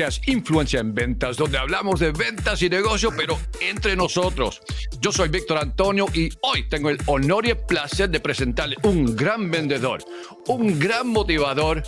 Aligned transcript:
Podcast 0.00 0.28
Influencia 0.28 0.80
en 0.80 0.94
Ventas, 0.94 1.36
donde 1.36 1.58
hablamos 1.58 2.00
de 2.00 2.10
ventas 2.10 2.62
y 2.62 2.70
negocio, 2.70 3.10
pero 3.14 3.38
entre 3.60 3.94
nosotros. 3.96 4.62
Yo 4.98 5.12
soy 5.12 5.28
Víctor 5.28 5.58
Antonio 5.58 6.06
y 6.14 6.30
hoy 6.40 6.66
tengo 6.70 6.88
el 6.88 6.96
honor 7.04 7.44
y 7.44 7.50
el 7.50 7.58
placer 7.58 8.08
de 8.08 8.18
presentarle 8.18 8.76
un 8.82 9.14
gran 9.14 9.50
vendedor, 9.50 10.02
un 10.46 10.78
gran 10.78 11.08
motivador 11.08 11.82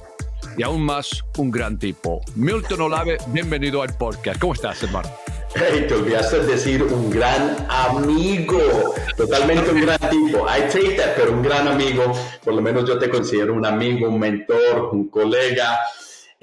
y 0.59 0.63
aún 0.63 0.83
más 0.83 1.23
un 1.39 1.51
gran 1.51 1.79
tipo. 1.79 2.21
Milton 2.35 2.83
Olave, 2.83 3.17
bienvenido 3.29 3.81
al 3.81 3.97
podcast. 3.97 4.39
¿Cómo 4.39 4.53
estás, 4.53 4.83
hermano? 4.83 5.09
Hey, 5.55 5.87
te 5.89 5.95
olvidaste 5.95 6.41
de 6.41 6.47
decir 6.49 6.83
un 6.83 7.09
gran 7.09 7.67
amigo, 7.71 8.95
totalmente 9.17 9.71
un 9.71 9.81
gran 9.81 9.99
tipo. 10.11 10.47
I 10.47 10.71
take 10.71 10.97
that, 10.97 11.15
pero 11.17 11.33
un 11.33 11.43
gran 11.43 11.67
amigo. 11.67 12.13
Por 12.45 12.53
lo 12.53 12.61
menos 12.61 12.87
yo 12.87 12.99
te 12.99 13.09
considero 13.09 13.55
un 13.55 13.65
amigo, 13.65 14.11
un 14.11 14.19
mentor, 14.19 14.91
un 14.93 15.09
colega 15.09 15.81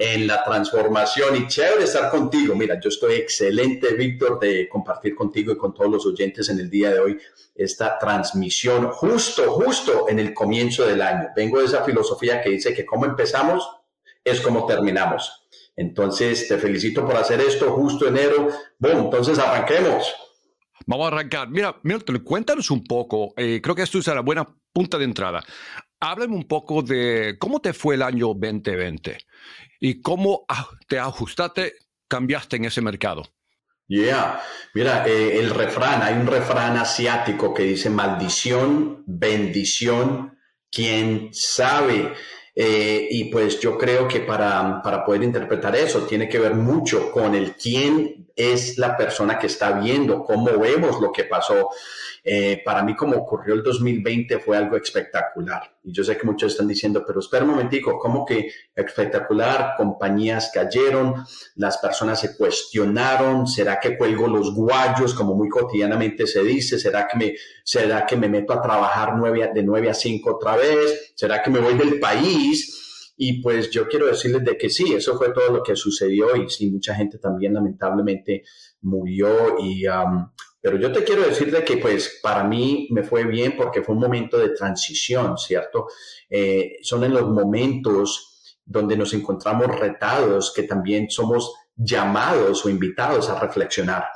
en 0.02 0.26
la 0.26 0.42
transformación 0.42 1.36
y 1.36 1.46
chévere 1.46 1.84
estar 1.84 2.10
contigo. 2.10 2.54
Mira, 2.54 2.80
yo 2.80 2.88
estoy 2.88 3.16
excelente, 3.16 3.92
Víctor, 3.92 4.40
de 4.40 4.66
compartir 4.66 5.14
contigo 5.14 5.52
y 5.52 5.58
con 5.58 5.74
todos 5.74 5.90
los 5.90 6.06
oyentes 6.06 6.48
en 6.48 6.58
el 6.58 6.70
día 6.70 6.90
de 6.90 7.00
hoy 7.00 7.18
esta 7.54 7.98
transmisión 7.98 8.88
justo, 8.92 9.52
justo 9.52 10.08
en 10.08 10.18
el 10.18 10.32
comienzo 10.32 10.86
del 10.86 11.02
año. 11.02 11.28
Vengo 11.36 11.58
de 11.58 11.66
esa 11.66 11.84
filosofía 11.84 12.40
que 12.40 12.48
dice 12.48 12.72
que 12.72 12.86
como 12.86 13.04
empezamos 13.04 13.68
es 14.24 14.40
como 14.40 14.64
terminamos. 14.64 15.46
Entonces, 15.76 16.48
te 16.48 16.56
felicito 16.56 17.04
por 17.04 17.16
hacer 17.16 17.42
esto 17.42 17.70
justo 17.72 18.08
enero. 18.08 18.48
Bueno, 18.78 19.00
entonces 19.00 19.38
arranquemos. 19.38 20.14
Vamos 20.86 21.04
a 21.04 21.08
arrancar. 21.08 21.50
Mira, 21.50 21.78
Milton, 21.82 22.20
cuéntanos 22.20 22.70
un 22.70 22.84
poco. 22.84 23.34
Eh, 23.36 23.60
creo 23.62 23.74
que 23.74 23.82
esto 23.82 23.98
es 23.98 24.06
la 24.06 24.20
buena 24.20 24.48
punta 24.72 24.96
de 24.96 25.04
entrada. 25.04 25.44
Háblame 26.00 26.34
un 26.34 26.48
poco 26.48 26.82
de 26.82 27.36
cómo 27.38 27.60
te 27.60 27.74
fue 27.74 27.94
el 27.94 28.02
año 28.02 28.28
2020 28.28 29.18
y 29.80 30.00
cómo 30.00 30.46
te 30.88 30.98
ajustaste, 30.98 31.74
cambiaste 32.08 32.56
en 32.56 32.64
ese 32.64 32.80
mercado. 32.80 33.24
Yeah, 33.86 34.40
mira, 34.72 35.04
eh, 35.06 35.38
el 35.38 35.50
refrán, 35.50 36.02
hay 36.02 36.14
un 36.14 36.26
refrán 36.26 36.76
asiático 36.76 37.52
que 37.52 37.64
dice 37.64 37.90
maldición, 37.90 39.02
bendición, 39.06 40.38
quién 40.70 41.30
sabe. 41.32 42.14
Eh, 42.54 43.08
y 43.10 43.24
pues 43.24 43.60
yo 43.60 43.76
creo 43.76 44.08
que 44.08 44.20
para, 44.20 44.80
para, 44.82 45.04
poder 45.04 45.22
interpretar 45.22 45.74
eso 45.76 46.06
tiene 46.06 46.28
que 46.28 46.38
ver 46.38 46.54
mucho 46.54 47.10
con 47.10 47.34
el 47.34 47.54
quién 47.56 48.28
es 48.36 48.78
la 48.78 48.96
persona 48.96 49.38
que 49.38 49.46
está 49.46 49.72
viendo, 49.72 50.24
cómo 50.24 50.58
vemos 50.58 51.00
lo 51.00 51.12
que 51.12 51.24
pasó. 51.24 51.70
Eh, 52.22 52.62
para 52.64 52.82
mí, 52.82 52.94
como 52.94 53.16
ocurrió 53.16 53.54
el 53.54 53.62
2020, 53.62 54.38
fue 54.38 54.56
algo 54.56 54.76
espectacular. 54.76 55.78
Y 55.82 55.92
yo 55.92 56.04
sé 56.04 56.16
que 56.16 56.26
muchos 56.26 56.52
están 56.52 56.68
diciendo, 56.68 57.02
pero 57.06 57.20
espera 57.20 57.44
un 57.44 57.50
momentico, 57.50 57.98
¿cómo 57.98 58.24
que 58.24 58.50
espectacular? 58.74 59.74
Compañías 59.76 60.50
cayeron, 60.52 61.14
las 61.56 61.78
personas 61.78 62.20
se 62.20 62.36
cuestionaron, 62.36 63.46
¿será 63.46 63.80
que 63.80 63.96
cuelgo 63.96 64.26
los 64.26 64.54
guayos, 64.54 65.14
como 65.14 65.34
muy 65.34 65.48
cotidianamente 65.48 66.26
se 66.26 66.42
dice? 66.42 66.78
¿Será 66.78 67.08
que 67.08 67.18
me, 67.18 67.34
será 67.64 68.04
que 68.04 68.16
me 68.16 68.28
meto 68.28 68.52
a 68.52 68.60
trabajar 68.60 69.14
de 69.54 69.62
9 69.62 69.90
a 69.90 69.94
5 69.94 70.36
otra 70.36 70.56
vez? 70.56 71.12
¿Será 71.14 71.42
que 71.42 71.50
me 71.50 71.60
voy 71.60 71.74
del 71.74 71.98
país? 71.98 73.14
Y 73.22 73.42
pues 73.42 73.70
yo 73.70 73.86
quiero 73.86 74.06
decirles 74.06 74.44
de 74.44 74.56
que 74.56 74.70
sí, 74.70 74.94
eso 74.94 75.16
fue 75.18 75.30
todo 75.34 75.52
lo 75.52 75.62
que 75.62 75.76
sucedió 75.76 76.34
y 76.36 76.48
sí, 76.48 76.70
mucha 76.70 76.94
gente 76.94 77.18
también 77.18 77.52
lamentablemente 77.52 78.44
murió 78.80 79.58
y 79.60 79.84
pero 80.60 80.78
yo 80.78 80.92
te 80.92 81.04
quiero 81.04 81.22
decir 81.22 81.50
de 81.50 81.64
que 81.64 81.78
pues 81.78 82.20
para 82.22 82.44
mí 82.44 82.88
me 82.90 83.02
fue 83.02 83.24
bien 83.24 83.54
porque 83.56 83.82
fue 83.82 83.94
un 83.94 84.00
momento 84.00 84.38
de 84.38 84.50
transición, 84.50 85.38
¿cierto? 85.38 85.86
Eh, 86.28 86.78
son 86.82 87.04
en 87.04 87.14
los 87.14 87.28
momentos 87.28 88.58
donde 88.64 88.96
nos 88.96 89.14
encontramos 89.14 89.78
retados 89.78 90.52
que 90.54 90.64
también 90.64 91.10
somos 91.10 91.54
llamados 91.74 92.64
o 92.64 92.68
invitados 92.68 93.28
a 93.28 93.40
reflexionar. 93.40 94.06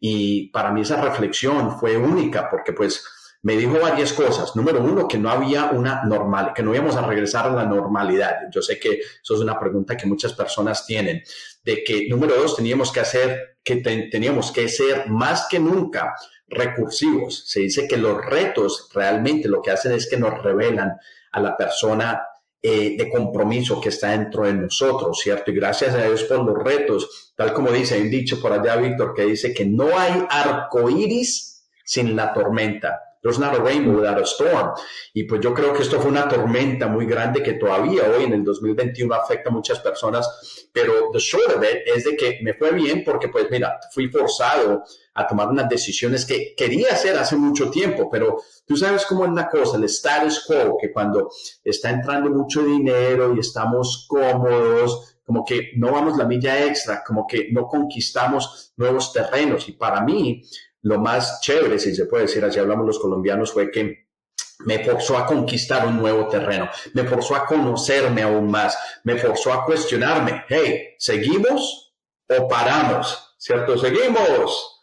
Y 0.00 0.48
para 0.50 0.72
mí 0.72 0.80
esa 0.80 1.00
reflexión 1.00 1.78
fue 1.78 1.96
única 1.96 2.48
porque 2.50 2.72
pues 2.72 3.04
me 3.42 3.56
dijo 3.56 3.78
varias 3.80 4.12
cosas. 4.12 4.54
Número 4.56 4.82
uno, 4.82 5.08
que 5.08 5.18
no 5.18 5.30
había 5.30 5.66
una 5.66 6.02
normal, 6.04 6.52
que 6.54 6.62
no 6.62 6.74
íbamos 6.74 6.96
a 6.96 7.06
regresar 7.06 7.46
a 7.46 7.54
la 7.54 7.64
normalidad. 7.64 8.36
Yo 8.50 8.62
sé 8.62 8.78
que 8.78 9.00
eso 9.22 9.34
es 9.34 9.40
una 9.40 9.58
pregunta 9.58 9.96
que 9.96 10.06
muchas 10.06 10.32
personas 10.32 10.86
tienen, 10.86 11.22
de 11.64 11.84
que 11.84 12.08
número 12.08 12.36
dos, 12.36 12.56
teníamos 12.56 12.92
que 12.92 13.00
hacer, 13.00 13.49
que 13.62 13.76
teníamos 13.76 14.52
que 14.52 14.68
ser 14.68 15.08
más 15.08 15.46
que 15.50 15.58
nunca 15.58 16.14
recursivos. 16.48 17.44
Se 17.46 17.60
dice 17.60 17.86
que 17.86 17.96
los 17.96 18.24
retos 18.24 18.88
realmente 18.92 19.48
lo 19.48 19.62
que 19.62 19.70
hacen 19.70 19.92
es 19.92 20.08
que 20.08 20.16
nos 20.16 20.42
revelan 20.42 20.96
a 21.32 21.40
la 21.40 21.56
persona 21.56 22.22
eh, 22.62 22.96
de 22.98 23.08
compromiso 23.08 23.80
que 23.80 23.88
está 23.88 24.10
dentro 24.10 24.44
de 24.44 24.52
nosotros, 24.52 25.18
¿cierto? 25.22 25.50
Y 25.50 25.54
gracias 25.54 25.94
a 25.94 26.04
Dios 26.04 26.24
por 26.24 26.44
los 26.44 26.62
retos, 26.62 27.32
tal 27.34 27.54
como 27.54 27.70
dice, 27.70 28.00
un 28.00 28.10
dicho 28.10 28.40
por 28.40 28.52
allá, 28.52 28.76
Víctor, 28.76 29.14
que 29.14 29.24
dice 29.24 29.54
que 29.54 29.64
no 29.64 29.98
hay 29.98 30.26
arco 30.28 30.90
iris 30.90 31.64
sin 31.84 32.14
la 32.14 32.34
tormenta. 32.34 33.00
There's 33.22 33.38
not 33.38 33.54
a 33.54 33.62
rainbow 33.62 33.96
without 33.96 34.18
a 34.18 34.24
storm. 34.24 34.72
Y 35.12 35.24
pues 35.24 35.40
yo 35.42 35.52
creo 35.52 35.74
que 35.74 35.82
esto 35.82 36.00
fue 36.00 36.10
una 36.10 36.26
tormenta 36.26 36.86
muy 36.86 37.04
grande 37.04 37.42
que 37.42 37.54
todavía 37.54 38.04
hoy 38.10 38.24
en 38.24 38.32
el 38.32 38.44
2021 38.44 39.14
afecta 39.14 39.50
a 39.50 39.52
muchas 39.52 39.80
personas, 39.80 40.68
pero 40.72 41.10
the 41.12 41.18
short 41.18 41.56
of 41.56 41.62
it 41.62 41.82
es 41.86 42.04
de 42.04 42.16
que 42.16 42.38
me 42.42 42.54
fue 42.54 42.72
bien 42.72 43.02
porque 43.04 43.28
pues 43.28 43.46
mira, 43.50 43.78
fui 43.92 44.08
forzado 44.08 44.82
a 45.14 45.26
tomar 45.26 45.48
unas 45.48 45.68
decisiones 45.68 46.24
que 46.24 46.54
quería 46.56 46.92
hacer 46.92 47.18
hace 47.18 47.36
mucho 47.36 47.70
tiempo, 47.70 48.08
pero 48.10 48.38
tú 48.66 48.76
sabes 48.76 49.04
cómo 49.04 49.26
es 49.26 49.32
la 49.32 49.48
cosa, 49.48 49.76
el 49.76 49.84
status 49.84 50.44
quo, 50.46 50.78
que 50.80 50.90
cuando 50.90 51.30
está 51.62 51.90
entrando 51.90 52.30
mucho 52.30 52.62
dinero 52.62 53.34
y 53.34 53.40
estamos 53.40 54.06
cómodos, 54.08 55.18
como 55.30 55.44
que 55.44 55.72
no 55.76 55.92
vamos 55.92 56.16
la 56.16 56.24
milla 56.24 56.64
extra, 56.64 57.04
como 57.06 57.26
que 57.26 57.48
no 57.52 57.68
conquistamos 57.68 58.72
nuevos 58.76 59.12
terrenos. 59.12 59.68
Y 59.68 59.72
para 59.72 60.00
mí, 60.00 60.42
lo 60.82 60.98
más 60.98 61.40
chévere, 61.40 61.78
si 61.78 61.94
se 61.94 62.06
puede 62.06 62.24
decir, 62.24 62.44
así 62.44 62.58
hablamos 62.58 62.86
los 62.86 62.98
colombianos, 62.98 63.52
fue 63.52 63.70
que 63.70 64.08
me 64.60 64.84
forzó 64.84 65.16
a 65.16 65.26
conquistar 65.26 65.86
un 65.86 65.96
nuevo 65.96 66.28
terreno, 66.28 66.68
me 66.94 67.04
forzó 67.04 67.34
a 67.34 67.46
conocerme 67.46 68.22
aún 68.22 68.50
más, 68.50 68.78
me 69.04 69.16
forzó 69.16 69.52
a 69.52 69.64
cuestionarme, 69.64 70.44
hey, 70.48 70.94
¿seguimos 70.98 71.94
o 72.28 72.48
paramos? 72.48 73.34
¿Cierto? 73.38 73.78
Seguimos, 73.78 74.82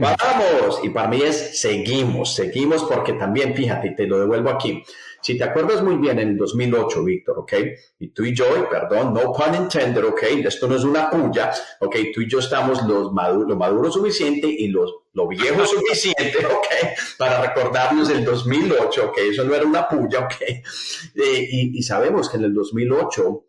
paramos. 0.00 0.80
Y 0.84 0.90
para 0.90 1.08
mí 1.08 1.22
es 1.22 1.60
seguimos, 1.60 2.34
seguimos 2.34 2.84
porque 2.84 3.14
también, 3.14 3.54
fíjate, 3.54 3.90
te 3.90 4.06
lo 4.06 4.20
devuelvo 4.20 4.50
aquí. 4.50 4.84
Si 5.26 5.36
te 5.36 5.42
acuerdas 5.42 5.82
muy 5.82 5.96
bien, 5.96 6.20
en 6.20 6.28
el 6.28 6.36
2008, 6.36 7.02
Víctor, 7.02 7.40
¿ok? 7.40 7.52
Y 7.98 8.10
tú 8.10 8.24
y 8.24 8.32
yo, 8.32 8.46
perdón, 8.70 9.12
no 9.12 9.32
pun 9.32 9.56
intended, 9.56 10.04
¿ok? 10.04 10.22
Esto 10.44 10.68
no 10.68 10.76
es 10.76 10.84
una 10.84 11.10
puya, 11.10 11.50
¿ok? 11.80 11.96
Tú 12.14 12.20
y 12.20 12.30
yo 12.30 12.38
estamos 12.38 12.84
los 12.84 13.12
maduros, 13.12 13.48
lo 13.48 13.56
maduro 13.56 13.90
suficiente 13.90 14.46
y 14.46 14.68
los, 14.68 14.94
lo 15.14 15.26
viejo 15.26 15.66
suficiente, 15.66 16.46
¿ok? 16.46 16.66
Para 17.18 17.42
recordarnos 17.42 18.08
el 18.10 18.24
2008, 18.24 19.06
¿ok? 19.06 19.18
Eso 19.32 19.42
no 19.42 19.52
era 19.56 19.64
una 19.64 19.88
puya, 19.88 20.20
¿ok? 20.20 20.42
Eh, 20.42 21.48
y, 21.50 21.76
y 21.76 21.82
sabemos 21.82 22.30
que 22.30 22.36
en 22.36 22.44
el 22.44 22.54
2008 22.54 23.42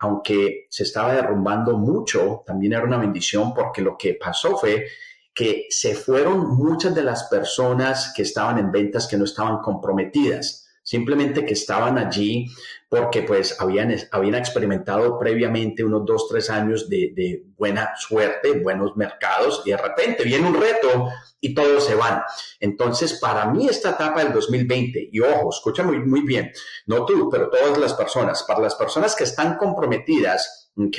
aunque 0.00 0.66
se 0.68 0.82
estaba 0.82 1.14
derrumbando 1.14 1.78
mucho, 1.78 2.42
también 2.44 2.72
era 2.72 2.82
una 2.82 2.98
bendición 2.98 3.54
porque 3.54 3.82
lo 3.82 3.96
que 3.96 4.14
pasó 4.14 4.58
fue 4.58 4.86
que 5.32 5.66
se 5.70 5.94
fueron 5.94 6.56
muchas 6.56 6.92
de 6.92 7.04
las 7.04 7.28
personas 7.28 8.12
que 8.14 8.22
estaban 8.22 8.58
en 8.58 8.72
ventas 8.72 9.06
que 9.06 9.16
no 9.16 9.24
estaban 9.24 9.58
comprometidas 9.58 10.63
simplemente 10.84 11.44
que 11.44 11.54
estaban 11.54 11.98
allí 11.98 12.46
porque 12.88 13.22
pues 13.22 13.60
habían, 13.60 13.92
habían 14.12 14.36
experimentado 14.36 15.18
previamente 15.18 15.82
unos 15.82 16.04
dos, 16.04 16.28
tres 16.28 16.50
años 16.50 16.88
de, 16.88 17.42
buena 17.56 17.94
suerte, 17.96 18.60
buenos 18.60 18.96
mercados 18.96 19.62
y 19.64 19.70
de 19.70 19.78
repente 19.78 20.22
viene 20.22 20.46
un 20.46 20.54
reto 20.54 21.08
y 21.40 21.54
todos 21.54 21.84
se 21.84 21.94
van. 21.96 22.22
Entonces, 22.60 23.14
para 23.14 23.46
mí 23.46 23.66
esta 23.66 23.90
etapa 23.90 24.22
del 24.22 24.32
2020, 24.32 25.08
y 25.10 25.20
ojo, 25.20 25.50
escucha 25.50 25.82
muy, 25.82 25.98
muy 25.98 26.20
bien, 26.20 26.52
no 26.86 27.04
tú, 27.04 27.28
pero 27.30 27.50
todas 27.50 27.76
las 27.78 27.94
personas, 27.94 28.44
para 28.44 28.60
las 28.60 28.76
personas 28.76 29.16
que 29.16 29.24
están 29.24 29.56
comprometidas, 29.56 30.70
¿ok? 30.76 30.98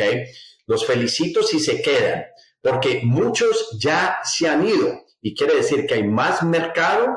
Los 0.65 0.85
felicito 0.85 1.43
si 1.43 1.59
se 1.59 1.81
quedan, 1.81 2.25
porque 2.61 3.01
muchos 3.03 3.77
ya 3.79 4.17
se 4.23 4.49
han 4.49 4.67
ido 4.67 5.05
y 5.21 5.35
quiere 5.35 5.55
decir 5.55 5.85
que 5.85 5.93
hay 5.93 6.03
más 6.03 6.43
mercado 6.43 7.15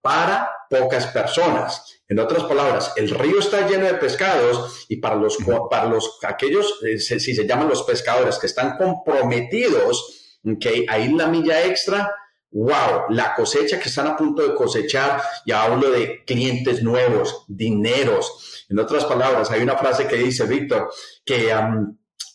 para 0.00 0.50
pocas 0.68 1.06
personas. 1.08 2.00
En 2.08 2.18
otras 2.18 2.44
palabras, 2.44 2.92
el 2.96 3.10
río 3.10 3.38
está 3.38 3.68
lleno 3.68 3.86
de 3.86 3.94
pescados 3.94 4.86
y 4.88 4.96
para 4.96 5.14
los, 5.14 5.38
para 5.70 5.86
los 5.86 6.18
aquellos, 6.22 6.80
eh, 6.84 6.98
si 6.98 7.20
se 7.20 7.46
llaman 7.46 7.68
los 7.68 7.82
pescadores 7.84 8.38
que 8.38 8.46
están 8.46 8.76
comprometidos, 8.76 10.38
que 10.60 10.86
ahí 10.88 11.12
la 11.12 11.26
milla 11.26 11.64
extra, 11.66 12.12
wow, 12.50 13.10
la 13.10 13.34
cosecha 13.34 13.78
que 13.78 13.88
están 13.88 14.08
a 14.08 14.16
punto 14.16 14.42
de 14.42 14.54
cosechar, 14.54 15.22
ya 15.46 15.62
hablo 15.62 15.90
de 15.90 16.24
clientes 16.24 16.82
nuevos, 16.82 17.44
dineros. 17.46 18.66
En 18.68 18.78
otras 18.78 19.04
palabras, 19.04 19.50
hay 19.50 19.62
una 19.62 19.76
frase 19.76 20.06
que 20.06 20.16
dice, 20.16 20.46
Víctor, 20.46 20.90
que 21.24 21.52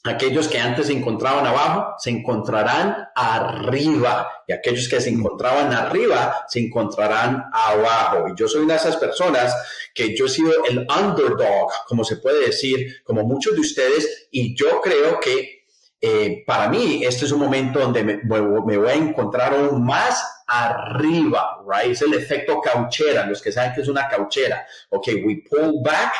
Aquellos 0.06 0.48
que 0.48 0.60
antes 0.60 0.86
se 0.86 0.94
encontraban 0.94 1.48
abajo 1.48 1.96
se 1.98 2.12
encontrarán 2.12 3.10
arriba 3.16 4.44
y 4.48 4.54
aquellos 4.54 4.88
que 4.88 5.02
se 5.02 5.10
encontraban 5.10 5.74
arriba 5.74 6.46
se 6.48 6.60
encontrarán 6.60 7.46
abajo. 7.52 8.28
Y 8.28 8.40
yo 8.40 8.48
soy 8.48 8.62
una 8.62 8.76
de 8.76 8.82
esas 8.82 8.98
personas 8.98 9.56
que 9.96 10.16
yo 10.16 10.28
he 10.28 10.30
sido 10.30 10.52
el 10.66 10.86
underdog, 10.88 11.72
como 11.88 12.04
se 12.04 12.18
puede 12.18 12.46
decir, 12.46 13.02
como 13.04 13.24
muchos 13.24 13.56
de 13.56 13.62
ustedes, 13.62 14.28
y 14.30 14.56
yo 14.56 14.80
creo 14.80 15.20
que 15.20 15.66
eh, 16.00 16.44
para 16.46 16.70
mí 16.70 17.04
este 17.04 17.26
es 17.26 17.32
un 17.32 17.40
momento 17.40 17.80
donde 17.80 18.04
me, 18.04 18.18
me, 18.24 18.78
voy 18.78 18.90
a 18.90 18.94
encontrar 18.94 19.56
aún 19.56 19.84
más 19.84 20.44
arriba, 20.46 21.64
right? 21.68 21.94
Es 21.94 22.04
el 22.04 22.14
efecto 22.14 22.62
cauchera, 22.62 23.26
los 23.26 23.42
que 23.42 23.52
saben 23.52 23.74
que 23.74 23.82
es 23.82 23.88
una 23.88 24.08
cauchera. 24.08 24.68
Ok, 24.90 25.08
we 25.26 25.44
pull 25.50 25.82
back 25.84 26.14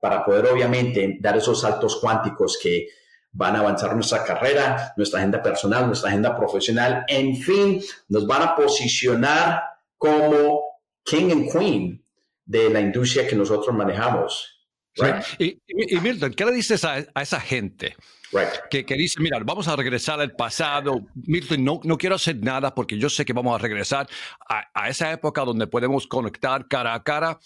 para 0.00 0.24
poder 0.24 0.46
obviamente 0.46 1.18
dar 1.20 1.36
esos 1.36 1.60
saltos 1.60 2.00
cuánticos 2.00 2.58
que 2.60 2.88
van 3.32 3.56
a 3.56 3.60
avanzar 3.60 3.94
nuestra 3.94 4.24
carrera, 4.24 4.92
nuestra 4.96 5.20
agenda 5.20 5.42
personal, 5.42 5.86
nuestra 5.86 6.10
agenda 6.10 6.36
profesional, 6.36 7.04
en 7.08 7.36
fin, 7.36 7.80
nos 8.08 8.26
van 8.26 8.42
a 8.42 8.56
posicionar 8.56 9.62
como 9.96 10.62
king 11.04 11.30
and 11.30 11.52
queen 11.52 12.04
de 12.44 12.70
la 12.70 12.80
industria 12.80 13.26
que 13.26 13.36
nosotros 13.36 13.74
manejamos. 13.74 14.58
Y, 15.38 15.60
Milton, 16.00 16.32
¿qué 16.34 16.44
le 16.44 16.52
dices 16.52 16.84
a, 16.84 16.98
esa 16.98 17.40
gente 17.40 17.94
que, 18.70 18.84
que, 18.84 18.94
dice, 18.96 19.20
mira, 19.20 19.38
vamos 19.44 19.68
a 19.68 19.76
regresar 19.76 20.20
al 20.20 20.32
pasado? 20.32 21.06
Milton, 21.14 21.64
no, 21.64 21.80
no 21.84 21.96
quiero 21.96 22.16
hacer 22.16 22.36
nada 22.42 22.74
porque 22.74 22.98
yo 22.98 23.08
sé 23.08 23.24
que 23.24 23.32
vamos 23.32 23.54
a 23.54 23.62
regresar 23.62 24.08
a, 24.48 24.88
esa 24.88 25.12
época 25.12 25.44
donde 25.44 25.66
podemos 25.66 26.06
conectar 26.06 26.66
cara 26.66 26.94
a 26.94 27.02
cara. 27.02 27.38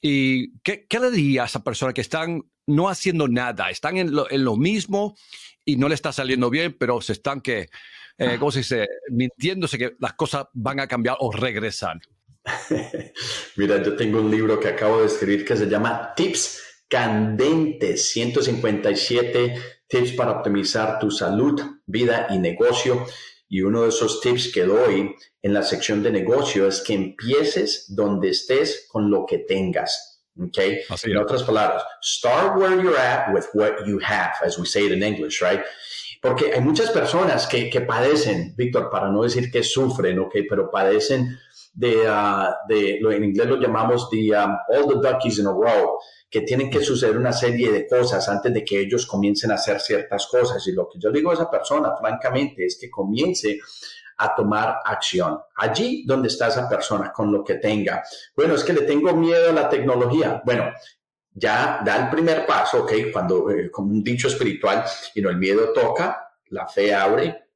¿Y 0.00 0.58
qué, 0.60 0.86
qué 0.88 0.98
le 0.98 1.10
diría 1.10 1.42
a 1.42 1.46
esa 1.46 1.62
persona 1.62 1.92
que 1.92 2.00
están 2.00 2.42
no 2.66 2.88
haciendo 2.88 3.28
nada, 3.28 3.70
están 3.70 3.96
en 3.96 4.14
lo, 4.14 4.30
en 4.30 4.44
lo 4.44 4.56
mismo 4.56 5.16
y 5.64 5.76
no 5.76 5.88
le 5.88 5.94
está 5.94 6.12
saliendo 6.12 6.50
bien, 6.50 6.76
pero 6.78 7.00
se 7.00 7.12
están 7.12 7.40
que, 7.40 7.68
eh, 8.18 8.36
¿cómo 8.38 8.50
se 8.50 8.60
dice? 8.60 8.88
Mintiéndose 9.10 9.78
que 9.78 9.96
las 9.98 10.14
cosas 10.14 10.46
van 10.52 10.80
a 10.80 10.86
cambiar 10.86 11.16
o 11.20 11.32
regresar. 11.32 12.00
Mira, 13.56 13.82
yo 13.82 13.96
tengo 13.96 14.20
un 14.20 14.30
libro 14.30 14.60
que 14.60 14.68
acabo 14.68 15.00
de 15.00 15.06
escribir 15.06 15.44
que 15.44 15.56
se 15.56 15.66
llama 15.66 16.12
Tips 16.14 16.84
Candentes, 16.88 18.10
157 18.10 19.54
tips 19.88 20.12
para 20.12 20.32
optimizar 20.32 20.98
tu 20.98 21.10
salud, 21.10 21.60
vida 21.86 22.26
y 22.30 22.38
negocio. 22.38 23.06
Y 23.48 23.62
uno 23.62 23.82
de 23.82 23.90
esos 23.90 24.20
tips 24.20 24.52
que 24.52 24.64
doy 24.64 25.14
en 25.42 25.54
la 25.54 25.62
sección 25.62 26.02
de 26.02 26.10
negocio 26.10 26.66
es 26.66 26.80
que 26.80 26.94
empieces 26.94 27.86
donde 27.88 28.30
estés 28.30 28.86
con 28.88 29.10
lo 29.10 29.26
que 29.26 29.38
tengas. 29.38 30.13
Okay. 30.36 30.80
en 31.04 31.16
otras 31.16 31.44
palabras, 31.44 31.84
start 32.02 32.56
where 32.56 32.74
you're 32.82 32.98
at 32.98 33.32
with 33.32 33.46
what 33.54 33.86
you 33.86 34.00
have, 34.00 34.32
as 34.44 34.58
we 34.58 34.66
say 34.66 34.84
it 34.84 34.90
in 34.90 35.02
English, 35.02 35.40
right? 35.40 35.60
Porque 36.20 36.52
hay 36.52 36.60
muchas 36.60 36.90
personas 36.90 37.46
que, 37.46 37.70
que 37.70 37.82
padecen, 37.82 38.54
Víctor, 38.56 38.90
para 38.90 39.10
no 39.10 39.22
decir 39.22 39.50
que 39.52 39.62
sufren, 39.62 40.18
ok, 40.18 40.36
pero 40.48 40.70
padecen 40.70 41.38
de, 41.72 42.08
uh, 42.08 42.52
de 42.68 42.98
lo 43.00 43.12
en 43.12 43.24
inglés 43.24 43.46
lo 43.46 43.60
llamamos 43.60 44.08
the, 44.10 44.32
um, 44.34 44.56
all 44.70 44.88
the 44.88 45.00
duckies 45.06 45.38
in 45.38 45.46
a 45.46 45.52
row, 45.52 45.98
que 46.30 46.40
tienen 46.40 46.70
que 46.70 46.80
suceder 46.82 47.16
una 47.16 47.32
serie 47.32 47.70
de 47.70 47.86
cosas 47.86 48.28
antes 48.28 48.52
de 48.52 48.64
que 48.64 48.80
ellos 48.80 49.06
comiencen 49.06 49.52
a 49.52 49.54
hacer 49.54 49.80
ciertas 49.80 50.26
cosas. 50.26 50.66
Y 50.66 50.72
lo 50.72 50.88
que 50.88 50.98
yo 50.98 51.12
digo 51.12 51.30
a 51.30 51.34
esa 51.34 51.50
persona, 51.50 51.94
francamente, 51.96 52.64
es 52.64 52.76
que 52.80 52.90
comience 52.90 53.60
a 54.16 54.34
tomar 54.34 54.78
acción. 54.84 55.40
Allí 55.56 56.04
donde 56.06 56.28
está 56.28 56.48
esa 56.48 56.68
persona 56.68 57.12
con 57.12 57.32
lo 57.32 57.42
que 57.42 57.54
tenga. 57.54 58.02
Bueno, 58.36 58.54
es 58.54 58.64
que 58.64 58.72
le 58.72 58.82
tengo 58.82 59.12
miedo 59.14 59.50
a 59.50 59.52
la 59.52 59.68
tecnología. 59.68 60.42
Bueno, 60.44 60.72
ya 61.32 61.80
da 61.84 62.04
el 62.04 62.10
primer 62.10 62.46
paso, 62.46 62.84
¿ok? 62.84 62.92
Cuando, 63.12 63.50
eh, 63.50 63.70
como 63.70 63.90
un 63.90 64.02
dicho 64.02 64.28
espiritual, 64.28 64.84
y 65.14 65.20
no, 65.20 65.30
el 65.30 65.36
miedo 65.36 65.72
toca, 65.72 66.32
la 66.46 66.68
fe 66.68 66.94
abre 66.94 67.48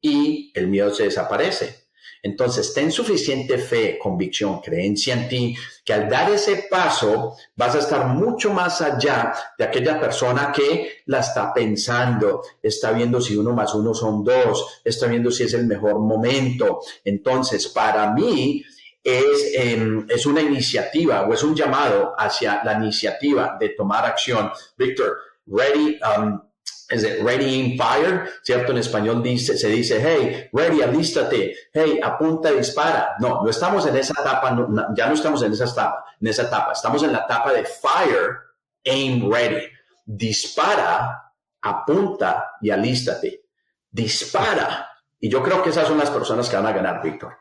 y 0.00 0.52
el 0.54 0.68
miedo 0.68 0.92
se 0.94 1.04
desaparece. 1.04 1.85
Entonces, 2.26 2.74
ten 2.74 2.90
suficiente 2.90 3.56
fe, 3.56 3.96
convicción, 4.02 4.60
creencia 4.60 5.14
en 5.14 5.28
ti, 5.28 5.56
que 5.84 5.92
al 5.92 6.08
dar 6.08 6.28
ese 6.28 6.66
paso 6.68 7.36
vas 7.54 7.76
a 7.76 7.78
estar 7.78 8.08
mucho 8.08 8.52
más 8.52 8.82
allá 8.82 9.32
de 9.56 9.64
aquella 9.64 10.00
persona 10.00 10.50
que 10.50 11.02
la 11.06 11.20
está 11.20 11.54
pensando, 11.54 12.42
está 12.60 12.90
viendo 12.90 13.20
si 13.20 13.36
uno 13.36 13.52
más 13.52 13.72
uno 13.76 13.94
son 13.94 14.24
dos, 14.24 14.80
está 14.84 15.06
viendo 15.06 15.30
si 15.30 15.44
es 15.44 15.54
el 15.54 15.66
mejor 15.66 16.00
momento. 16.00 16.80
Entonces, 17.04 17.68
para 17.68 18.12
mí, 18.12 18.64
es, 19.04 19.52
em, 19.54 20.04
es 20.08 20.26
una 20.26 20.40
iniciativa 20.40 21.22
o 21.28 21.32
es 21.32 21.44
un 21.44 21.54
llamado 21.54 22.12
hacia 22.18 22.60
la 22.64 22.72
iniciativa 22.72 23.56
de 23.60 23.68
tomar 23.68 24.04
acción. 24.04 24.50
Víctor, 24.76 25.16
ready, 25.46 25.96
um, 26.18 26.40
es 26.88 27.02
de 27.02 27.22
ready 27.22 27.54
in 27.54 27.78
fire, 27.78 28.28
¿cierto? 28.42 28.72
En 28.72 28.78
español 28.78 29.22
dice, 29.22 29.56
se 29.56 29.68
dice, 29.68 30.00
hey, 30.00 30.48
ready, 30.52 30.82
alístate, 30.82 31.54
hey, 31.72 32.00
apunta, 32.02 32.50
dispara. 32.52 33.16
No, 33.18 33.42
no 33.42 33.50
estamos 33.50 33.86
en 33.86 33.96
esa 33.96 34.14
etapa, 34.20 34.56
ya 34.94 35.06
no 35.06 35.14
estamos 35.14 35.42
en 35.42 35.52
esa 35.52 35.64
etapa, 35.64 36.04
en 36.20 36.28
esa 36.28 36.42
etapa, 36.42 36.72
estamos 36.72 37.02
en 37.02 37.12
la 37.12 37.20
etapa 37.20 37.52
de 37.52 37.64
fire, 37.64 38.38
aim, 38.84 39.30
ready. 39.30 39.66
Dispara, 40.04 41.32
apunta 41.62 42.52
y 42.60 42.70
alístate. 42.70 43.42
Dispara. 43.90 44.88
Y 45.18 45.28
yo 45.28 45.42
creo 45.42 45.62
que 45.62 45.70
esas 45.70 45.88
son 45.88 45.98
las 45.98 46.10
personas 46.10 46.48
que 46.48 46.56
van 46.56 46.66
a 46.66 46.72
ganar, 46.72 47.02
Víctor. 47.02 47.36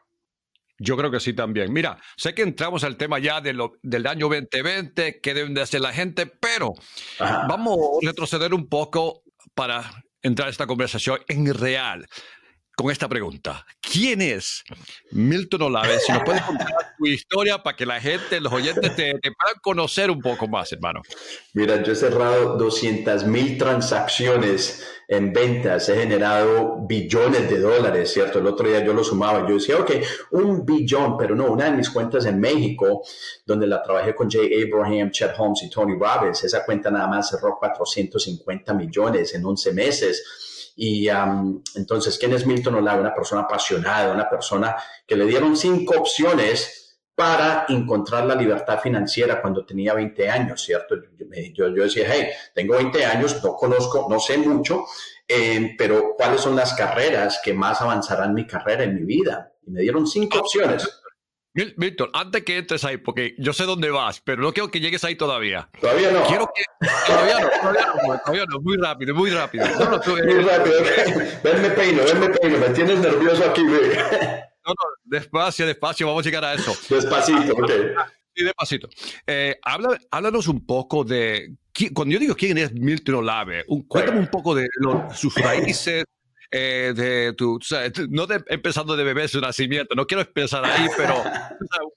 Yo 0.77 0.97
creo 0.97 1.09
que 1.09 1.19
sí 1.19 1.33
también. 1.33 1.71
Mira, 1.71 1.97
sé 2.17 2.33
que 2.33 2.41
entramos 2.41 2.83
al 2.83 2.97
tema 2.97 3.19
ya 3.19 3.39
de 3.39 3.53
lo, 3.53 3.73
del 3.81 4.07
año 4.07 4.27
2020, 4.27 5.21
qué 5.21 5.33
deben 5.33 5.53
de 5.53 5.61
hacer 5.61 5.79
la 5.79 5.93
gente, 5.93 6.25
pero 6.25 6.73
vamos 7.19 7.77
a 8.01 8.07
retroceder 8.07 8.53
un 8.53 8.67
poco 8.67 9.23
para 9.55 10.03
entrar 10.21 10.47
a 10.47 10.51
esta 10.51 10.67
conversación 10.67 11.19
en 11.27 11.53
real 11.53 12.07
con 12.75 12.91
esta 12.91 13.07
pregunta. 13.07 13.65
¿Quién 13.79 14.21
es 14.21 14.63
Milton 15.11 15.63
Olave? 15.63 15.99
Si 15.99 16.11
nos 16.11 16.23
puedes 16.23 16.41
contar 16.41 16.67
tu 16.97 17.05
historia 17.05 17.63
para 17.63 17.75
que 17.75 17.85
la 17.85 17.99
gente, 18.01 18.39
los 18.41 18.51
oyentes 18.51 18.95
te, 18.95 19.13
puedan 19.13 19.59
conocer 19.61 20.11
un 20.11 20.21
poco 20.21 20.47
más, 20.47 20.71
hermano. 20.73 21.01
Mira, 21.53 21.81
yo 21.81 21.93
he 21.93 21.95
cerrado 21.95 22.57
200 22.57 23.25
mil 23.25 23.57
transacciones 23.57 24.85
en 25.07 25.31
ventas, 25.31 25.87
he 25.89 25.97
generado 25.97 26.85
billones 26.87 27.49
de 27.49 27.59
dólares, 27.59 28.11
¿cierto? 28.11 28.39
El 28.39 28.47
otro 28.47 28.67
día 28.67 28.83
yo 28.83 28.91
lo 28.91 29.03
sumaba, 29.03 29.47
yo 29.47 29.55
decía, 29.55 29.77
ok, 29.77 29.91
un 30.31 30.65
billón, 30.65 31.15
pero 31.15 31.35
no, 31.35 31.45
una 31.45 31.65
de 31.65 31.77
mis 31.77 31.89
cuentas 31.91 32.25
en 32.25 32.39
México, 32.39 33.03
donde 33.45 33.67
la 33.67 33.83
trabajé 33.83 34.15
con 34.15 34.29
Jay 34.29 34.63
Abraham, 34.63 35.11
Chet 35.11 35.33
Holmes 35.37 35.61
y 35.63 35.69
Tony 35.69 35.93
Robbins, 35.93 36.43
esa 36.43 36.65
cuenta 36.65 36.89
nada 36.89 37.07
más 37.07 37.29
cerró 37.29 37.55
450 37.59 38.73
millones 38.73 39.33
en 39.35 39.45
11 39.45 39.73
meses 39.73 40.23
y 40.75 41.07
entonces, 41.75 42.17
¿quién 42.17 42.33
es 42.33 42.45
Milton 42.45 42.75
Olave? 42.75 43.01
Una 43.01 43.13
persona 43.13 43.41
apasionada, 43.41 44.13
una 44.13 44.29
persona 44.29 44.75
que 45.07 45.15
le 45.15 45.25
dieron 45.25 45.55
cinco 45.55 45.95
opciones 45.99 46.85
para 47.15 47.65
encontrar 47.69 48.25
la 48.25 48.35
libertad 48.35 48.81
financiera 48.81 49.41
cuando 49.41 49.65
tenía 49.65 49.93
20 49.93 50.29
años, 50.29 50.61
¿cierto? 50.61 50.95
Yo, 51.53 51.69
yo, 51.69 51.83
decía, 51.83 52.07
hey, 52.11 52.27
tengo 52.53 52.75
20 52.75 53.05
años, 53.05 53.41
no 53.41 53.55
conozco, 53.55 54.07
no 54.09 54.19
sé 54.19 54.37
mucho, 54.37 54.83
eh, 55.25 55.75
pero 55.77 56.13
¿cuáles 56.17 56.41
son 56.41 56.57
las 56.57 56.73
carreras 56.73 57.39
que 57.41 57.53
más 57.53 57.81
avanzarán 57.81 58.33
mi 58.33 58.45
carrera, 58.45 58.83
en 58.83 58.95
mi 58.95 59.03
vida? 59.03 59.53
Y 59.65 59.71
me 59.71 59.81
dieron 59.81 60.05
cinco 60.05 60.39
opciones. 60.39 60.87
Víctor, 61.55 62.09
antes 62.13 62.43
que 62.43 62.57
entres 62.57 62.83
ahí, 62.83 62.97
porque 62.97 63.33
yo 63.37 63.53
sé 63.53 63.63
dónde 63.63 63.89
vas, 63.89 64.19
pero 64.19 64.41
no 64.41 64.51
quiero 64.51 64.69
que 64.69 64.81
llegues 64.81 65.05
ahí 65.05 65.15
todavía. 65.15 65.69
Todavía 65.79 66.11
no. 66.11 66.23
Quiero 66.25 66.51
que. 66.53 66.63
Todavía 67.07 67.39
no, 67.39 67.49
todavía 67.61 67.85
no, 67.85 68.19
todavía 68.19 68.45
no. 68.49 68.59
Muy 68.59 68.75
rápido, 68.75 69.15
muy 69.15 69.29
rápido. 69.29 69.65
No, 69.79 69.91
no, 69.91 70.01
muy 70.05 70.41
rápido. 70.41 70.75
Venme 71.41 71.69
peino, 71.69 72.03
venme 72.03 72.29
peino. 72.29 72.57
Me 72.57 72.69
tienes 72.71 72.99
nervioso 72.99 73.45
aquí, 73.45 73.63
güey. 73.63 73.95
No, 74.65 74.71
no, 74.71 74.75
despacio, 75.05 75.65
despacio, 75.65 76.07
vamos 76.07 76.25
a 76.25 76.29
llegar 76.29 76.43
a 76.43 76.55
eso. 76.55 76.75
Despacito, 76.89 77.53
ok. 77.53 77.71
Sí, 78.33 78.43
despacito. 78.43 78.89
Eh, 79.25 79.57
háblanos 80.11 80.47
un 80.47 80.65
poco 80.65 81.05
de. 81.05 81.55
Cuando 81.93 82.13
yo 82.13 82.19
digo 82.19 82.35
quién 82.35 82.57
es 82.57 82.73
Milton 82.73 83.15
Olave, 83.15 83.63
un, 83.67 83.83
cuéntame 83.83 84.19
un 84.19 84.27
poco 84.27 84.53
de 84.55 84.67
sus 85.13 85.35
raíces, 85.35 86.03
eh, 86.51 86.93
de 86.95 87.33
tu, 87.33 87.59
no 88.09 88.27
de, 88.27 88.43
empezando 88.47 88.95
de 88.95 89.03
bebé 89.03 89.27
su 89.27 89.39
nacimiento, 89.41 89.95
no 89.95 90.05
quiero 90.05 90.21
empezar 90.21 90.63
ahí, 90.65 90.87
pero 90.95 91.23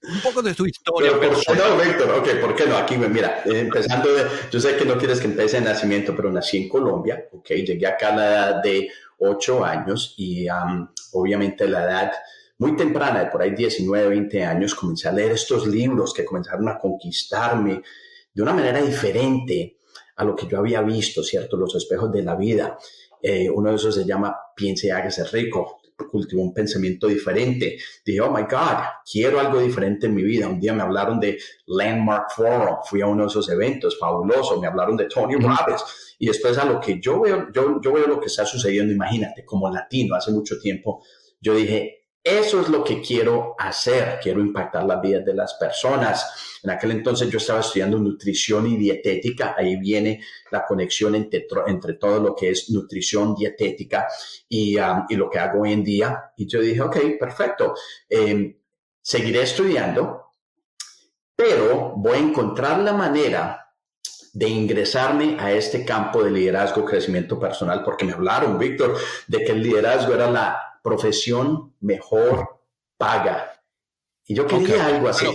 un 0.03 0.21
poco 0.21 0.43
de 0.43 0.55
tu 0.55 0.67
historia. 0.67 1.13
Pero, 1.21 1.33
¿por 1.33 1.45
qué 1.45 1.55
no, 1.55 1.77
Víctor? 1.77 2.11
Ok, 2.19 2.29
¿por 2.41 2.55
qué 2.55 2.67
no? 2.67 2.77
Aquí, 2.77 2.97
mira, 2.97 3.43
empezando 3.45 4.13
de, 4.13 4.25
yo 4.51 4.61
sé 4.61 4.77
que 4.77 4.85
no 4.85 4.97
quieres 4.99 5.21
que 5.21 5.27
empiece 5.27 5.59
de 5.59 5.67
nacimiento, 5.67 6.15
pero 6.15 6.33
nací 6.33 6.57
en 6.59 6.69
Colombia, 6.69 7.29
ok, 7.33 7.49
llegué 7.49 7.87
acá 7.87 8.13
a 8.13 8.17
la 8.17 8.29
edad 8.29 8.63
de 8.63 8.91
8 9.19 9.65
años 9.65 10.15
y 10.17 10.47
obviamente 11.13 11.69
la 11.69 11.85
edad 11.85 12.13
muy 12.59 12.77
temprana, 12.77 13.21
de 13.21 13.27
por 13.31 13.43
ahí 13.43 13.53
19, 13.55 14.09
20 14.09 14.45
años, 14.45 14.75
comencé 14.75 15.09
a 15.09 15.13
leer 15.13 15.33
estos 15.33 15.67
libros 15.67 16.13
que 16.13 16.25
comenzaron 16.25 16.69
a 16.69 16.79
conquistarme 16.79 17.83
de 18.35 18.43
una 18.43 18.53
manera 18.53 18.83
diferente 18.83 19.79
a 20.17 20.25
lo 20.25 20.35
que 20.35 20.47
yo 20.49 20.59
había 20.59 20.83
visto, 20.83 21.23
¿cierto? 21.23 21.57
Los 21.57 21.77
espejos 21.77 22.13
de 22.13 22.23
la 22.23 22.35
vida. 22.35 22.77
Eh, 23.23 23.49
uno 23.51 23.71
de 23.71 23.77
esos 23.77 23.95
se 23.95 24.05
llama 24.05 24.37
Piense 24.55 24.89
y 24.89 24.91
hágase 24.91 25.25
rico. 25.25 25.81
Cultivó 26.11 26.43
un 26.43 26.55
pensamiento 26.55 27.09
diferente. 27.09 27.77
Dije, 28.05 28.21
oh 28.21 28.31
my 28.31 28.43
God, 28.43 28.85
quiero 29.11 29.41
algo 29.41 29.61
diferente 29.61 30.07
en 30.07 30.15
mi 30.15 30.23
vida. 30.23 30.49
Un 30.49 30.61
día 30.61 30.73
me 30.73 30.83
hablaron 30.83 31.19
de 31.19 31.39
Landmark 31.67 32.31
Forum. 32.37 32.77
Fui 32.85 33.01
a 33.01 33.07
uno 33.07 33.25
de 33.25 33.29
esos 33.29 33.49
eventos, 33.51 33.99
fabuloso. 33.99 34.61
Me 34.61 34.69
hablaron 34.69 34.97
de 34.97 35.07
Tony 35.07 35.35
Robbins. 35.35 36.17
Y 36.21 36.27
después 36.27 36.57
a 36.59 36.65
lo 36.65 36.81
que 36.81 37.01
yo 37.01 37.21
veo, 37.21 37.49
yo, 37.53 37.81
yo 37.81 37.93
veo 37.93 38.07
lo 38.07 38.21
que 38.21 38.27
está 38.27 38.45
sucediendo. 38.45 38.93
Imagínate, 38.93 39.45
como 39.45 39.71
latino 39.71 40.15
hace 40.15 40.31
mucho 40.31 40.59
tiempo, 40.61 41.03
yo 41.41 41.55
dije, 41.55 42.08
Eso 42.23 42.61
es 42.61 42.69
lo 42.69 42.85
que 42.85 43.01
quiero 43.01 43.55
hacer. 43.59 44.19
Quiero 44.21 44.41
impactar 44.41 44.85
la 44.85 45.01
vida 45.01 45.21
de 45.21 45.35
las 45.35 45.55
personas. 45.55 46.59
En 46.63 46.71
aquel 46.71 46.91
entonces 46.91 47.31
yo 47.31 47.39
estaba 47.39 47.61
estudiando 47.61 47.99
nutrición 47.99 48.67
y 48.67 48.77
dietética. 48.77 49.55
Ahí 49.57 49.77
viene 49.77 50.23
la 50.51 50.67
conexión 50.67 51.15
entre, 51.15 51.47
todo 51.95 52.21
lo 52.21 52.35
que 52.35 52.51
es 52.51 52.71
nutrición, 52.71 53.35
dietética 53.35 54.09
y, 54.49 54.77
um, 54.79 55.07
y, 55.09 55.17
lo 55.17 55.31
que 55.31 55.39
hago 55.39 55.63
hoy 55.63 55.73
en 55.73 55.85
día. 55.85 56.33
Y 56.37 56.47
yo 56.47 56.61
dije, 56.61 56.81
ok, 56.83 56.97
perfecto. 57.19 57.75
Em, 58.09 58.57
seguiré 59.01 59.43
estudiando, 59.43 60.33
pero 61.35 61.95
voy 61.97 62.17
a 62.17 62.21
encontrar 62.21 62.81
la 62.81 62.93
manera 62.93 63.69
de 64.33 64.49
ingresarme 64.49 65.37
a 65.41 65.53
este 65.53 65.85
campo 65.85 66.23
de 66.23 66.31
liderazgo, 66.31 66.85
crecimiento 66.85 67.41
personal, 67.41 67.83
porque 67.83 68.05
me 68.05 68.13
hablaron, 68.13 68.59
Víctor, 68.59 68.97
de 69.27 69.45
que 69.45 69.53
el 69.53 69.63
liderazgo 69.63 70.15
era 70.15 70.31
la 70.31 70.68
profesión 70.89 71.75
mejor 71.81 72.61
paga. 72.97 73.63
Y 74.27 74.35
yo 74.35 74.47
quería 74.47 74.87
algo 74.87 75.09
así. 75.09 75.27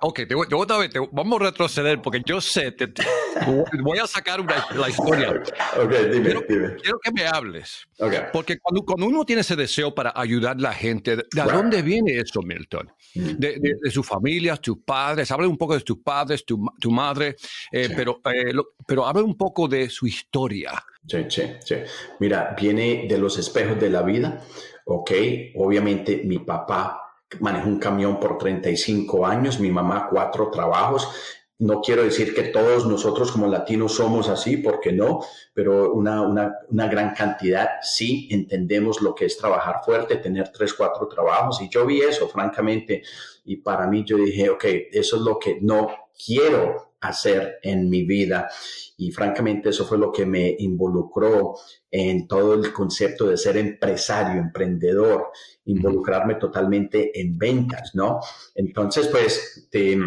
Ok, 0.00 0.20
te 0.28 0.34
voy, 0.34 0.46
te 0.46 0.98
vamos 1.10 1.40
a 1.40 1.44
retroceder 1.44 2.00
porque 2.02 2.22
yo 2.24 2.40
sé, 2.40 2.70
te, 2.70 2.86
voy 3.82 3.98
a 3.98 4.06
sacar 4.06 4.40
la 4.76 4.88
historia. 4.88 5.30
Ok, 5.30 5.92
dime, 6.12 6.22
quiero, 6.22 6.44
dime. 6.48 6.76
Quiero 6.76 6.98
que 7.00 7.10
me 7.12 7.26
hables. 7.26 7.86
Okay. 7.98 8.20
Porque 8.32 8.58
cuando, 8.58 8.84
cuando, 8.84 9.06
uno 9.06 9.24
tiene 9.24 9.40
ese 9.40 9.56
deseo 9.56 9.94
para 9.94 10.12
ayudar 10.14 10.56
a 10.56 10.60
la 10.60 10.72
gente, 10.72 11.16
¿de, 11.16 11.24
dónde 11.32 11.82
viene 11.82 12.18
eso, 12.18 12.42
Milton? 12.42 12.92
Mm. 13.14 13.20
De, 13.38 13.58
de, 13.82 13.90
sus 13.90 14.06
familias, 14.06 14.60
tus 14.60 14.78
padres. 14.84 15.30
Habla 15.30 15.48
un 15.48 15.56
poco 15.56 15.74
de 15.74 15.80
tus 15.80 15.98
padres, 15.98 16.44
tu, 16.44 16.64
tu 16.78 16.90
madre, 16.90 17.34
eh, 17.72 17.88
pero, 17.96 18.20
eh, 18.32 18.52
pero 18.86 19.06
habla 19.06 19.22
un 19.22 19.36
poco 19.36 19.66
de 19.66 19.88
su 19.88 20.06
historia. 20.06 20.72
Sí, 21.08 21.24
sí, 21.28 21.42
sí. 21.64 21.76
Mira, 22.20 22.54
viene 22.58 23.06
de 23.08 23.18
los 23.18 23.38
espejos 23.38 23.80
de 23.80 23.90
la 23.90 24.02
vida. 24.02 24.44
Ok, 24.88 25.10
obviamente 25.56 26.22
mi 26.24 26.38
papá 26.38 27.02
manejó 27.40 27.66
un 27.68 27.80
camión 27.80 28.20
por 28.20 28.38
35 28.38 29.26
años, 29.26 29.58
mi 29.58 29.68
mamá 29.68 30.06
cuatro 30.08 30.48
trabajos. 30.48 31.08
No 31.58 31.80
quiero 31.80 32.04
decir 32.04 32.32
que 32.34 32.44
todos 32.44 32.86
nosotros 32.86 33.32
como 33.32 33.48
latinos 33.48 33.94
somos 33.94 34.28
así, 34.28 34.58
porque 34.58 34.92
no, 34.92 35.24
pero 35.52 35.92
una, 35.92 36.22
una, 36.22 36.54
una, 36.68 36.86
gran 36.86 37.14
cantidad 37.14 37.68
sí 37.82 38.28
entendemos 38.30 39.00
lo 39.00 39.12
que 39.12 39.24
es 39.24 39.36
trabajar 39.36 39.80
fuerte, 39.84 40.18
tener 40.18 40.52
tres, 40.52 40.72
cuatro 40.72 41.08
trabajos. 41.08 41.60
Y 41.60 41.68
yo 41.68 41.84
vi 41.84 42.02
eso, 42.02 42.28
francamente, 42.28 43.02
y 43.44 43.56
para 43.56 43.88
mí 43.88 44.04
yo 44.06 44.18
dije, 44.18 44.50
ok, 44.50 44.64
eso 44.92 45.16
es 45.16 45.22
lo 45.22 45.36
que 45.40 45.58
no 45.60 45.88
quiero 46.24 46.92
hacer 47.08 47.58
en 47.62 47.88
mi 47.88 48.04
vida. 48.04 48.48
Y 48.98 49.10
francamente 49.10 49.70
eso 49.70 49.84
fue 49.84 49.98
lo 49.98 50.10
que 50.10 50.24
me 50.24 50.56
involucró 50.58 51.54
en 51.90 52.26
todo 52.26 52.54
el 52.54 52.72
concepto 52.72 53.26
de 53.26 53.36
ser 53.36 53.56
empresario, 53.56 54.40
emprendedor, 54.40 55.28
involucrarme 55.66 56.36
totalmente 56.36 57.20
en 57.20 57.36
ventas, 57.36 57.94
¿no? 57.94 58.20
Entonces, 58.54 59.08
pues, 59.08 59.68
te, 59.70 59.98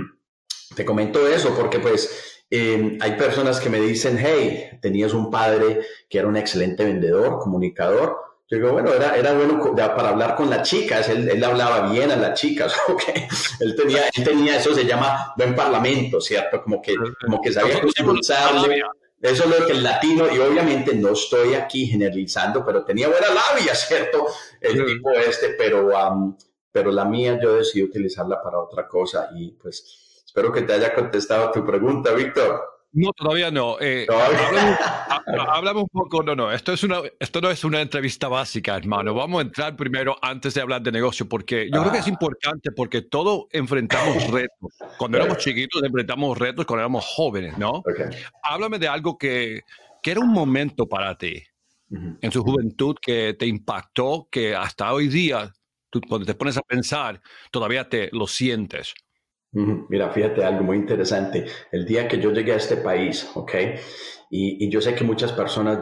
te 0.75 0.86
comento 0.86 1.27
eso 1.27 1.56
porque 1.56 1.79
pues 1.79 2.44
em, 2.50 2.98
hay 3.01 3.12
personas 3.13 3.60
que 3.60 3.70
me 3.70 3.79
dicen, 3.79 4.18
hey, 4.20 4.79
tenías 4.82 5.13
un 5.13 5.29
padre 5.29 5.82
que 6.10 6.20
era 6.20 6.27
un 6.27 6.38
excelente 6.38 6.84
vendedor, 6.84 7.39
comunicador, 7.39 8.18
yo 8.50 8.58
digo, 8.58 8.72
bueno, 8.72 8.91
era, 8.91 9.15
era 9.15 9.34
bueno 9.34 9.75
para 9.75 10.10
hablar 10.10 10.36
con 10.36 10.50
las 10.50 10.68
chicas, 10.68 11.08
él, 11.10 11.29
él 11.29 11.44
hablaba 11.44 11.91
bien 11.91 12.10
a 12.10 12.15
las 12.15 12.39
chicas, 12.39 12.75
¿ok? 12.88 13.03
Él 13.60 13.75
tenía, 13.75 14.10
él 14.15 14.24
tenía, 14.24 14.58
eso 14.58 14.74
se 14.74 14.86
llama 14.86 15.34
buen 15.38 15.56
parlamento, 15.56 16.20
¿cierto? 16.20 16.63
Como 16.63 16.82
que, 16.82 16.96
como 17.22 17.39
que 17.41 17.51
sabía 17.51 17.77
expulsarle. 17.77 18.82
Eso 19.22 19.44
es 19.44 19.60
lo 19.60 19.65
que 19.68 19.74
el 19.74 19.84
latino, 19.84 20.34
y 20.34 20.39
obviamente 20.39 20.96
no 20.96 21.10
estoy 21.10 21.53
aquí 21.53 21.86
generalizando, 21.86 22.65
pero 22.65 22.84
tenía 22.86 23.08
buena 23.08 23.27
labia, 23.27 23.75
¿cierto? 23.75 24.25
El 24.60 24.84
tipo 24.84 25.12
este, 25.12 25.50
pero, 25.50 25.91
pero 26.72 26.91
la 26.91 27.06
mía 27.06 27.38
yo 27.39 27.56
decidí 27.56 27.84
utilizarla 27.84 28.41
para 28.41 28.58
otra 28.58 28.88
cosa 28.88 29.29
y 29.36 29.51
pues 29.51 30.24
espero 30.25 30.51
que 30.51 30.63
te 30.63 30.74
haya 30.74 30.94
contestado 30.94 31.51
tu 31.51 31.63
pregunta, 31.63 32.13
Víctor. 32.13 32.79
No, 32.91 33.12
todavía 33.13 33.51
no. 33.51 33.77
Eh, 33.79 34.08
Hablamos, 35.50 35.84
un 35.84 35.89
poco, 35.89 36.24
no, 36.24 36.36
no, 36.36 36.51
esto, 36.51 36.74
es 36.74 36.84
una, 36.84 37.01
esto 37.19 37.39
no 37.39 37.51
es 37.51 37.63
una 37.63 37.81
entrevista 37.81 38.27
básica, 38.27 38.75
hermano. 38.75 39.13
Vamos 39.13 39.39
a 39.39 39.41
entrar 39.43 39.75
primero 39.75 40.15
antes 40.22 40.55
de 40.55 40.62
hablar 40.62 40.81
de 40.81 40.91
negocio, 40.91 41.29
porque 41.29 41.69
yo 41.72 41.81
creo 41.81 41.91
que 41.91 42.00
es 42.00 42.08
ah. 42.08 42.10
importante 42.10 42.72
porque 42.72 43.03
todos 43.03 43.46
enfrentamos 43.51 44.27
retos. 44.31 44.74
Cuando 44.98 45.17
éramos 45.17 45.38
chiquitos 45.38 45.84
enfrentamos 45.84 46.38
retos 46.38 46.65
cuando 46.65 46.81
éramos 46.81 47.05
jóvenes, 47.05 47.58
¿no? 47.58 47.84
Háblame 48.43 48.79
de 48.79 48.88
algo 48.88 49.17
que, 49.17 49.62
que 50.01 50.12
era 50.12 50.19
un 50.19 50.31
momento 50.31 50.88
para 50.88 51.17
ti 51.17 51.43
en 51.91 52.31
su 52.31 52.43
juventud 52.43 52.96
que 53.01 53.34
te 53.34 53.48
impactó, 53.48 54.27
que 54.31 54.55
hasta 54.55 54.93
hoy 54.93 55.08
día, 55.08 55.51
tú, 55.89 56.01
cuando 56.08 56.25
te 56.25 56.36
pones 56.36 56.58
a 56.58 56.62
pensar, 56.62 57.22
todavía 57.51 57.89
te 57.89 58.10
lo 58.12 58.27
sientes. 58.27 58.93
Mira, 59.51 60.12
fíjate 60.12 60.44
algo 60.44 60.63
muy 60.63 60.77
interesante. 60.77 61.46
El 61.72 61.86
día 61.86 62.08
que 62.08 62.20
yo 62.20 62.32
llegué 62.32 62.53
a 62.53 62.58
este 62.58 62.77
país, 62.77 63.27
¿ok? 63.34 63.51
Y, 64.29 64.70
yo 64.70 64.79
sé 64.79 64.94
que 64.94 65.03
muchas 65.03 65.32
personas 65.32 65.79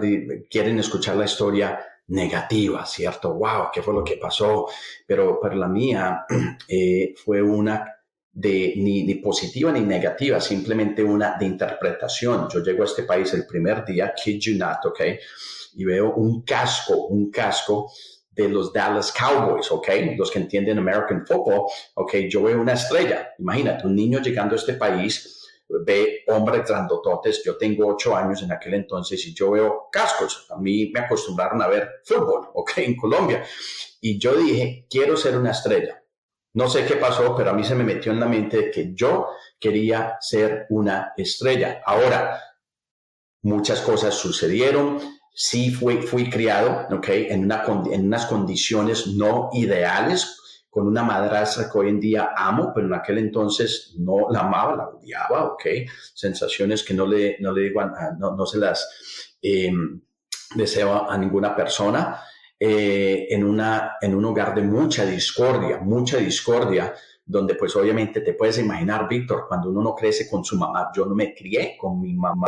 quieren 0.50 0.80
escuchar 0.80 1.18
la 1.18 1.26
historia 1.26 1.80
negativa, 2.08 2.86
¿cierto? 2.86 3.34
¡Wow! 3.34 3.68
¿Qué 3.74 3.82
fue 3.82 3.94
lo 3.94 4.04
que 4.06 4.16
pasó? 4.16 4.68
Pero 5.06 5.40
para 5.42 5.56
la 5.56 5.68
mía 5.68 6.26
eh, 6.70 7.14
fue 7.18 7.42
una 7.42 7.94
de 8.32 8.74
ni, 8.78 9.04
ni, 9.04 9.16
positiva 9.16 9.72
ni 9.72 9.82
negativa, 9.82 10.40
simplemente 10.40 11.04
una 11.04 11.38
de 11.38 11.46
interpretación. 11.48 12.48
Yo 12.50 12.64
llego 12.64 12.84
a 12.84 12.86
este 12.86 13.04
país 13.04 13.34
el 13.34 13.46
primer 13.46 13.84
día, 13.84 14.14
kid 14.14 14.40
you 14.40 14.58
not, 14.58 14.86
¿ok? 14.86 15.02
Y 15.74 15.84
veo 15.84 16.14
un 16.14 16.44
casco, 16.44 17.08
un 17.08 17.30
casco 17.30 17.92
de 18.38 18.48
los 18.48 18.72
Dallas 18.72 19.12
Cowboys, 19.12 19.72
¿ok? 19.72 19.90
Los 20.16 20.30
que 20.30 20.40
entienden 20.40 20.78
American 20.78 21.26
Football, 21.26 21.66
¿ok? 21.96 22.14
Yo 22.30 22.44
veo 22.44 22.62
una 22.62 22.74
estrella. 22.74 23.34
Imagínate, 23.40 23.88
un 23.88 23.96
niño 23.96 24.20
llegando 24.20 24.54
a 24.54 24.60
este 24.60 24.74
país 24.74 25.34
ve 25.68 26.24
hombres 26.28 26.66
grandototes. 26.68 27.44
Yo 27.44 27.58
tengo 27.58 27.88
ocho 27.88 28.16
años 28.16 28.42
en 28.44 28.52
aquel 28.52 28.76
entonces 28.76 29.26
y 29.26 29.34
yo 29.34 29.52
veo 29.52 29.90
cascos. 29.92 30.46
A 30.52 30.58
mí 30.58 30.92
me 30.94 31.02
acostumbraron 31.02 31.62
a 31.62 31.68
ver 31.68 32.02
fútbol, 32.06 32.50
¿ok? 32.54 32.78
En 32.78 32.96
Colombia. 32.96 33.44
Y 34.02 34.20
yo 34.20 34.36
dije, 34.36 34.86
quiero 34.90 35.18
ser 35.18 35.36
una 35.36 35.52
estrella. 35.52 36.04
No 36.54 36.70
sé 36.70 36.86
qué 36.86 36.96
pasó, 36.96 37.36
pero 37.36 37.50
a 37.50 37.54
mí 37.54 37.64
se 37.64 37.76
me 37.76 37.84
metió 37.84 38.12
en 38.12 38.20
la 38.20 38.28
mente 38.28 38.72
que 38.72 38.94
yo 38.94 39.28
quería 39.60 40.18
ser 40.20 40.68
una 40.70 41.14
estrella. 41.18 41.82
Ahora, 41.86 42.42
muchas 43.44 43.82
cosas 43.82 44.16
sucedieron 44.16 45.00
sí 45.40 45.70
fui, 45.70 46.02
fui 46.02 46.32
criado, 46.32 46.88
¿ok? 46.90 47.10
En, 47.10 47.44
una, 47.44 47.64
en 47.92 48.08
unas 48.08 48.26
condiciones 48.26 49.06
no 49.06 49.52
ideales, 49.54 50.66
con 50.68 50.88
una 50.88 51.04
madrastra 51.04 51.70
que 51.70 51.78
hoy 51.78 51.90
en 51.90 52.00
día 52.00 52.32
amo, 52.36 52.72
pero 52.74 52.88
en 52.88 52.96
aquel 52.96 53.20
entonces 53.20 53.94
no 54.00 54.32
la 54.32 54.40
amaba, 54.40 54.76
la 54.76 54.88
odiaba, 54.90 55.44
¿ok? 55.54 55.64
Sensaciones 56.16 56.84
que 56.84 56.96
no 56.96 57.06
le, 57.06 57.38
no 57.40 57.52
le 57.52 57.62
digo, 57.62 57.82
no, 58.18 58.36
no 58.36 58.46
se 58.48 58.58
las 58.58 59.38
eh, 59.40 59.72
deseo 60.56 61.08
a 61.08 61.16
ninguna 61.20 61.56
persona. 61.56 62.20
Eh, 62.60 63.28
en, 63.30 63.44
una, 63.44 63.98
en 64.02 64.16
un 64.16 64.26
hogar 64.26 64.56
de 64.56 64.64
mucha 64.64 65.06
discordia, 65.06 65.78
mucha 65.78 66.18
discordia, 66.18 66.96
donde 67.28 67.56
pues 67.56 67.76
obviamente 67.76 68.22
te 68.22 68.34
puedes 68.34 68.58
imaginar, 68.58 69.08
Víctor, 69.08 69.46
cuando 69.48 69.70
uno 69.70 69.82
no 69.82 69.94
crece 69.94 70.30
con 70.30 70.46
su 70.46 70.58
mamá, 70.58 70.92
yo 70.96 71.06
no 71.06 71.14
me 71.14 71.36
crié 71.36 71.78
con 71.78 72.00
mi 72.00 72.14
mamá, 72.14 72.48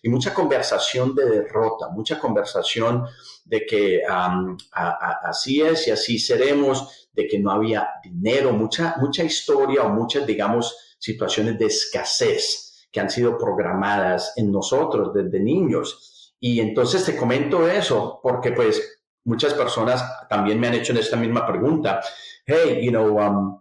y 0.00 0.08
mucha 0.08 0.32
conversación 0.32 1.14
de 1.14 1.28
derrota, 1.28 1.88
mucha 1.88 2.20
conversación 2.20 3.04
de 3.44 3.66
que 3.66 4.02
así 4.06 5.60
es 5.60 5.88
y 5.88 5.90
así 5.90 6.18
seremos, 6.20 7.08
de 7.12 7.26
que 7.26 7.40
no 7.40 7.50
había 7.50 7.88
dinero, 8.02 8.52
mucha, 8.52 8.94
mucha 9.00 9.24
historia 9.24 9.82
o 9.82 9.88
muchas, 9.88 10.24
digamos, 10.24 10.96
situaciones 10.98 11.58
de 11.58 11.66
escasez 11.66 12.86
que 12.92 13.00
han 13.00 13.10
sido 13.10 13.36
programadas 13.36 14.34
en 14.36 14.52
nosotros 14.52 15.12
desde 15.12 15.40
niños. 15.40 16.34
Y 16.38 16.60
entonces 16.60 17.04
te 17.04 17.16
comento 17.16 17.66
eso 17.68 18.20
porque 18.22 18.52
pues 18.52 19.00
muchas 19.24 19.54
personas 19.54 20.04
también 20.28 20.60
me 20.60 20.68
han 20.68 20.74
hecho 20.74 20.92
esta 20.92 21.16
misma 21.16 21.46
pregunta. 21.46 22.00
Hey, 22.46 22.80
you 22.84 22.90
know, 22.90 23.18
um, 23.18 23.60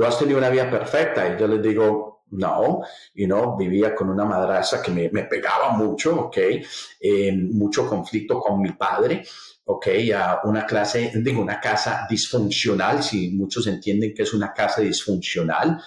tú 0.00 0.06
has 0.06 0.18
tenido 0.18 0.38
una 0.38 0.48
vida 0.48 0.70
perfecta. 0.70 1.28
Y 1.28 1.38
yo 1.38 1.46
les 1.46 1.60
digo, 1.60 2.22
no, 2.30 2.80
you 3.12 3.26
know, 3.26 3.54
vivía 3.58 3.94
con 3.94 4.08
una 4.08 4.24
madraza 4.24 4.80
que 4.82 4.90
me, 4.90 5.24
pegaba 5.24 5.72
mucho, 5.72 6.18
¿ok? 6.22 6.38
Mucho 7.52 7.86
conflicto 7.86 8.40
con 8.40 8.62
mi 8.62 8.72
padre, 8.72 9.22
¿ok? 9.66 9.88
Una 10.44 10.64
clase, 10.64 11.12
digo, 11.16 11.42
una 11.42 11.60
casa 11.60 12.06
disfuncional, 12.08 13.02
si 13.02 13.32
muchos 13.32 13.66
entienden 13.66 14.14
que 14.14 14.22
es 14.22 14.32
una 14.32 14.54
casa 14.54 14.80
disfuncional, 14.80 15.78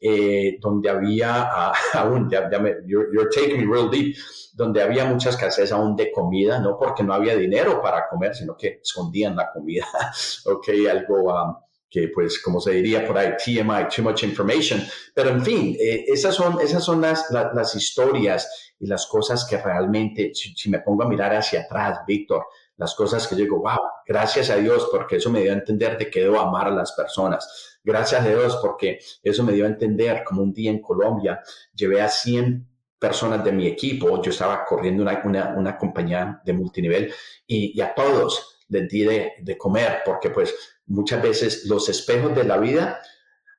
eh, 0.00 0.56
donde 0.58 0.88
había 0.88 1.50
aún, 1.92 2.30
ya, 2.30 2.48
me, 2.58 2.76
you're, 2.86 3.10
you're, 3.12 3.28
taking 3.30 3.58
me 3.58 3.70
real 3.70 3.90
deep, 3.90 4.16
donde 4.54 4.80
había 4.80 5.04
mucha 5.04 5.28
escasez 5.28 5.72
aún 5.72 5.94
de 5.94 6.10
comida, 6.10 6.58
no 6.58 6.78
porque 6.78 7.02
no 7.02 7.12
había 7.12 7.36
dinero 7.36 7.82
para 7.82 8.08
comer, 8.08 8.34
sino 8.34 8.56
que 8.56 8.80
escondían 8.82 9.36
la 9.36 9.52
comida, 9.52 9.84
¿ok? 10.46 10.68
Algo... 10.90 11.24
Um, 11.24 11.67
que 11.90 12.08
pues 12.14 12.40
como 12.42 12.60
se 12.60 12.72
diría 12.72 13.06
por 13.06 13.16
ahí, 13.16 13.32
TMI, 13.42 13.88
too 13.94 14.02
much 14.02 14.22
information. 14.22 14.82
Pero 15.14 15.30
en 15.30 15.42
fin, 15.42 15.76
eh, 15.80 16.04
esas 16.08 16.34
son, 16.34 16.60
esas 16.60 16.84
son 16.84 17.00
las, 17.00 17.30
las, 17.30 17.74
historias 17.74 18.74
y 18.78 18.86
las 18.86 19.06
cosas 19.06 19.46
que 19.48 19.56
realmente, 19.56 20.32
si, 20.34 20.70
me 20.70 20.80
pongo 20.80 21.04
a 21.04 21.08
mirar 21.08 21.34
hacia 21.34 21.62
atrás, 21.62 22.00
Víctor, 22.06 22.46
las 22.76 22.94
cosas 22.94 23.26
que 23.26 23.34
yo 23.34 23.42
digo, 23.42 23.58
wow, 23.58 23.78
gracias 24.06 24.50
a 24.50 24.56
Dios 24.56 24.88
porque 24.92 25.16
eso 25.16 25.30
me 25.30 25.40
dio 25.40 25.50
a 25.50 25.56
entender 25.56 25.98
de 25.98 26.10
que 26.10 26.20
debo 26.20 26.38
amar 26.38 26.68
a 26.68 26.70
las 26.70 26.92
personas. 26.92 27.78
Gracias 27.82 28.22
a 28.22 28.28
Dios 28.28 28.58
porque 28.62 29.00
eso 29.22 29.42
me 29.42 29.52
dio 29.52 29.64
a 29.64 29.68
entender 29.68 30.22
como 30.24 30.42
un 30.42 30.52
día 30.52 30.70
en 30.70 30.80
Colombia 30.80 31.40
llevé 31.74 32.00
a 32.00 32.08
100 32.08 32.68
personas 32.98 33.44
de 33.44 33.52
mi 33.52 33.66
equipo, 33.66 34.20
yo 34.22 34.30
estaba 34.30 34.64
corriendo 34.64 35.02
una, 35.02 35.54
una, 35.56 35.78
compañía 35.78 36.40
de 36.44 36.52
multinivel 36.52 37.14
y, 37.46 37.80
a 37.80 37.94
todos 37.94 38.57
les 38.68 38.88
di 38.88 39.04
de, 39.04 39.32
de 39.40 39.58
comer 39.58 40.02
porque 40.04 40.30
pues 40.30 40.54
muchas 40.86 41.22
veces 41.22 41.66
los 41.66 41.88
espejos 41.88 42.34
de 42.34 42.44
la 42.44 42.58
vida 42.58 43.00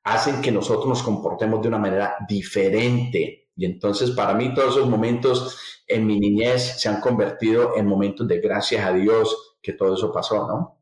hacen 0.04 0.42
que 0.42 0.52
nosotros 0.52 0.88
nos 0.88 1.04
comportemos 1.04 1.62
de 1.62 1.68
una 1.68 1.78
manera 1.78 2.16
diferente. 2.28 3.50
Y 3.56 3.66
entonces 3.66 4.12
para 4.12 4.34
mí 4.34 4.54
todos 4.54 4.78
esos 4.78 4.90
momentos 4.90 5.82
en 5.88 6.06
mi 6.06 6.20
niñez 6.20 6.80
se 6.80 6.88
han 6.88 7.02
convertido 7.02 7.76
en 7.76 7.86
momentos 7.86 8.28
de 8.28 8.40
gracias 8.40 8.86
a 8.86 8.94
Dios 8.94 9.58
que 9.62 9.74
todo 9.74 9.96
eso 9.96 10.12
pasó, 10.12 10.48
¿no? 10.48 10.80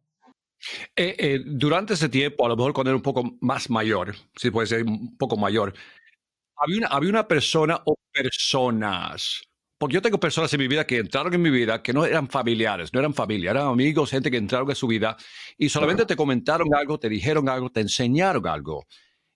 Eh, 0.95 1.15
eh, 1.17 1.39
durante 1.45 1.93
ese 1.93 2.09
tiempo, 2.09 2.45
a 2.45 2.49
lo 2.49 2.55
mejor 2.55 2.73
cuando 2.73 2.89
era 2.89 2.97
un 2.97 3.03
poco 3.03 3.23
más 3.41 3.69
mayor, 3.69 4.15
si 4.35 4.49
puede 4.49 4.67
ser 4.67 4.83
un 4.83 5.17
poco 5.17 5.37
mayor, 5.37 5.73
había 6.55 6.79
una, 6.79 6.87
había 6.87 7.09
una 7.09 7.27
persona 7.27 7.79
o 7.85 7.95
personas, 8.11 9.41
porque 9.77 9.95
yo 9.95 10.01
tengo 10.01 10.19
personas 10.19 10.53
en 10.53 10.59
mi 10.59 10.67
vida 10.67 10.85
que 10.85 10.97
entraron 10.97 11.33
en 11.33 11.41
mi 11.41 11.49
vida 11.49 11.81
que 11.83 11.93
no 11.93 12.05
eran 12.05 12.27
familiares, 12.27 12.93
no 12.93 12.99
eran 12.99 13.13
familia, 13.13 13.51
eran 13.51 13.67
amigos, 13.67 14.11
gente 14.11 14.31
que 14.31 14.37
entraron 14.37 14.69
en 14.69 14.75
su 14.75 14.87
vida 14.87 15.17
y 15.57 15.69
solamente 15.69 16.05
te 16.05 16.15
comentaron 16.15 16.73
algo, 16.73 16.99
te 16.99 17.09
dijeron 17.09 17.47
algo, 17.49 17.69
te 17.69 17.81
enseñaron 17.81 18.47
algo. 18.47 18.87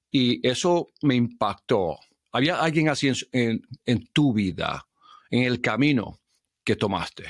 Y 0.10 0.46
eso 0.48 0.90
me 1.04 1.16
impactó. 1.16 1.98
¿Había 2.32 2.62
alguien 2.62 2.90
así 2.90 3.12
en, 3.32 3.62
en 3.86 4.08
tu 4.14 4.34
vida? 4.34 4.86
en 5.32 5.44
el 5.44 5.62
camino 5.62 6.20
que 6.64 6.76
tomaste. 6.76 7.24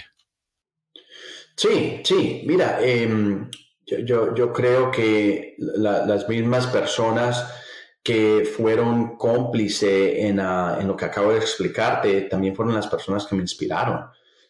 Sí, 1.55 2.01
sí, 2.03 2.43
mira, 2.45 2.79
em, 2.81 3.49
yo, 3.85 4.35
yo, 4.35 4.51
creo 4.51 4.89
que 4.89 5.55
las 5.57 6.27
mismas 6.27 6.67
personas 6.67 7.60
que 8.03 8.45
fueron 8.45 9.17
cómplices 9.17 10.13
en, 10.17 10.39
en, 10.39 10.87
lo 10.87 10.95
que 10.95 11.05
acabo 11.05 11.31
de 11.31 11.37
explicarte, 11.37 12.21
también 12.21 12.55
fueron 12.55 12.73
las 12.73 12.87
personas 12.87 13.25
que 13.25 13.35
me 13.35 13.41
inspiraron, 13.41 14.05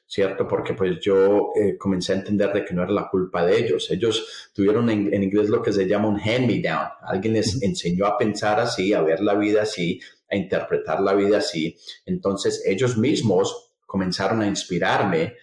¿cierto? 0.08 0.48
Porque 0.48 0.74
pues 0.74 1.00
yo 1.02 1.52
eh, 1.56 1.78
comencé 1.78 2.14
a 2.14 2.18
entender 2.18 2.54
de 2.54 2.64
que 2.64 2.74
no 2.74 2.84
era 2.84 2.92
la 2.92 3.10
culpa 3.10 3.46
de 3.46 3.60
ellos. 3.60 3.92
Ellos 3.92 4.52
tuvieron 4.54 4.90
en, 4.90 5.14
en 5.14 5.24
inglés 5.24 5.50
lo 5.50 5.62
que 5.62 5.74
se 5.74 5.88
llama 5.88 6.08
un 6.08 6.20
hand-me-down. 6.20 6.88
Alguien 7.02 7.34
les 7.34 7.62
enseñó 7.62 8.06
a 8.06 8.18
pensar 8.18 8.60
así, 8.60 8.94
a 8.94 9.02
ver 9.02 9.20
la 9.20 9.34
vida 9.34 9.64
así, 9.64 10.00
a 10.30 10.38
interpretar 10.38 11.02
la 11.02 11.14
vida 11.14 11.40
así. 11.40 11.78
Entonces 12.06 12.64
ellos 12.66 12.98
mismos 12.98 13.74
comenzaron 13.86 14.42
a 14.42 14.48
inspirarme 14.48 15.36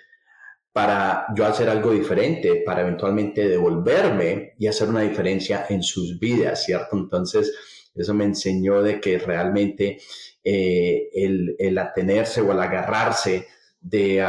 para 0.73 1.27
yo 1.35 1.45
hacer 1.45 1.69
algo 1.69 1.91
diferente, 1.91 2.63
para 2.65 2.83
eventualmente 2.83 3.49
devolverme 3.49 4.55
y 4.59 4.69
hacer 4.69 4.89
una 4.89 5.01
diferencia 5.01 5.67
en 5.69 5.83
sus 5.83 6.19
vidas, 6.19 6.65
¿cierto? 6.65 6.97
Entonces, 6.97 7.53
eso 8.03 8.15
me 8.15 8.25
enseñó 8.25 8.83
de 8.83 9.01
que 9.01 9.19
realmente 9.19 9.99
eh, 10.45 11.11
el, 11.15 11.79
atenerse 11.79 12.41
o 12.41 12.53
el 12.53 12.61
agarrarse 12.61 13.47
de, 13.81 14.25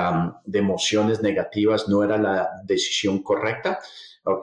emociones 0.52 1.22
negativas 1.22 1.88
no 1.88 2.04
era 2.04 2.18
la 2.18 2.50
decisión 2.66 3.24
correcta. 3.24 3.80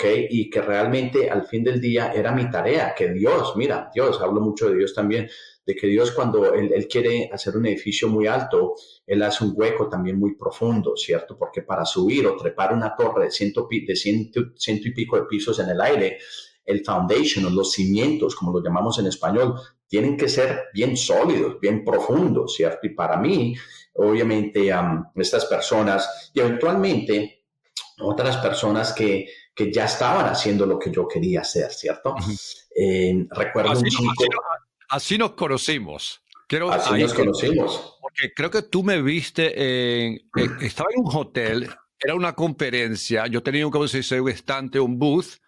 Y 0.08 0.50
que 0.50 0.62
realmente 0.62 1.30
al 1.30 1.46
fin 1.46 1.62
del 1.62 1.80
día 1.80 2.12
era 2.12 2.32
mi 2.32 2.50
tarea, 2.50 2.92
que 2.96 3.12
Dios, 3.12 3.54
mira, 3.56 3.88
Dios, 3.94 4.20
hablo 4.20 4.40
mucho 4.40 4.68
de 4.68 4.78
Dios 4.78 4.92
también, 4.92 5.28
de 5.66 5.74
que 5.74 5.88
Dios 5.88 6.12
cuando 6.12 6.54
él, 6.54 6.86
quiere 6.88 7.28
hacer 7.32 7.56
un 7.56 7.66
edificio 7.66 8.08
muy 8.08 8.28
alto, 8.28 8.74
Él 9.04 9.22
hace 9.22 9.44
un 9.44 9.52
hueco 9.54 9.88
también 9.88 10.18
muy 10.18 10.36
profundo, 10.36 10.96
¿cierto? 10.96 11.36
Porque 11.36 11.62
para 11.62 11.84
subir 11.84 12.26
o 12.26 12.36
trepar 12.36 12.72
una 12.72 12.94
torre 12.96 13.24
de 13.24 13.30
ciento, 13.32 13.68
de 13.68 13.96
ciento 13.96 14.88
y 14.88 14.92
pico 14.92 15.16
de 15.16 15.26
pisos 15.26 15.58
en 15.58 15.68
el 15.68 15.80
aire, 15.80 16.18
el 16.66 16.84
foundation 16.84 17.46
o 17.46 17.50
los 17.50 17.72
cimientos, 17.72 18.34
como 18.34 18.52
lo 18.52 18.62
llamamos 18.62 18.98
en 18.98 19.06
español, 19.06 19.54
tienen 19.88 20.16
que 20.16 20.28
ser 20.28 20.64
bien 20.74 20.96
sólidos, 20.96 21.60
bien 21.60 21.84
profundos, 21.84 22.54
¿cierto? 22.54 22.86
Y 22.86 22.90
para 22.90 23.16
mí, 23.16 23.54
obviamente, 23.94 24.70
estas 25.14 25.46
personas 25.46 26.30
y 26.34 26.40
eventualmente 26.40 27.44
otras 28.00 28.36
personas 28.38 28.92
que, 28.92 29.26
que, 29.54 29.72
ya 29.72 29.84
estaban 29.84 30.26
haciendo 30.26 30.66
lo 30.66 30.78
que 30.78 30.90
yo 30.90 31.08
quería 31.08 31.40
hacer, 31.40 31.72
¿cierto? 31.72 32.14
Eh, 32.74 33.26
recuerdo 33.30 33.70
un 33.70 33.84
chico... 33.84 34.12
Así 34.88 35.16
nos 35.18 35.32
conocimos. 35.32 36.20
Así 36.70 37.02
nos 37.02 37.14
conocimos. 37.14 37.98
Porque 38.00 38.32
creo 38.34 38.50
que 38.50 38.62
tú 38.62 38.82
me 38.82 39.02
viste 39.02 40.04
en, 40.06 40.30
estaba 40.60 40.90
en 40.94 41.04
un 41.04 41.16
hotel, 41.16 41.70
era 41.98 42.14
una 42.14 42.34
conferencia, 42.34 43.26
yo 43.26 43.42
tenía 43.42 43.66
un, 43.66 43.72
como 43.72 43.88
se 43.88 43.98
dice, 43.98 44.20
un 44.20 44.28
estante, 44.28 44.78
un 44.78 44.98
booth, 44.98 45.38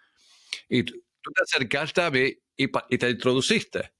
y 0.68 0.84
tú, 1.28 1.32
te 1.34 1.42
acercaste 1.42 2.02
a 2.02 2.10
mí 2.10 2.32
y, 2.56 2.68
te 2.98 3.10
introduciste. 3.10 3.92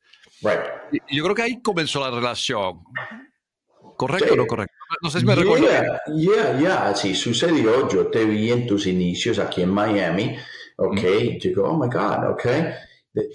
Right. 0.43 0.61
Y, 0.93 1.17
yo 1.17 1.25
creo 1.25 1.35
que 1.35 1.43
ahí 1.43 1.63
comenzó 1.63 2.01
la 2.01 2.11
relación. 2.11 2.83
¿Correcto 3.97 4.35
o 4.35 4.37
no 4.37 4.47
correcto? 4.47 4.75
No 5.03 5.11
sé 5.11 5.21
si 5.21 5.27
me 5.27 5.35
recuerdo. 5.35 5.67
Ya, 6.17 6.59
ya, 6.59 6.89
así 6.89 7.15
sucedió. 7.15 7.89
Yo 7.89 8.07
te 8.09 8.25
vi 8.25 8.51
en 8.53 8.67
tus 8.67 8.87
inicios 8.87 9.39
aquí 9.39 9.63
en 9.63 9.71
Miami, 9.71 10.37
ok. 10.77 11.03
Mm. 11.03 11.39
Digo, 11.41 11.65
oh 11.65 11.77
my 11.77 11.89
God, 11.89 12.31
ok 12.31 12.47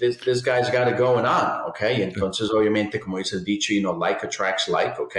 this, 0.00 0.16
this 0.18 0.42
guy's 0.42 0.70
got 0.70 0.88
it 0.88 0.96
going 0.96 1.24
on, 1.24 1.68
¿ok? 1.68 1.82
Entonces, 1.82 2.50
obviamente, 2.50 3.00
como 3.00 3.18
dice 3.18 3.36
el 3.36 3.44
dicho, 3.44 3.72
you 3.72 3.80
know, 3.80 3.96
like 3.96 4.22
attracts 4.24 4.68
like, 4.68 4.98
¿ok? 4.98 5.16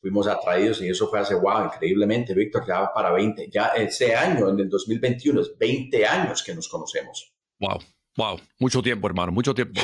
Fuimos 0.00 0.26
atraídos 0.26 0.80
y 0.82 0.88
eso 0.88 1.08
fue 1.08 1.20
hace, 1.20 1.34
wow, 1.34 1.64
increíblemente, 1.64 2.34
Víctor, 2.34 2.64
ya 2.66 2.92
para 2.92 3.12
20, 3.12 3.48
ya 3.50 3.68
ese 3.68 4.14
año, 4.14 4.48
en 4.50 4.60
el 4.60 4.68
2021, 4.68 5.40
es 5.40 5.58
20 5.58 6.06
años 6.06 6.42
que 6.42 6.54
nos 6.54 6.68
conocemos. 6.68 7.32
Wow. 7.60 7.78
Wow, 8.16 8.40
mucho 8.58 8.80
tiempo, 8.82 9.08
hermano, 9.08 9.32
mucho 9.32 9.54
tiempo. 9.54 9.80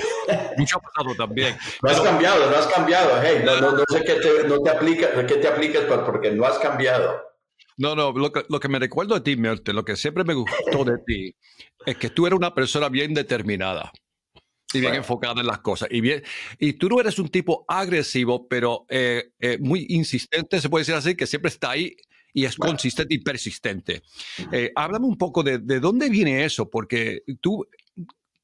mucho 0.57 0.79
ha 0.79 0.81
pasado 0.81 1.14
también. 1.16 1.57
No 1.83 1.90
has 1.90 2.01
cambiado, 2.01 2.51
no 2.51 2.57
has 2.57 2.66
cambiado. 2.69 3.21
Hey, 3.23 3.43
no, 3.45 3.61
no, 3.61 3.73
no 3.73 3.85
sé 3.88 4.05
qué 4.05 4.14
te, 4.14 4.47
no 4.47 4.61
te 4.61 4.71
aplica, 4.71 5.27
qué 5.27 5.37
te 5.37 5.49
aplicas 5.49 5.85
porque 6.05 6.31
no 6.31 6.45
has 6.45 6.59
cambiado. 6.59 7.21
No, 7.77 7.97
no, 7.97 8.12
lo 8.12 8.31
que, 8.31 8.45
lo 8.49 8.61
que 8.61 8.69
me 8.69 8.79
recuerdo 8.79 9.14
de 9.14 9.23
ti, 9.23 9.37
Merte, 9.37 9.73
lo 9.73 9.85
que 9.85 9.97
siempre 9.97 10.23
me 10.23 10.35
gustó 10.35 10.85
de 10.85 10.99
ti, 11.07 11.35
es 11.87 11.97
que 11.97 12.11
tú 12.11 12.27
eres 12.27 12.37
una 12.37 12.55
persona 12.55 12.88
bien 12.88 13.14
determinada 13.14 13.90
y 14.73 14.81
bien 14.81 14.95
enfocada 14.95 15.40
en 15.40 15.47
las 15.47 15.61
cosas. 15.61 15.88
Y, 15.90 16.01
bien, 16.01 16.23
y 16.59 16.75
tú 16.75 16.88
no 16.88 17.01
eres 17.01 17.19
un 17.19 17.29
tipo 17.29 17.64
agresivo, 17.66 18.47
pero 18.47 18.87
eh, 18.88 19.33
eh, 19.40 19.59
muy 19.59 19.87
insistente, 19.88 20.61
se 20.61 20.69
puede 20.69 20.83
decir 20.83 20.95
así, 20.95 21.14
que 21.16 21.27
siempre 21.27 21.49
está 21.49 21.71
ahí 21.71 21.97
y 22.33 22.45
es 22.45 22.57
consistente 22.57 23.14
y 23.14 23.19
persistente. 23.19 24.03
Eh, 24.53 24.71
háblame 24.77 25.07
un 25.07 25.16
poco 25.16 25.43
de, 25.43 25.59
de, 25.59 25.81
dónde 25.81 26.09
viene 26.09 26.45
eso, 26.45 26.69
porque 26.71 27.23
tú, 27.40 27.66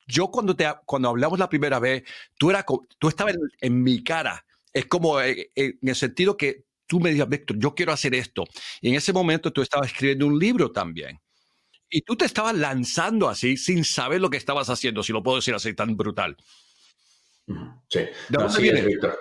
yo 0.06 0.30
cuando, 0.30 0.54
te, 0.54 0.66
cuando 0.84 1.08
hablamos 1.08 1.38
la 1.38 1.48
primera 1.48 1.78
vez, 1.78 2.04
tú, 2.36 2.50
era, 2.50 2.64
tú 2.98 3.08
estabas 3.08 3.34
en, 3.34 3.40
en 3.60 3.82
mi 3.82 4.02
cara. 4.02 4.44
Es 4.72 4.86
como 4.86 5.20
en 5.20 5.48
el 5.54 5.94
sentido 5.96 6.36
que 6.36 6.66
tú 6.86 7.00
me 7.00 7.10
digas, 7.10 7.28
Víctor, 7.28 7.58
yo 7.58 7.74
quiero 7.74 7.92
hacer 7.92 8.14
esto. 8.14 8.44
Y 8.80 8.90
en 8.90 8.94
ese 8.94 9.12
momento 9.12 9.52
tú 9.52 9.62
estabas 9.62 9.88
escribiendo 9.88 10.26
un 10.26 10.38
libro 10.38 10.70
también. 10.70 11.20
Y 11.88 12.02
tú 12.02 12.16
te 12.16 12.24
estabas 12.24 12.54
lanzando 12.54 13.28
así 13.28 13.56
sin 13.56 13.84
saber 13.84 14.20
lo 14.20 14.30
que 14.30 14.36
estabas 14.36 14.68
haciendo, 14.68 15.02
si 15.02 15.12
lo 15.12 15.22
puedo 15.22 15.36
decir 15.36 15.54
así 15.54 15.74
tan 15.74 15.96
brutal. 15.96 16.36
Sí, 17.88 18.00
¿De 18.28 18.82
Víctor. 18.82 19.18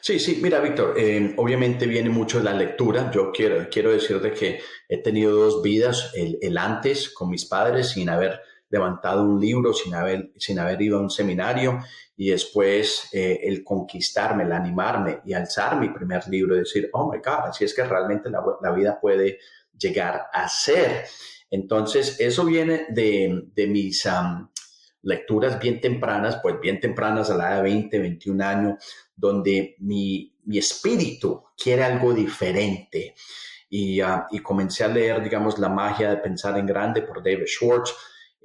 Sí, 0.00 0.18
sí, 0.18 0.38
mira, 0.40 0.60
Víctor, 0.60 0.94
eh, 0.96 1.34
obviamente 1.36 1.86
viene 1.86 2.08
mucho 2.08 2.38
de 2.38 2.44
la 2.44 2.54
lectura. 2.54 3.10
Yo 3.12 3.32
quiero, 3.32 3.68
quiero 3.68 3.90
decirte 3.90 4.32
que 4.32 4.60
he 4.88 4.98
tenido 4.98 5.34
dos 5.34 5.62
vidas, 5.62 6.12
el, 6.14 6.38
el 6.40 6.56
antes 6.56 7.10
con 7.10 7.28
mis 7.28 7.44
padres 7.44 7.90
sin 7.90 8.08
haber 8.08 8.40
levantado 8.68 9.22
un 9.22 9.40
libro, 9.40 9.72
sin 9.72 9.94
haber, 9.94 10.32
sin 10.36 10.58
haber 10.58 10.80
ido 10.82 10.98
a 10.98 11.02
un 11.02 11.10
seminario 11.10 11.78
y 12.16 12.30
después 12.30 13.08
eh, 13.12 13.40
el 13.42 13.62
conquistarme, 13.62 14.44
el 14.44 14.52
animarme 14.52 15.20
y 15.24 15.34
alzar 15.34 15.78
mi 15.78 15.90
primer 15.90 16.26
libro 16.28 16.56
y 16.56 16.60
decir, 16.60 16.88
oh 16.92 17.10
my 17.10 17.18
God, 17.18 17.48
así 17.48 17.64
es 17.64 17.74
que 17.74 17.84
realmente 17.84 18.30
la, 18.30 18.42
la 18.62 18.72
vida 18.72 18.98
puede 19.00 19.38
llegar 19.78 20.26
a 20.32 20.48
ser. 20.48 21.04
Entonces, 21.50 22.18
eso 22.20 22.44
viene 22.44 22.86
de, 22.88 23.48
de 23.54 23.66
mis 23.66 24.08
lecturas 25.02 25.60
bien 25.60 25.80
tempranas, 25.80 26.40
pues 26.42 26.60
bien 26.60 26.80
tempranas 26.80 27.30
a 27.30 27.36
la 27.36 27.48
edad 27.48 27.56
de 27.58 27.62
20, 27.62 27.98
21 27.98 28.44
años, 28.44 28.84
donde 29.14 29.76
mi, 29.78 30.34
mi 30.44 30.58
espíritu 30.58 31.44
quiere 31.56 31.84
algo 31.84 32.12
diferente. 32.12 33.14
Y, 33.68 34.00
ah, 34.00 34.26
y, 34.30 34.38
comencé 34.40 34.84
a 34.84 34.88
leer, 34.88 35.22
digamos, 35.22 35.58
La 35.58 35.68
magia 35.68 36.10
de 36.10 36.16
pensar 36.18 36.56
en 36.58 36.66
grande 36.66 37.02
por 37.02 37.22
David 37.22 37.46
Schwartz, 37.46 37.94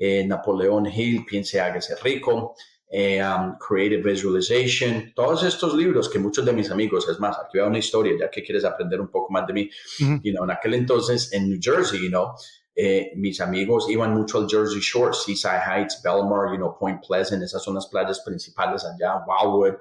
eh, 0.03 0.25
Napoleón 0.25 0.87
Hill, 0.87 1.23
Piense, 1.23 1.61
hágase 1.61 1.93
rico, 2.03 2.55
eh, 2.89 3.23
um, 3.23 3.55
Creative 3.59 4.01
Visualization, 4.01 5.13
todos 5.13 5.43
estos 5.43 5.75
libros 5.75 6.09
que 6.09 6.17
muchos 6.17 6.43
de 6.43 6.51
mis 6.53 6.71
amigos, 6.71 7.07
es 7.07 7.19
más, 7.19 7.37
aquí 7.37 7.59
veo 7.59 7.67
una 7.67 7.77
historia, 7.77 8.13
ya 8.19 8.31
que 8.31 8.41
quieres 8.41 8.65
aprender 8.65 8.99
un 8.99 9.09
poco 9.09 9.31
más 9.31 9.45
de 9.45 9.53
mí, 9.53 9.69
you 9.99 10.33
know, 10.33 10.43
en 10.43 10.51
aquel 10.51 10.73
entonces 10.73 11.31
en 11.33 11.47
New 11.47 11.59
Jersey, 11.61 12.01
you 12.01 12.09
know, 12.09 12.33
eh, 12.75 13.11
mis 13.15 13.41
amigos 13.41 13.89
iban 13.89 14.13
mucho 14.13 14.37
al 14.37 14.47
Jersey 14.49 14.79
Shore, 14.79 15.13
Seaside 15.13 15.61
Heights, 15.65 16.01
Belmar, 16.01 16.51
you 16.51 16.57
know, 16.57 16.75
Point 16.77 17.05
Pleasant, 17.05 17.43
esas 17.43 17.63
son 17.63 17.75
las 17.75 17.87
playas 17.87 18.21
principales 18.21 18.85
allá, 18.85 19.23
Wildwood. 19.27 19.77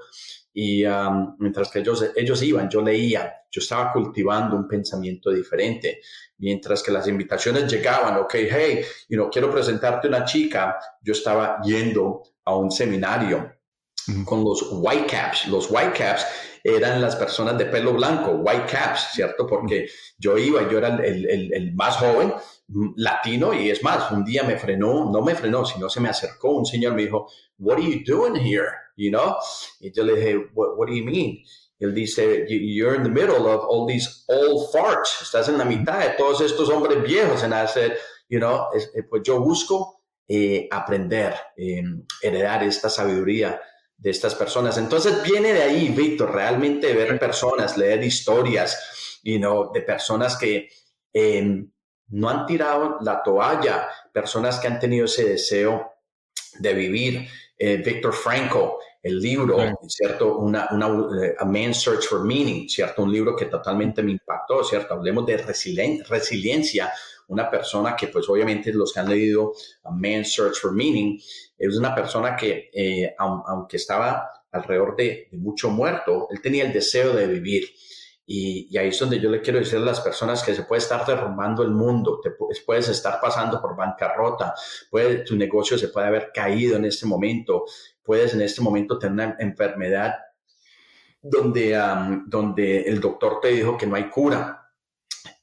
Y 0.52 0.84
um, 0.84 1.36
mientras 1.38 1.70
que 1.70 1.78
ellos, 1.78 2.04
ellos 2.16 2.42
iban, 2.42 2.68
yo 2.68 2.82
leía, 2.82 3.32
yo 3.50 3.60
estaba 3.60 3.92
cultivando 3.92 4.56
un 4.56 4.66
pensamiento 4.66 5.30
diferente. 5.30 6.00
Mientras 6.38 6.82
que 6.82 6.90
las 6.90 7.06
invitaciones 7.06 7.70
llegaban, 7.70 8.16
ok, 8.16 8.34
hey, 8.34 8.84
you 9.08 9.16
know, 9.16 9.30
quiero 9.30 9.50
presentarte 9.50 10.08
una 10.08 10.24
chica, 10.24 10.78
yo 11.00 11.12
estaba 11.12 11.60
yendo 11.62 12.22
a 12.44 12.56
un 12.56 12.70
seminario 12.70 13.59
con 14.24 14.44
los 14.44 14.66
Whitecaps. 14.70 15.48
Los 15.48 15.70
Whitecaps 15.70 16.26
eran 16.62 17.00
las 17.00 17.16
personas 17.16 17.56
de 17.58 17.66
pelo 17.66 17.94
blanco, 17.94 18.32
Whitecaps, 18.32 19.12
¿cierto? 19.12 19.46
Porque 19.46 19.88
yo 20.18 20.36
iba, 20.36 20.68
yo 20.70 20.78
era 20.78 20.88
el, 20.96 21.28
el, 21.28 21.52
el, 21.52 21.74
más 21.74 21.96
joven, 21.96 22.32
mm, 22.68 22.92
latino, 22.96 23.54
y 23.54 23.70
es 23.70 23.82
más, 23.82 24.10
un 24.10 24.24
día 24.24 24.42
me 24.42 24.58
frenó, 24.58 25.10
no 25.10 25.22
me 25.22 25.34
frenó, 25.34 25.64
sino 25.64 25.88
se 25.88 26.00
me 26.00 26.08
acercó 26.08 26.50
un 26.50 26.66
señor, 26.66 26.94
me 26.94 27.02
dijo, 27.02 27.28
what 27.58 27.78
are 27.78 27.82
you 27.82 28.02
doing 28.06 28.34
here? 28.36 28.68
You 28.96 29.10
know? 29.10 29.36
Y 29.80 29.92
yo 29.92 30.04
le 30.04 30.16
dije, 30.16 30.36
what, 30.54 30.76
what 30.76 30.88
do 30.88 30.94
you 30.94 31.04
mean? 31.04 31.42
Él 31.80 31.94
dice, 31.94 32.44
you're 32.46 32.94
in 32.94 33.02
the 33.02 33.08
middle 33.08 33.46
of 33.46 33.64
all 33.64 33.86
these 33.86 34.24
old 34.28 34.70
farts. 34.70 35.22
Estás 35.22 35.48
en 35.48 35.56
la 35.56 35.64
mitad 35.64 36.00
de 36.00 36.10
todos 36.10 36.42
estos 36.42 36.68
hombres 36.68 37.02
viejos. 37.02 37.42
And 37.42 37.54
I 37.54 37.66
said, 37.66 37.96
you 38.28 38.38
know, 38.38 38.68
eh, 38.74 39.02
pues 39.08 39.22
yo 39.24 39.40
busco 39.40 40.02
eh, 40.28 40.68
aprender, 40.70 41.34
eh, 41.56 41.82
heredar 42.22 42.64
esta 42.64 42.90
sabiduría 42.90 43.58
de 44.00 44.10
estas 44.10 44.34
personas. 44.34 44.78
Entonces 44.78 45.22
viene 45.22 45.52
de 45.52 45.62
ahí, 45.62 45.88
Víctor, 45.90 46.34
realmente 46.34 46.92
ver 46.94 47.18
personas, 47.18 47.76
leer 47.76 48.02
historias, 48.02 49.20
you 49.22 49.38
know, 49.38 49.70
de 49.72 49.82
personas 49.82 50.36
que 50.36 50.70
em, 51.12 51.70
no 52.08 52.30
han 52.30 52.46
tirado 52.46 52.98
la 53.02 53.22
toalla, 53.22 53.88
personas 54.12 54.58
que 54.58 54.68
han 54.68 54.80
tenido 54.80 55.04
ese 55.04 55.24
deseo 55.24 55.92
de 56.58 56.74
vivir. 56.74 57.28
Eh, 57.58 57.76
Víctor 57.76 58.14
Franco, 58.14 58.78
el 59.02 59.20
libro, 59.20 59.58
¿cierto? 59.86 60.38
Una, 60.38 60.68
una, 60.72 60.86
eh, 61.22 61.34
A 61.38 61.44
Man's 61.44 61.82
Search 61.82 62.04
for 62.04 62.24
Meaning, 62.24 62.70
¿cierto? 62.70 63.02
Un 63.02 63.12
libro 63.12 63.36
que 63.36 63.46
totalmente 63.46 64.02
me 64.02 64.12
impactó, 64.12 64.64
¿cierto? 64.64 64.94
Hablemos 64.94 65.26
de 65.26 65.36
resiliencia, 65.36 66.90
una 67.30 67.48
persona 67.48 67.96
que 67.96 68.08
pues 68.08 68.28
obviamente 68.28 68.72
los 68.72 68.92
que 68.92 69.00
han 69.00 69.08
leído 69.08 69.52
A 69.84 69.90
Man's 69.90 70.34
Search 70.34 70.56
for 70.60 70.72
Meaning, 70.72 71.18
es 71.56 71.76
una 71.76 71.94
persona 71.94 72.36
que 72.36 72.70
eh, 72.72 73.14
aunque 73.18 73.76
estaba 73.76 74.30
alrededor 74.50 74.96
de, 74.96 75.28
mucho 75.32 75.70
muerto, 75.70 76.26
él 76.30 76.42
tenía 76.42 76.64
el 76.64 76.72
deseo 76.72 77.14
de 77.14 77.26
vivir. 77.26 77.68
Y, 78.26 78.76
ahí 78.76 78.88
es 78.88 78.98
donde 78.98 79.20
yo 79.20 79.30
le 79.30 79.40
quiero 79.40 79.58
decir 79.58 79.78
a 79.78 79.82
las 79.82 80.00
personas 80.00 80.42
que 80.42 80.54
se 80.54 80.62
puede 80.62 80.80
estar 80.80 81.04
derrumbando 81.06 81.62
el 81.62 81.70
mundo, 81.70 82.20
te 82.20 82.30
puedes 82.64 82.88
estar 82.88 83.20
pasando 83.20 83.60
por 83.60 83.76
bancarrota, 83.76 84.54
puede, 84.90 85.24
tu 85.24 85.36
negocio 85.36 85.78
se 85.78 85.88
puede 85.88 86.06
haber 86.06 86.30
caído 86.32 86.76
en 86.76 86.84
este 86.84 87.06
momento, 87.06 87.64
puedes 88.02 88.34
en 88.34 88.42
este 88.42 88.60
momento 88.60 88.98
tener 88.98 89.14
una 89.14 89.36
enfermedad 89.38 90.14
donde, 91.22 91.80
donde 92.26 92.82
el 92.82 93.00
doctor 93.00 93.40
te 93.40 93.48
dijo 93.48 93.76
que 93.76 93.86
no 93.86 93.96
hay 93.96 94.08
cura, 94.08 94.59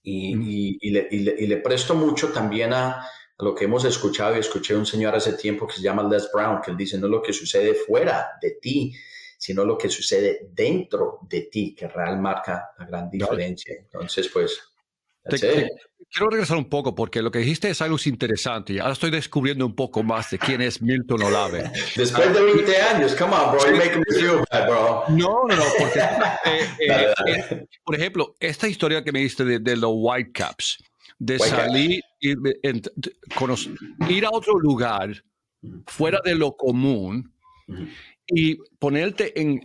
y, 0.09 1.47
le, 1.47 1.57
presto 1.57 1.93
mucho 1.93 2.31
también 2.31 2.73
a, 2.73 3.05
lo 3.39 3.53
que 3.53 3.65
hemos 3.65 3.85
escuchado 3.85 4.35
y 4.35 4.39
escuché 4.39 4.75
un 4.75 4.85
señor 4.85 5.13
hace 5.13 5.33
tiempo 5.33 5.67
que 5.67 5.75
se 5.75 5.81
llama 5.81 6.07
Les 6.09 6.31
Brown, 6.33 6.59
que 6.61 6.71
él 6.71 6.77
dice 6.77 6.97
no 6.97 7.07
lo 7.07 7.21
que 7.21 7.33
sucede 7.33 7.75
fuera 7.75 8.31
de 8.41 8.57
ti, 8.59 8.95
sino 9.37 9.63
lo 9.63 9.77
que 9.77 9.89
sucede 9.89 10.49
dentro 10.51 11.19
de 11.29 11.41
ti, 11.41 11.75
que 11.75 11.87
real 11.87 12.19
marca 12.19 12.71
la 12.79 12.85
gran 12.85 13.09
diferencia. 13.11 13.75
Entonces, 13.77 14.29
pues, 14.29 14.59
quiero 15.29 16.29
regresar 16.29 16.57
un 16.57 16.69
poco 16.69 16.95
porque 16.95 17.21
lo 17.21 17.31
que 17.31 17.39
dijiste 17.39 17.69
es 17.69 17.81
algo 17.81 17.97
interesante 18.05 18.73
y 18.73 18.79
ahora 18.79 18.93
estoy 18.93 19.11
descubriendo 19.11 19.65
un 19.65 19.75
poco 19.75 20.03
más 20.03 20.31
de 20.31 20.39
quién 20.39 20.61
es 20.61 20.81
Milton 20.81 21.23
Olave. 21.23 21.71
Después 21.95 22.33
de 22.33 22.41
20 22.41 22.81
años, 22.81 23.15
come 23.15 23.33
on, 23.35 23.51
bro, 23.51 23.59
you're 23.65 23.77
making 23.77 24.03
me 24.07 24.19
feel 24.19 24.43
bad, 24.51 24.67
bro. 24.67 25.03
No, 25.09 25.43
no, 25.47 25.55
no, 25.55 25.63
porque, 25.79 25.99
eh, 26.45 26.69
eh, 26.79 27.13
eh, 27.27 27.65
por 27.83 27.95
ejemplo, 27.95 28.35
esta 28.39 28.67
historia 28.67 29.03
que 29.03 29.11
me 29.11 29.19
diste 29.19 29.43
de, 29.43 29.75
los 29.75 29.91
Whitecaps, 29.93 30.77
de 31.19 31.39
salir 31.39 32.01
y 32.19 32.29
ir 32.29 34.25
a 34.25 34.29
otro 34.31 34.59
lugar 34.59 35.23
fuera 35.87 36.19
de 36.23 36.35
lo 36.35 36.55
común 36.55 37.33
y 38.27 38.55
ponerte 38.79 39.39
en, 39.39 39.61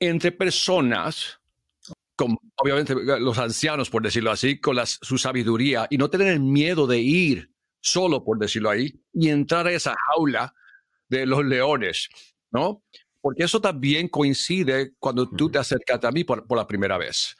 entre 0.00 0.32
personas 0.32 1.38
obviamente 2.56 2.94
los 2.94 3.38
ancianos, 3.38 3.90
por 3.90 4.02
decirlo 4.02 4.30
así, 4.30 4.60
con 4.60 4.76
su 4.84 5.18
sabiduría 5.18 5.86
y 5.90 5.98
no 5.98 6.10
tener 6.10 6.40
miedo 6.40 6.86
de 6.86 6.98
ir 6.98 7.50
solo, 7.80 8.24
por 8.24 8.38
decirlo 8.38 8.70
ahí, 8.70 8.92
y 9.12 9.28
entrar 9.28 9.66
a 9.66 9.72
esa 9.72 9.94
jaula 10.08 10.54
de 11.08 11.26
los 11.26 11.44
leones, 11.44 12.08
¿no? 12.50 12.84
Porque 13.20 13.44
eso 13.44 13.60
también 13.60 14.08
coincide 14.08 14.94
cuando 14.98 15.28
tú 15.28 15.50
te 15.50 15.58
acercas 15.58 16.02
a 16.04 16.10
mí 16.10 16.24
por, 16.24 16.44
la 16.56 16.66
primera 16.66 16.98
vez. 16.98 17.36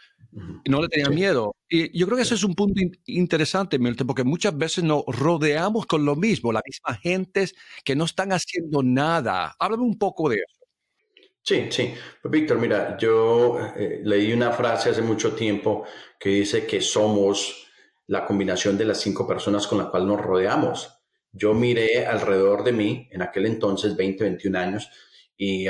No 0.68 0.82
le 0.82 0.88
tenía 0.88 1.08
miedo. 1.08 1.56
Y 1.68 1.96
yo 1.96 2.06
creo 2.06 2.16
que 2.16 2.22
ese 2.22 2.34
es 2.34 2.44
un 2.44 2.54
punto 2.54 2.80
interesante, 3.06 3.78
Milton, 3.78 4.06
porque 4.06 4.24
muchas 4.24 4.56
veces 4.56 4.84
nos 4.84 5.04
rodeamos 5.06 5.86
con 5.86 6.04
lo 6.04 6.16
mismo, 6.16 6.52
las 6.52 6.62
mismas 6.66 7.00
gentes 7.00 7.54
que 7.84 7.96
no 7.96 8.04
están 8.04 8.32
haciendo 8.32 8.82
nada. 8.82 9.54
Háblame 9.58 9.84
un 9.84 9.98
poco 9.98 10.28
de 10.28 10.36
eso. 10.36 10.57
Sí, 11.48 11.68
sí. 11.70 11.94
Pues, 12.20 12.30
Víctor, 12.30 12.58
mira, 12.58 12.98
yo 12.98 13.58
eh, 13.74 14.02
leí 14.04 14.34
una 14.34 14.52
frase 14.52 14.90
hace 14.90 15.00
mucho 15.00 15.32
tiempo 15.34 15.86
que 16.20 16.28
dice 16.28 16.66
que 16.66 16.82
somos 16.82 17.70
la 18.06 18.26
combinación 18.26 18.76
de 18.76 18.84
las 18.84 19.00
cinco 19.00 19.26
personas 19.26 19.66
con 19.66 19.78
las 19.78 19.86
cuales 19.86 20.08
nos 20.08 20.20
rodeamos. 20.20 21.00
Yo 21.32 21.54
miré 21.54 22.06
alrededor 22.06 22.64
de 22.64 22.72
mí, 22.72 23.08
en 23.10 23.22
aquel 23.22 23.46
entonces, 23.46 23.96
20, 23.96 24.24
21 24.24 24.58
años, 24.58 24.90
y, 25.38 25.66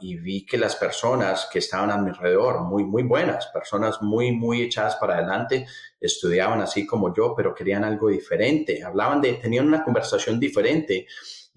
y, 0.00 0.14
vi 0.16 0.46
que 0.46 0.56
las 0.56 0.76
personas 0.76 1.46
que 1.52 1.58
estaban 1.58 1.90
a 1.90 1.98
mi 1.98 2.08
alrededor, 2.08 2.62
muy, 2.62 2.84
muy 2.84 3.02
buenas, 3.02 3.48
personas 3.48 4.00
muy, 4.00 4.32
muy 4.32 4.62
echadas 4.62 4.96
para 4.96 5.16
adelante, 5.16 5.66
estudiaban 6.00 6.62
así 6.62 6.86
como 6.86 7.14
yo, 7.14 7.34
pero 7.36 7.54
querían 7.54 7.84
algo 7.84 8.08
diferente, 8.08 8.82
hablaban 8.82 9.20
de, 9.20 9.34
tenían 9.34 9.66
una 9.66 9.84
conversación 9.84 10.40
diferente 10.40 11.06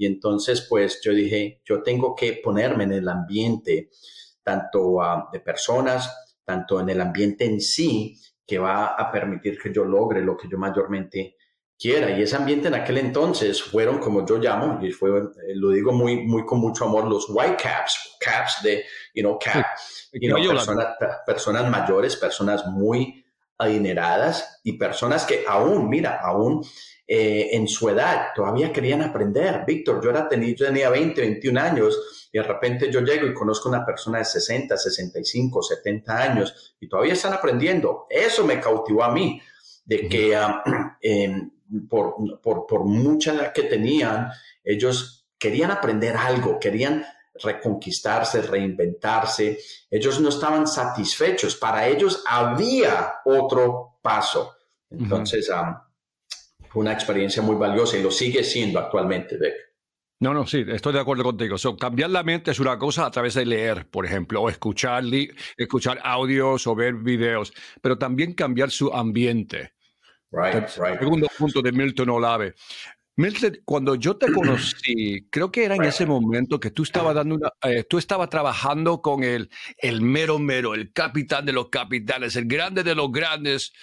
y 0.02 0.08
entonces, 0.08 0.66
pues 0.68 1.00
yo 1.04 1.14
dije, 1.14 1.62
yo 1.64 1.84
tengo 1.84 2.16
que 2.16 2.42
ponerme 2.44 2.86
en 2.86 2.94
el 2.94 3.08
ambiente, 3.08 3.92
tanto 4.42 5.00
ah, 5.00 5.30
de 5.32 5.40
personas, 5.42 6.40
tanto 6.44 6.80
en 6.80 6.90
el 6.90 7.00
ambiente 7.00 7.46
en 7.46 7.62
sí, 7.62 8.20
que 8.44 8.58
va 8.58 8.96
a 8.96 9.12
permitir 9.12 9.60
que 9.60 9.72
yo 9.72 9.86
logre 9.86 10.24
lo 10.24 10.36
que 10.36 10.50
yo 10.50 10.58
mayormente 10.58 11.36
quiera. 11.78 12.18
Y 12.18 12.24
ese 12.24 12.36
ambiente 12.36 12.70
en 12.70 12.74
aquel 12.74 12.98
entonces 12.98 13.62
fueron, 13.62 14.00
como 14.00 14.26
yo 14.26 14.40
llamo, 14.40 14.84
y 14.84 14.92
fue, 14.92 15.12
eh, 15.20 15.54
lo 15.54 15.70
digo 15.70 15.92
muy, 15.92 16.26
muy 16.26 16.48
con 16.48 16.60
mucho 16.60 16.86
amor, 16.86 17.06
los 17.08 17.28
white 17.30 17.58
caps, 17.62 18.18
caps 18.20 18.64
de, 18.64 18.84
you 19.14 19.22
know, 19.22 19.38
cap, 19.38 19.68
personas, 20.12 20.88
personas 21.28 21.70
mayores, 21.70 22.16
personas 22.16 22.66
muy 22.66 23.24
adineradas 23.60 24.62
y 24.64 24.80
personas 24.80 25.26
que 25.26 25.44
aún, 25.48 25.88
mira, 25.88 26.20
aún 26.24 26.66
eh, 27.14 27.58
en 27.58 27.68
su 27.68 27.90
edad 27.90 28.28
todavía 28.34 28.72
querían 28.72 29.02
aprender. 29.02 29.66
Víctor, 29.68 30.02
yo, 30.02 30.12
era, 30.12 30.30
yo 30.32 30.66
tenía 30.66 30.90
20, 30.90 31.20
21 31.20 31.60
años 31.60 32.30
y 32.32 32.38
de 32.38 32.44
repente 32.46 32.90
yo 32.90 33.02
llego 33.02 33.28
y 33.28 33.34
conozco 33.34 33.68
a 33.68 33.74
una 33.74 33.86
persona 33.86 34.20
de 34.20 34.24
60, 34.24 34.78
65, 34.78 35.62
70 35.62 36.18
años 36.18 36.74
y 36.80 36.88
todavía 36.88 37.12
están 37.12 37.34
aprendiendo. 37.34 38.08
Eso 38.10 38.46
me 38.46 38.62
cautivó 38.62 39.04
a 39.04 39.12
mí, 39.12 39.42
de 39.84 40.08
que 40.08 40.34
ah, 40.38 40.64
em, 41.02 41.52
por, 41.90 42.16
por, 42.42 42.66
por 42.66 42.86
mucha 42.86 43.34
edad 43.34 43.52
que 43.52 43.64
tenían, 43.64 44.30
ellos 44.64 45.28
querían 45.38 45.72
aprender 45.72 46.16
algo, 46.16 46.62
querían 46.62 47.04
reconquistarse, 47.44 48.42
reinventarse. 48.42 49.60
Ellos 49.90 50.22
no 50.22 50.30
estaban 50.30 50.66
satisfechos. 50.66 51.58
Para 51.58 51.90
ellos 51.90 52.24
había 52.26 53.16
otro 53.26 53.98
paso. 54.02 54.56
Entonces, 54.90 55.50
fue 56.72 56.82
una 56.82 56.94
experiencia 56.94 57.42
muy 57.42 57.56
valiosa 57.56 57.98
y 57.98 58.02
lo 58.02 58.12
sigue 58.12 58.46
siendo 58.46 58.80
actualmente, 58.80 59.38
Beck. 59.38 59.56
No, 60.22 60.34
no, 60.34 60.46
sí, 60.46 60.64
estoy 60.68 60.94
de 60.94 61.00
acuerdo 61.00 61.24
contigo. 61.24 61.58
cambiar 61.78 62.12
la 62.12 62.24
mente 62.24 62.52
es 62.52 62.60
una 62.60 62.78
cosa 62.78 63.08
a 63.08 63.12
través 63.12 63.34
de 63.34 63.46
leer, 63.46 63.90
por 63.90 64.06
ejemplo, 64.06 64.42
o 64.42 64.50
escuchar, 64.50 65.04
escuchar 65.58 66.00
audios 66.04 66.68
o 66.68 66.76
ver 66.76 66.94
videos, 66.94 67.52
pero 67.82 67.98
también 67.98 68.34
cambiar 68.34 68.70
su 68.70 68.94
ambiente. 68.94 69.74
Right, 70.32 70.70
right. 70.78 71.00
Segundo 71.00 71.28
punto 71.38 71.62
de 71.62 71.72
Milton 71.74 72.10
Olave. 72.10 72.54
Milton, 73.18 73.58
cuando 73.66 73.96
yo 73.96 74.16
te 74.16 74.32
conocí, 74.32 75.28
creo 75.30 75.52
que 75.52 75.66
era 75.66 75.76
en 75.76 75.84
ese 75.84 76.06
momento 76.06 76.60
que 76.60 76.72
tú 76.72 76.84
estabas 76.84 77.16
dando 77.16 77.36
una, 77.36 77.50
eh, 77.64 77.84
tú 77.84 77.98
estabas 77.98 78.30
trabajando 78.30 79.02
con 79.02 79.24
el, 79.24 79.50
el 79.78 80.02
mero 80.02 80.40
mero, 80.40 80.74
el 80.74 80.94
capitán 80.94 81.46
de 81.46 81.52
los 81.52 81.70
capitanes, 81.70 82.36
el 82.38 82.46
grande 82.46 82.84
de 82.84 82.96
los 82.96 83.12
grandes, 83.12 83.74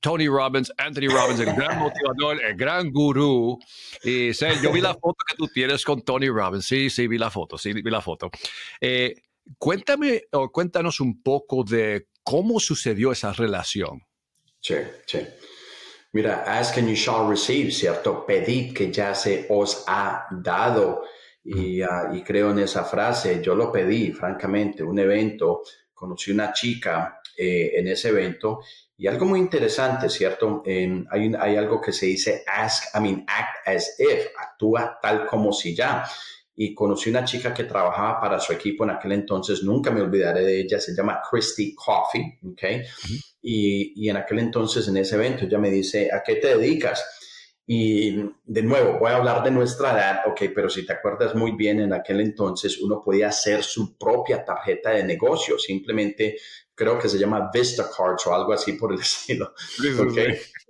Tony 0.00 0.28
Robbins, 0.28 0.72
Anthony 0.78 1.08
Robbins, 1.08 1.40
el 1.40 1.54
gran 1.54 1.78
motivador, 1.78 2.42
el 2.42 2.56
gran 2.56 2.90
gurú. 2.90 3.58
Y 4.02 4.32
sé, 4.34 4.52
yo 4.62 4.72
vi 4.72 4.80
la 4.80 4.94
foto 4.94 5.16
que 5.26 5.36
tú 5.36 5.46
tienes 5.48 5.84
con 5.84 6.02
Tony 6.02 6.28
Robbins. 6.28 6.66
Sí, 6.66 6.90
sí, 6.90 7.06
vi 7.06 7.18
la 7.18 7.30
foto, 7.30 7.58
sí, 7.58 7.72
vi 7.72 7.90
la 7.90 8.00
foto. 8.00 8.30
Eh, 8.80 9.14
cuéntame 9.58 10.24
o 10.32 10.50
cuéntanos 10.50 11.00
un 11.00 11.22
poco 11.22 11.64
de 11.64 12.08
cómo 12.22 12.58
sucedió 12.60 13.12
esa 13.12 13.32
relación. 13.32 14.02
Sí, 14.60 14.76
sí. 15.06 15.20
Mira, 16.12 16.42
ask 16.46 16.76
and 16.78 16.88
you 16.88 16.96
shall 16.96 17.28
receive, 17.28 17.70
¿cierto? 17.70 18.26
Pedid 18.26 18.74
que 18.74 18.90
ya 18.90 19.14
se 19.14 19.46
os 19.48 19.84
ha 19.86 20.26
dado. 20.30 21.04
Y, 21.44 21.80
ah, 21.82 22.10
y 22.12 22.22
creo 22.22 22.50
en 22.50 22.58
esa 22.58 22.84
frase, 22.84 23.40
yo 23.42 23.54
lo 23.54 23.70
pedí, 23.70 24.12
francamente, 24.12 24.82
un 24.82 24.98
evento, 24.98 25.62
conocí 25.94 26.32
una 26.32 26.52
chica 26.52 27.19
eh, 27.42 27.78
en 27.78 27.88
ese 27.88 28.10
evento 28.10 28.60
y 28.98 29.06
algo 29.06 29.24
muy 29.24 29.38
interesante, 29.38 30.10
¿cierto? 30.10 30.62
hay, 30.66 31.32
hay 31.40 31.56
algo 31.56 31.80
que 31.80 31.90
se 31.90 32.04
dice 32.04 32.44
ask, 32.46 32.94
I 32.94 33.00
mean, 33.00 33.24
act 33.26 33.66
as 33.66 33.98
if, 33.98 34.26
actúa 34.38 34.98
tal 35.00 35.26
como 35.26 35.54
si 35.54 35.74
ya 35.74 36.04
y 36.54 36.74
conocí 36.74 37.08
una 37.08 37.24
chica 37.24 37.54
que 37.54 37.64
trabajaba 37.64 38.20
para 38.20 38.38
su 38.38 38.52
equipo 38.52 38.84
en 38.84 38.90
aquel 38.90 39.12
entonces, 39.12 39.62
nunca 39.62 39.90
me 39.90 40.02
olvidaré 40.02 40.44
de 40.44 40.60
ella, 40.60 40.78
se 40.78 40.94
llama 40.94 41.22
Christy 41.30 41.74
Coffee, 41.74 42.40
¿ok? 42.44 42.62
y, 43.40 44.04
y, 44.04 44.10
en 44.10 44.18
aquel 44.18 44.40
entonces, 44.40 44.86
en 44.86 44.98
ese 44.98 45.14
evento, 45.14 45.46
ella 45.46 45.56
me 45.56 45.70
dice, 45.70 46.10
¿a 46.12 46.22
qué 46.22 46.36
te 46.36 46.58
dedicas? 46.58 47.02
Y 47.72 48.16
de 48.44 48.62
nuevo, 48.62 48.98
voy 48.98 49.12
a 49.12 49.16
hablar 49.16 49.44
de 49.44 49.50
nuestra 49.52 49.92
edad, 49.92 50.22
ok, 50.26 50.42
pero 50.52 50.68
si 50.68 50.84
te 50.84 50.92
acuerdas 50.92 51.36
muy 51.36 51.52
bien, 51.52 51.78
en 51.78 51.92
aquel 51.92 52.20
entonces 52.20 52.78
uno 52.80 53.00
podía 53.00 53.28
hacer 53.28 53.62
su 53.62 53.96
propia 53.96 54.44
tarjeta 54.44 54.90
de 54.90 55.04
negocio, 55.04 55.56
simplemente 55.56 56.36
creo 56.80 56.98
que 56.98 57.10
se 57.10 57.18
llama 57.18 57.50
Vista 57.52 57.90
Cards 57.94 58.26
o 58.26 58.34
algo 58.34 58.54
así 58.54 58.72
por 58.72 58.90
el 58.94 59.00
estilo, 59.08 59.52
ok, 60.00 60.18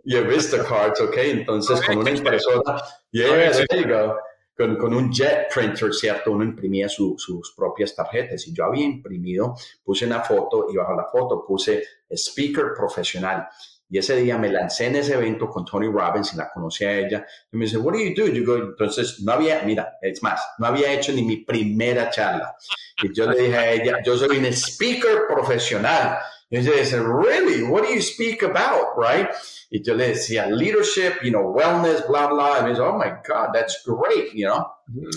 y 0.04 0.18
Vista 0.18 0.64
Cards, 0.64 1.00
ok, 1.00 1.16
entonces 1.18 1.80
con 1.86 1.98
una 1.98 2.10
impresora, 2.10 2.82
yeah, 3.12 3.52
there 3.52 3.82
you 3.82 3.88
go. 3.88 4.16
Con, 4.56 4.92
un 4.92 5.10
jet 5.10 5.48
printer, 5.54 5.94
¿cierto? 5.94 6.32
Uno 6.32 6.44
imprimía 6.44 6.86
sus 6.86 7.54
propias 7.56 7.94
tarjetas 7.94 8.46
y 8.46 8.52
yo 8.52 8.66
había 8.66 8.84
imprimido, 8.84 9.54
puse 9.82 10.04
una 10.04 10.20
foto 10.20 10.66
y 10.70 10.76
bajo 10.76 10.94
la 10.94 11.06
foto 11.06 11.46
puse 11.46 11.82
speaker 12.10 12.74
profesional. 12.76 13.48
Y 13.90 13.98
ese 13.98 14.14
día 14.16 14.38
me 14.38 14.50
lancé 14.50 14.86
en 14.86 14.96
ese 14.96 15.14
evento 15.14 15.48
con 15.48 15.64
Tony 15.64 15.88
Robbins 15.88 16.32
y 16.32 16.36
la 16.36 16.48
conocí 16.48 16.84
a 16.84 16.96
ella. 16.96 17.26
Y 17.52 17.56
me 17.56 17.64
dice, 17.64 17.76
what 17.76 17.94
do 17.94 17.98
you 17.98 18.14
do? 18.14 18.28
Yo 18.28 18.56
entonces, 18.56 19.20
no 19.20 19.32
había, 19.32 19.62
mira, 19.62 19.98
es 20.00 20.22
más, 20.22 20.40
no 20.58 20.68
había 20.68 20.92
hecho 20.92 21.12
ni 21.12 21.22
mi 21.22 21.38
primera 21.38 22.08
charla. 22.08 22.54
Y 23.02 23.12
yo 23.12 23.28
le 23.28 23.42
dije 23.42 23.56
a 23.56 23.72
ella, 23.72 23.98
yo 24.04 24.16
soy 24.16 24.38
un 24.38 24.46
speaker 24.52 25.22
profesional. 25.28 26.18
Y 26.50 26.58
ella 26.58 26.72
dice, 26.72 27.00
really? 27.00 27.62
What 27.62 27.82
do 27.82 27.94
you 27.94 28.00
speak 28.00 28.44
about? 28.44 28.96
Right? 28.96 29.28
Y 29.70 29.82
yo 29.82 29.94
le 29.94 30.08
decía, 30.08 30.46
leadership, 30.46 31.14
you 31.22 31.30
know, 31.30 31.52
wellness, 31.52 32.06
blah, 32.08 32.28
blah. 32.28 32.58
Y 32.60 32.62
me 32.64 32.70
dice, 32.70 32.82
oh 32.82 32.96
my 32.96 33.10
God, 33.26 33.50
that's 33.52 33.82
great, 33.84 34.32
you 34.34 34.46
know. 34.46 34.66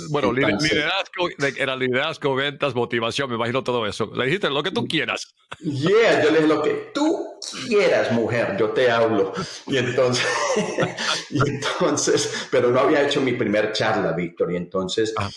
Bueno, 0.09 0.31
liderazgo, 0.31 1.29
era 1.57 1.75
liderazgo, 1.75 2.36
ventas, 2.36 2.75
motivación, 2.75 3.29
me 3.29 3.36
imagino 3.36 3.63
todo 3.63 3.88
eso. 3.88 4.12
Le 4.13 4.25
dijiste 4.25 4.49
lo 4.49 4.62
que 4.62 4.69
tú 4.69 4.88
quieras. 4.88 5.33
Yeah, 5.59 6.23
yo 6.23 6.29
le 6.29 6.41
dije 6.41 6.47
lo 6.47 6.62
que 6.62 6.91
tú 6.93 7.33
quieras, 7.67 8.12
mujer, 8.12 8.56
yo 8.58 8.71
te 8.71 8.89
hablo. 8.89 9.34
Y 9.67 9.77
entonces, 9.77 10.25
y 11.29 11.39
entonces, 11.39 12.47
pero 12.51 12.69
no 12.69 12.79
había 12.79 13.03
hecho 13.03 13.21
mi 13.21 13.34
primer 13.34 13.71
charla, 13.71 14.13
Víctor. 14.13 14.51
Y 14.51 14.58
entonces, 14.58 15.13
ah. 15.17 15.29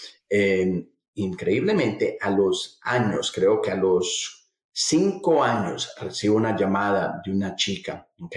increíblemente, 1.14 2.19
a 2.21 2.31
los 2.31 2.79
años, 2.83 3.33
creo 3.33 3.61
que 3.61 3.71
a 3.71 3.77
los 3.77 4.51
cinco 4.73 5.42
años, 5.42 5.95
recibo 6.01 6.37
una 6.37 6.57
llamada 6.57 7.21
de 7.25 7.33
una 7.33 7.57
chica, 7.57 8.07
¿ok? 8.21 8.37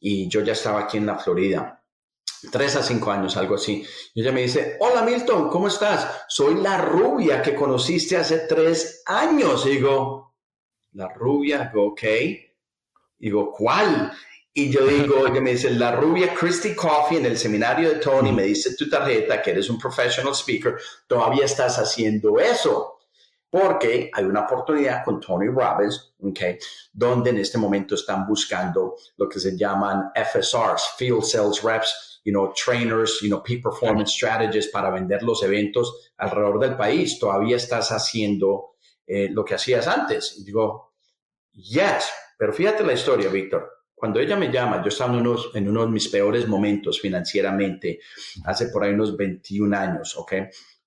y 0.00 0.28
yo 0.28 0.40
ya 0.40 0.52
estaba 0.52 0.80
aquí 0.80 0.98
en 0.98 1.06
la 1.06 1.18
Florida. 1.18 1.82
Tres 2.52 2.76
a 2.76 2.82
cinco 2.82 3.10
años, 3.10 3.36
algo 3.36 3.56
así. 3.56 3.84
Y 4.14 4.20
ella 4.20 4.30
me 4.30 4.42
dice, 4.42 4.76
hola 4.78 5.02
Milton, 5.02 5.48
¿cómo 5.50 5.68
estás? 5.68 6.24
Soy 6.28 6.56
la 6.56 6.78
rubia 6.78 7.42
que 7.42 7.54
conociste 7.54 8.16
hace 8.16 8.40
tres 8.40 9.02
años. 9.06 9.66
Y 9.66 9.70
digo, 9.70 10.36
la 10.92 11.08
rubia, 11.08 11.70
digo, 11.72 11.94
Digo, 13.18 13.52
¿cuál? 13.52 14.12
Y 14.52 14.70
yo 14.70 14.86
digo, 14.86 15.26
ella 15.28 15.40
me 15.40 15.52
dice, 15.52 15.70
la 15.70 15.92
rubia 15.92 16.34
Christy 16.34 16.74
Coffee 16.74 17.18
en 17.18 17.26
el 17.26 17.36
seminario 17.36 17.90
de 17.90 17.96
Tony, 17.96 18.32
me 18.32 18.44
dice 18.44 18.74
tu 18.76 18.88
tarjeta 18.88 19.42
que 19.42 19.50
eres 19.50 19.68
un 19.70 19.78
professional 19.78 20.34
speaker, 20.34 20.76
todavía 21.06 21.44
estás 21.44 21.78
haciendo 21.78 22.38
eso 22.38 22.96
porque 23.50 24.10
hay 24.12 24.24
una 24.24 24.40
oportunidad 24.40 25.04
con 25.04 25.20
Tony 25.20 25.48
Robbins, 25.48 26.14
okay, 26.20 26.58
donde 26.92 27.30
en 27.30 27.38
este 27.38 27.58
momento 27.58 27.94
están 27.94 28.26
buscando 28.26 28.96
lo 29.16 29.28
que 29.28 29.40
se 29.40 29.56
llaman 29.56 30.10
FSRs, 30.14 30.94
Field 30.98 31.22
Sales 31.22 31.62
Reps, 31.62 32.20
you 32.24 32.32
know, 32.32 32.52
trainers, 32.52 33.20
you 33.22 33.28
know, 33.28 33.42
peak 33.42 33.62
performance 33.62 34.12
strategists 34.12 34.70
para 34.70 34.90
vender 34.90 35.22
los 35.22 35.42
eventos 35.42 36.12
alrededor 36.18 36.58
del 36.58 36.76
país. 36.76 37.18
Todavía 37.18 37.56
estás 37.56 37.92
haciendo 37.92 38.74
eh, 39.06 39.28
lo 39.30 39.44
que 39.44 39.54
hacías 39.54 39.86
antes. 39.86 40.36
Y 40.38 40.44
digo, 40.44 40.92
yes, 41.52 42.10
pero 42.36 42.52
fíjate 42.52 42.84
la 42.84 42.92
historia, 42.92 43.28
Víctor. 43.28 43.72
Cuando 43.94 44.20
ella 44.20 44.36
me 44.36 44.52
llama, 44.52 44.82
yo 44.82 44.88
estaba 44.88 45.12
en, 45.14 45.20
unos, 45.20 45.50
en 45.54 45.68
uno 45.68 45.86
de 45.86 45.92
mis 45.92 46.08
peores 46.08 46.46
momentos 46.46 47.00
financieramente, 47.00 48.00
hace 48.44 48.68
por 48.68 48.84
ahí 48.84 48.92
unos 48.92 49.16
21 49.16 49.74
años, 49.76 50.16
¿ok? 50.16 50.32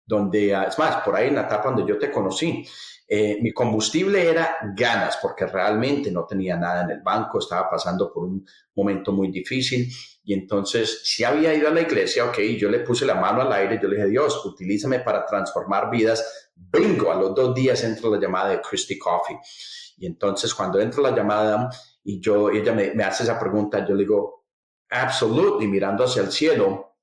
donde, 0.10 0.56
ah, 0.56 0.64
es 0.64 0.78
más, 0.80 1.04
por 1.04 1.16
ahí 1.16 1.28
en 1.28 1.36
la 1.36 1.44
etapa 1.44 1.70
donde 1.70 1.88
yo 1.88 2.00
te 2.00 2.10
conocí, 2.10 2.66
eh, 3.08 3.38
mi 3.42 3.52
combustible 3.52 4.28
era 4.28 4.58
ganas, 4.76 5.20
porque 5.22 5.46
realmente 5.46 6.12
no 6.12 6.26
tenía 6.26 6.58
nada 6.58 6.84
en 6.84 6.90
el 6.90 7.02
banco, 7.02 7.38
estaba 7.38 7.70
pasando 7.70 8.12
por 8.12 8.24
un 8.24 8.44
momento 8.76 9.12
muy 9.12 9.32
difícil. 9.32 9.88
Y 10.24 10.34
entonces, 10.34 11.02
si 11.04 11.24
había 11.24 11.54
ido 11.54 11.68
a 11.68 11.72
la 11.72 11.82
iglesia, 11.82 12.26
ok, 12.26 12.40
yo 12.58 12.70
le 12.72 12.80
puse 12.80 13.06
la 13.06 13.16
mano 13.16 13.42
al 13.44 13.54
aire, 13.54 13.80
yo 13.82 13.88
le 13.88 13.98
dije, 13.98 14.10
Dios, 14.10 14.44
utilízame 14.44 15.00
para 15.00 15.26
transformar 15.28 15.92
vidas. 15.92 16.52
Bingo, 16.56 17.12
a 17.12 17.16
los 17.16 17.36
dos 17.36 17.54
días 17.54 17.84
entra 17.84 18.10
la 18.10 18.20
llamada 18.20 18.50
de 18.50 18.62
Christy 18.62 18.98
Coffee. 18.98 19.38
Y 20.00 20.06
entonces, 20.06 20.54
cuando 20.54 20.80
entra 20.80 21.02
la 21.02 21.16
llamada 21.16 21.70
y 22.04 22.20
yo, 22.20 22.50
ella 22.50 22.74
me, 22.74 22.94
me 22.94 23.04
hace 23.04 23.24
esa 23.24 23.38
pregunta, 23.38 23.86
yo 23.88 23.94
le 23.94 24.04
digo, 24.04 24.46
absolutely, 24.90 25.68
mirando 25.68 26.04
hacia 26.04 26.22
el 26.22 26.32
cielo, 26.32 26.96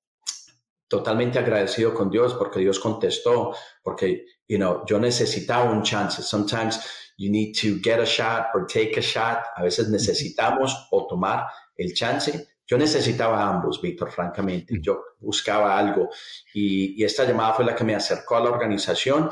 totalmente 0.88 1.38
agradecido 1.38 1.92
con 1.94 2.10
Dios 2.10 2.34
porque 2.34 2.60
Dios 2.60 2.78
contestó, 2.78 3.54
porque, 3.82 4.24
you 4.48 4.56
know, 4.56 4.84
yo 4.86 4.98
necesitaba 4.98 5.70
un 5.70 5.82
chance. 5.82 6.22
Sometimes 6.22 6.80
you 7.18 7.30
need 7.30 7.54
to 7.54 7.80
get 7.82 7.98
a 7.98 8.04
shot 8.04 8.48
or 8.54 8.66
take 8.66 8.98
a 8.98 9.02
shot. 9.02 9.38
A 9.56 9.62
veces 9.62 9.88
necesitamos 9.88 10.88
o 10.90 11.06
tomar 11.06 11.46
el 11.76 11.92
chance. 11.94 12.48
Yo 12.66 12.76
necesitaba 12.76 13.48
ambos, 13.48 13.80
Víctor, 13.80 14.10
francamente. 14.10 14.78
Yo 14.80 15.00
buscaba 15.20 15.78
algo 15.78 16.08
y, 16.52 17.02
esta 17.04 17.24
llamada 17.24 17.54
fue 17.54 17.64
la 17.64 17.74
que 17.74 17.84
me 17.84 17.94
acercó 17.94 18.36
a 18.36 18.40
la 18.40 18.50
organización 18.50 19.30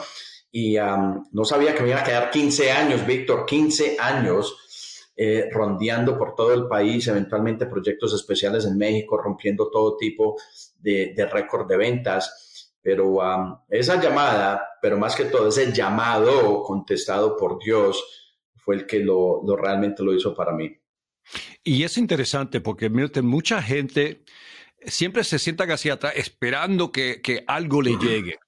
y 0.57 0.79
um, 0.79 1.27
no 1.33 1.45
sabía 1.45 1.75
que 1.75 1.83
me 1.83 1.89
iba 1.89 1.99
a 1.99 2.05
quedar 2.05 2.31
15 2.31 2.71
años, 2.71 3.05
Víctor, 3.05 3.45
15 3.45 3.97
años 3.99 5.11
eh, 5.17 5.49
rondeando 5.51 6.17
por 6.17 6.37
todo 6.37 6.55
el 6.55 6.69
país, 6.69 7.09
eventualmente 7.09 7.67
proyectos 7.67 8.15
especiales 8.15 8.65
en 8.65 8.79
México, 8.79 9.17
rompiendo 9.17 9.69
todo 9.69 9.97
tipo 9.97 10.37
de, 10.79 11.29
récord 11.29 11.67
de 11.67 11.77
ventas. 11.77 12.73
Pero 12.81 13.09
um, 13.17 13.59
esa 13.69 14.01
llamada, 14.01 14.65
pero 14.81 14.97
más 14.97 15.17
que 15.17 15.25
todo 15.25 15.49
ese 15.49 15.73
llamado 15.73 16.63
contestado 16.63 17.37
por 17.37 17.59
Dios, 17.59 18.01
fue 18.55 18.77
el 18.77 18.87
que 18.87 19.01
lo, 19.01 19.43
realmente 19.57 20.05
lo 20.05 20.15
hizo 20.15 20.37
para 20.37 20.53
mí. 20.53 20.71
Y 21.65 21.83
es 21.83 21.99
interesante 21.99 22.61
porque 22.61 22.89
mucha 22.91 23.61
gente 23.61 24.23
siempre 24.87 25.25
se 25.25 25.41
sienta 25.41 25.65
hacia 25.65 25.95
atrás 25.95 26.13
esperando 26.15 26.93
que, 26.93 27.43
algo 27.49 27.83
le 27.83 27.97
llegue. 27.97 28.39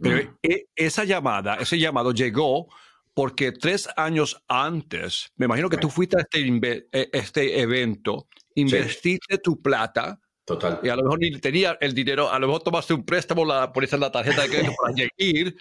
Pero 0.00 0.36
e, 0.42 0.66
esa 0.76 1.04
llamada, 1.04 1.56
ese 1.56 1.78
llamado 1.78 2.12
llegó 2.12 2.68
porque 3.14 3.52
tres 3.52 3.88
años 3.96 4.42
antes, 4.48 5.32
me 5.36 5.46
imagino 5.46 5.68
que 5.68 5.76
tú 5.76 5.90
fuiste 5.90 6.16
a 6.16 6.20
este, 6.20 6.88
e, 6.92 7.10
este 7.12 7.60
evento, 7.60 8.28
investiste 8.54 9.38
tu 9.38 9.60
plata. 9.60 10.18
Total. 10.44 10.80
Y 10.82 10.88
a 10.88 10.96
lo 10.96 11.04
mejor 11.04 11.20
ni 11.20 11.30
tenía 11.38 11.76
el 11.80 11.94
dinero, 11.94 12.30
a 12.30 12.38
lo 12.38 12.46
mejor 12.48 12.62
tomaste 12.62 12.94
un 12.94 13.04
préstamo 13.04 13.44
por 13.72 13.84
esa 13.84 13.96
la 13.96 14.10
tarjeta 14.10 14.42
de 14.42 14.48
crédito 14.48 14.72
para 14.80 14.94
llegar, 14.96 15.54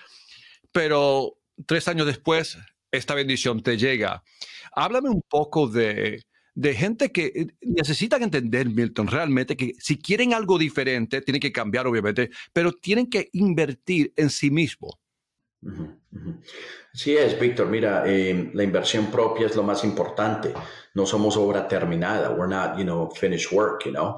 pero 0.71 1.37
tres 1.65 1.87
años 1.87 2.07
después, 2.07 2.57
esta 2.91 3.13
bendición 3.13 3.61
te 3.61 3.77
llega. 3.77 4.23
Háblame 4.71 5.09
un 5.09 5.21
poco 5.21 5.67
de, 5.67 6.23
de 6.53 6.75
gente 6.75 7.11
que 7.11 7.25
eh, 7.27 7.47
necesitan 7.61 8.23
entender, 8.23 8.69
Milton, 8.69 9.07
realmente 9.07 9.55
que 9.55 9.73
si 9.79 9.97
quieren 9.97 10.33
algo 10.33 10.57
diferente, 10.57 11.21
tienen 11.21 11.41
que 11.41 11.51
cambiar, 11.51 11.87
obviamente, 11.87 12.29
pero 12.53 12.71
tienen 12.73 13.09
que 13.09 13.29
invertir 13.33 14.13
en 14.15 14.29
sí 14.29 14.51
mismos. 14.51 14.93
Sí 16.93 17.15
es, 17.15 17.39
Víctor. 17.39 17.67
Mira, 17.67 18.03
eh, 18.05 18.51
la 18.53 18.63
inversión 18.63 19.11
propia 19.11 19.45
es 19.45 19.55
lo 19.55 19.63
más 19.63 19.83
importante. 19.83 20.53
No 20.93 21.05
somos 21.05 21.37
obra 21.37 21.67
terminada. 21.67 22.31
We're 22.31 22.49
not, 22.49 22.77
you 22.77 22.83
know, 22.83 23.09
finished 23.11 23.51
work, 23.51 23.85
you 23.85 23.91
know. 23.91 24.15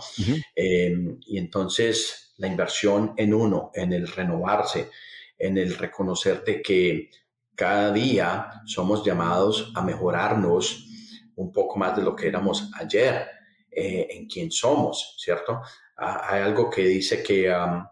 Em, 0.56 1.20
y 1.28 1.38
entonces 1.38 2.34
la 2.38 2.48
inversión 2.48 3.14
en 3.18 3.34
uno, 3.34 3.72
en 3.76 3.94
el 3.94 4.08
renovarse, 4.08 4.90
en 5.38 5.58
el 5.58 5.76
reconocerte 5.76 6.62
que 6.62 7.10
cada 7.56 7.92
día 7.92 8.50
somos 8.66 9.06
llamados 9.06 9.72
a 9.76 9.82
mejorarnos 9.84 10.90
un 11.36 11.52
poco 11.52 11.78
más 11.78 11.96
de 11.96 12.04
lo 12.04 12.16
que 12.16 12.28
éramos 12.28 12.72
ayer, 12.80 13.28
eh, 13.70 14.08
en 14.12 14.28
quién 14.28 14.52
somos, 14.52 15.16
¿cierto? 15.18 15.62
Hay 15.96 16.42
algo 16.42 16.70
que 16.70 16.84
dice 16.84 17.24
que, 17.24 17.50
um, 17.50 17.86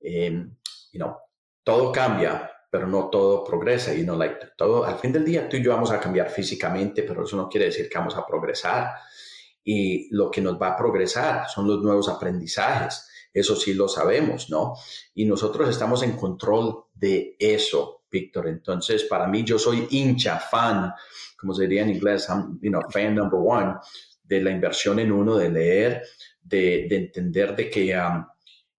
em, 0.00 0.56
todo 1.62 1.90
cambia, 1.92 2.50
pero 2.70 2.86
no 2.86 3.08
todo 3.08 3.42
progresa 3.44 3.94
y 3.94 4.02
no 4.02 4.18
todo 4.56 4.84
al 4.84 4.98
fin 4.98 5.12
del 5.12 5.24
día 5.24 5.48
tú 5.48 5.56
y 5.56 5.62
yo 5.62 5.70
vamos 5.70 5.90
a 5.90 6.00
cambiar 6.00 6.28
físicamente, 6.28 7.04
pero 7.04 7.24
eso 7.24 7.36
no 7.36 7.48
quiere 7.48 7.66
decir 7.66 7.88
que 7.88 7.98
vamos 7.98 8.16
a 8.16 8.26
progresar. 8.26 8.90
y 9.66 10.14
lo 10.14 10.30
que 10.30 10.42
nos 10.42 10.60
va 10.60 10.72
a 10.72 10.76
progresar 10.76 11.48
son 11.48 11.66
los 11.66 11.80
nuevos 11.80 12.10
aprendizajes. 12.10 13.08
Eso 13.32 13.56
sí 13.56 13.72
lo 13.72 13.88
sabemos, 13.88 14.50
¿no? 14.50 14.74
Y 15.14 15.24
nosotros 15.24 15.70
estamos 15.70 16.02
en 16.02 16.18
control 16.18 16.84
de 16.92 17.34
eso, 17.38 18.03
Víctor. 18.14 18.48
Entonces, 18.48 19.04
para 19.04 19.26
mí, 19.26 19.42
yo 19.42 19.58
soy 19.58 19.88
hincha, 19.90 20.38
fan, 20.38 20.92
como 21.36 21.52
se 21.52 21.62
diría 21.62 21.82
en 21.82 21.90
inglés, 21.90 22.28
know, 22.60 22.82
fan 22.90 23.14
number 23.16 23.40
one 23.44 23.74
de 24.22 24.40
la 24.40 24.50
inversión 24.50 25.00
en 25.00 25.10
uno, 25.10 25.36
de 25.36 25.50
leer, 25.50 26.02
de, 26.40 26.86
entender 26.86 27.56
de 27.56 27.68
que 27.68 27.96
um, 27.98 28.24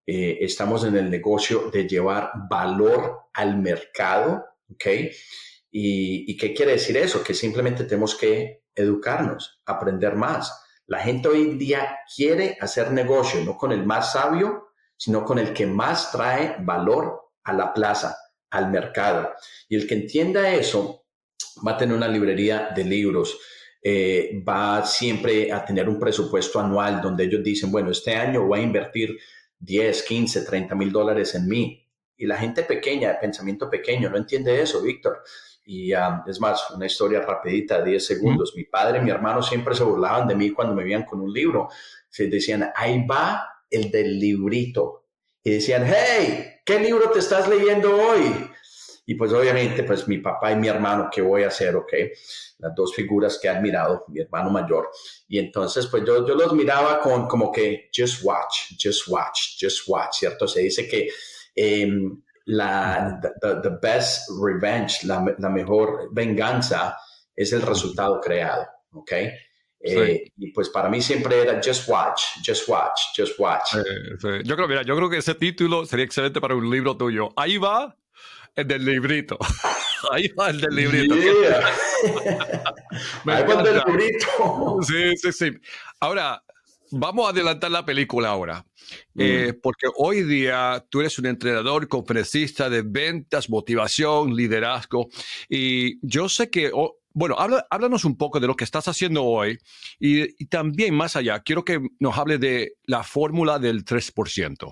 eh, 0.08 0.38
estamos 0.42 0.86
en 0.86 0.96
el 0.96 1.10
negocio 1.10 1.70
de 1.70 1.86
llevar 1.88 2.32
valor 2.50 3.28
al 3.34 3.58
mercado, 3.58 4.46
¿ok? 4.72 4.86
¿Y, 5.72 6.32
¿Y 6.32 6.38
qué 6.38 6.54
quiere 6.54 6.74
decir 6.74 6.96
eso? 6.96 7.22
Que 7.22 7.34
simplemente 7.34 7.84
tenemos 7.84 8.16
que 8.16 8.64
educarnos, 8.74 9.62
aprender 9.66 10.16
más. 10.16 10.64
La 10.88 11.00
gente 11.00 11.28
hoy 11.28 11.42
en 11.42 11.58
día 11.58 12.00
quiere 12.16 12.58
hacer 12.62 12.92
negocio, 12.92 13.44
no 13.44 13.58
con 13.58 13.72
el 13.74 13.86
más 13.86 14.14
sabio, 14.14 14.70
sino 14.96 15.26
con 15.26 15.40
el 15.40 15.54
que 15.54 15.68
más 15.68 16.12
trae 16.12 16.56
valor 16.60 17.32
a 17.44 17.54
la 17.54 17.74
plaza, 17.74 18.18
al 18.56 18.72
mercado. 18.72 19.34
Y 19.70 19.76
el 19.76 19.88
que 19.88 19.96
entienda 19.96 20.54
eso 20.54 21.06
va 21.66 21.74
a 21.74 21.78
tener 21.78 21.96
una 21.96 22.08
librería 22.08 22.70
de 22.76 22.84
libros, 22.84 23.38
eh, 23.82 24.44
va 24.48 24.86
siempre 24.86 25.52
a 25.52 25.64
tener 25.64 25.88
un 25.88 26.00
presupuesto 26.00 26.60
anual 26.60 27.02
donde 27.02 27.26
ellos 27.26 27.44
dicen, 27.44 27.72
bueno, 27.72 27.92
este 27.92 28.16
año 28.16 28.46
voy 28.46 28.60
a 28.60 28.64
invertir 28.64 29.18
10, 29.60 30.04
15, 30.04 30.42
30 30.42 30.76
mil 30.76 30.92
dólares 30.92 31.36
en 31.36 31.48
mí. 31.48 31.82
Y 32.18 32.26
la 32.26 32.38
gente 32.38 32.64
pequeña, 32.64 33.10
de 33.10 33.16
pensamiento 33.16 33.70
pequeño, 33.70 34.10
no 34.10 34.18
entiende 34.18 34.62
eso, 34.62 34.82
Víctor. 34.82 35.22
Y 35.66 35.94
um, 35.94 36.22
es 36.28 36.40
más, 36.40 36.70
una 36.72 36.86
historia 36.86 37.22
rapidita, 37.22 37.84
10 37.84 38.06
segundos. 38.06 38.54
Mi 38.56 38.64
padre 38.64 39.00
y 39.00 39.02
mi 39.02 39.12
hermano 39.12 39.42
siempre 39.42 39.76
se 39.76 39.84
burlaban 39.84 40.28
de 40.28 40.36
mí 40.36 40.52
cuando 40.52 40.76
me 40.76 40.84
veían 40.84 41.04
con 41.04 41.20
un 41.20 41.34
libro. 41.34 41.70
Se 42.08 42.28
decían, 42.28 42.72
ahí 42.76 43.06
va 43.06 43.50
el 43.70 43.92
del 43.92 44.20
librito. 44.20 45.08
Y 45.44 45.52
decían, 45.52 45.86
hey, 45.86 46.62
¿qué 46.66 46.80
libro 46.80 47.10
te 47.12 47.20
estás 47.20 47.50
leyendo 47.50 47.96
hoy? 47.96 48.45
Y 49.08 49.16
pues 49.16 49.32
obviamente, 49.32 49.84
pues 49.84 50.08
mi 50.08 50.18
papá 50.18 50.52
y 50.52 50.56
mi 50.56 50.68
hermano, 50.68 51.10
¿qué 51.12 51.22
voy 51.22 51.44
a 51.44 51.48
hacer? 51.48 51.76
Ok, 51.76 51.94
las 52.58 52.74
dos 52.74 52.94
figuras 52.96 53.38
que 53.40 53.48
he 53.48 53.52
admirado, 53.52 54.06
mi 54.08 54.22
hermano 54.22 54.50
mayor. 54.50 54.90
Y 55.28 55.38
entonces, 55.38 55.86
pues 55.88 56.04
yo, 56.06 56.28
yo 56.28 56.34
los 56.34 56.54
miraba 56.54 57.00
con 57.00 57.28
como 57.28 57.52
que, 57.52 57.90
just 57.96 58.24
watch, 58.24 58.74
just 58.82 59.08
watch, 59.08 59.62
just 59.62 59.88
watch, 59.88 60.16
¿cierto? 60.20 60.48
Se 60.48 60.62
dice 60.62 60.88
que 60.88 61.10
eh, 61.56 61.88
la 62.46 63.20
the, 63.42 63.70
best 63.80 64.30
revenge, 64.42 65.04
la, 65.04 65.50
mejor 65.50 66.10
venganza 66.12 66.98
es 67.36 67.54
el 67.54 67.62
resultado 67.62 68.20
creado, 68.20 68.66
¿ok? 68.92 69.12
Eh, 69.88 70.32
y 70.38 70.52
pues 70.52 70.70
para 70.70 70.90
mí 70.90 71.00
siempre 71.00 71.44
era 71.44 71.62
just 71.64 71.88
watch, 71.88 72.22
just 72.44 72.68
watch, 72.68 73.00
just 73.16 73.40
watch. 73.40 73.76
Yo 74.44 74.56
creo, 74.56 74.68
mira, 74.68 74.82
yo 74.82 74.96
creo 74.96 75.12
que 75.12 75.18
ese 75.18 75.36
título 75.36 75.86
sería 75.86 76.06
excelente 76.06 76.42
para 76.42 76.56
un 76.56 76.68
libro 76.72 76.98
tuyo. 76.98 77.30
Ahí 77.36 77.58
va 77.58 77.96
el 78.56 78.68
del 78.68 78.86
librito. 78.86 79.38
Ahí 80.12 80.28
va 80.30 80.50
el 80.50 80.62
del 80.62 80.76
librito. 80.76 81.16
Ahí 81.16 81.24
va 83.26 83.54
el 83.54 83.64
del 83.64 83.82
librito. 83.88 84.80
Sí, 84.82 85.18
sí, 85.18 85.32
sí. 85.32 85.52
Ahora, 86.00 86.44
vamos 86.92 87.26
a 87.26 87.30
adelantar 87.30 87.72
la 87.72 87.86
película 87.86 88.30
ahora, 88.30 88.66
eh, 89.18 89.54
porque 89.62 89.88
hoy 89.98 90.24
día 90.24 90.86
tú 90.90 91.00
eres 91.00 91.18
un 91.18 91.26
entrenador, 91.26 91.88
conferencista 91.88 92.70
de 92.70 92.84
ventas, 92.84 93.50
motivación, 93.50 94.36
liderazgo, 94.36 95.08
y 95.50 95.98
yo 96.08 96.30
sé 96.30 96.50
que, 96.50 96.72
bueno, 97.14 97.36
háblanos 97.70 98.06
un 98.06 98.18
poco 98.18 98.40
de 98.40 98.48
lo 98.48 98.56
que 98.56 98.64
estás 98.64 98.88
haciendo 98.88 99.24
hoy 99.24 99.58
y, 100.00 100.46
también 100.46 100.94
más 100.94 101.16
allá, 101.16 101.40
quiero 101.40 101.66
que 101.66 101.82
nos 102.00 102.18
hable 102.18 102.38
de 102.38 102.74
la 102.86 103.04
fórmula 103.04 103.58
del 103.58 103.84
3%. 103.84 104.72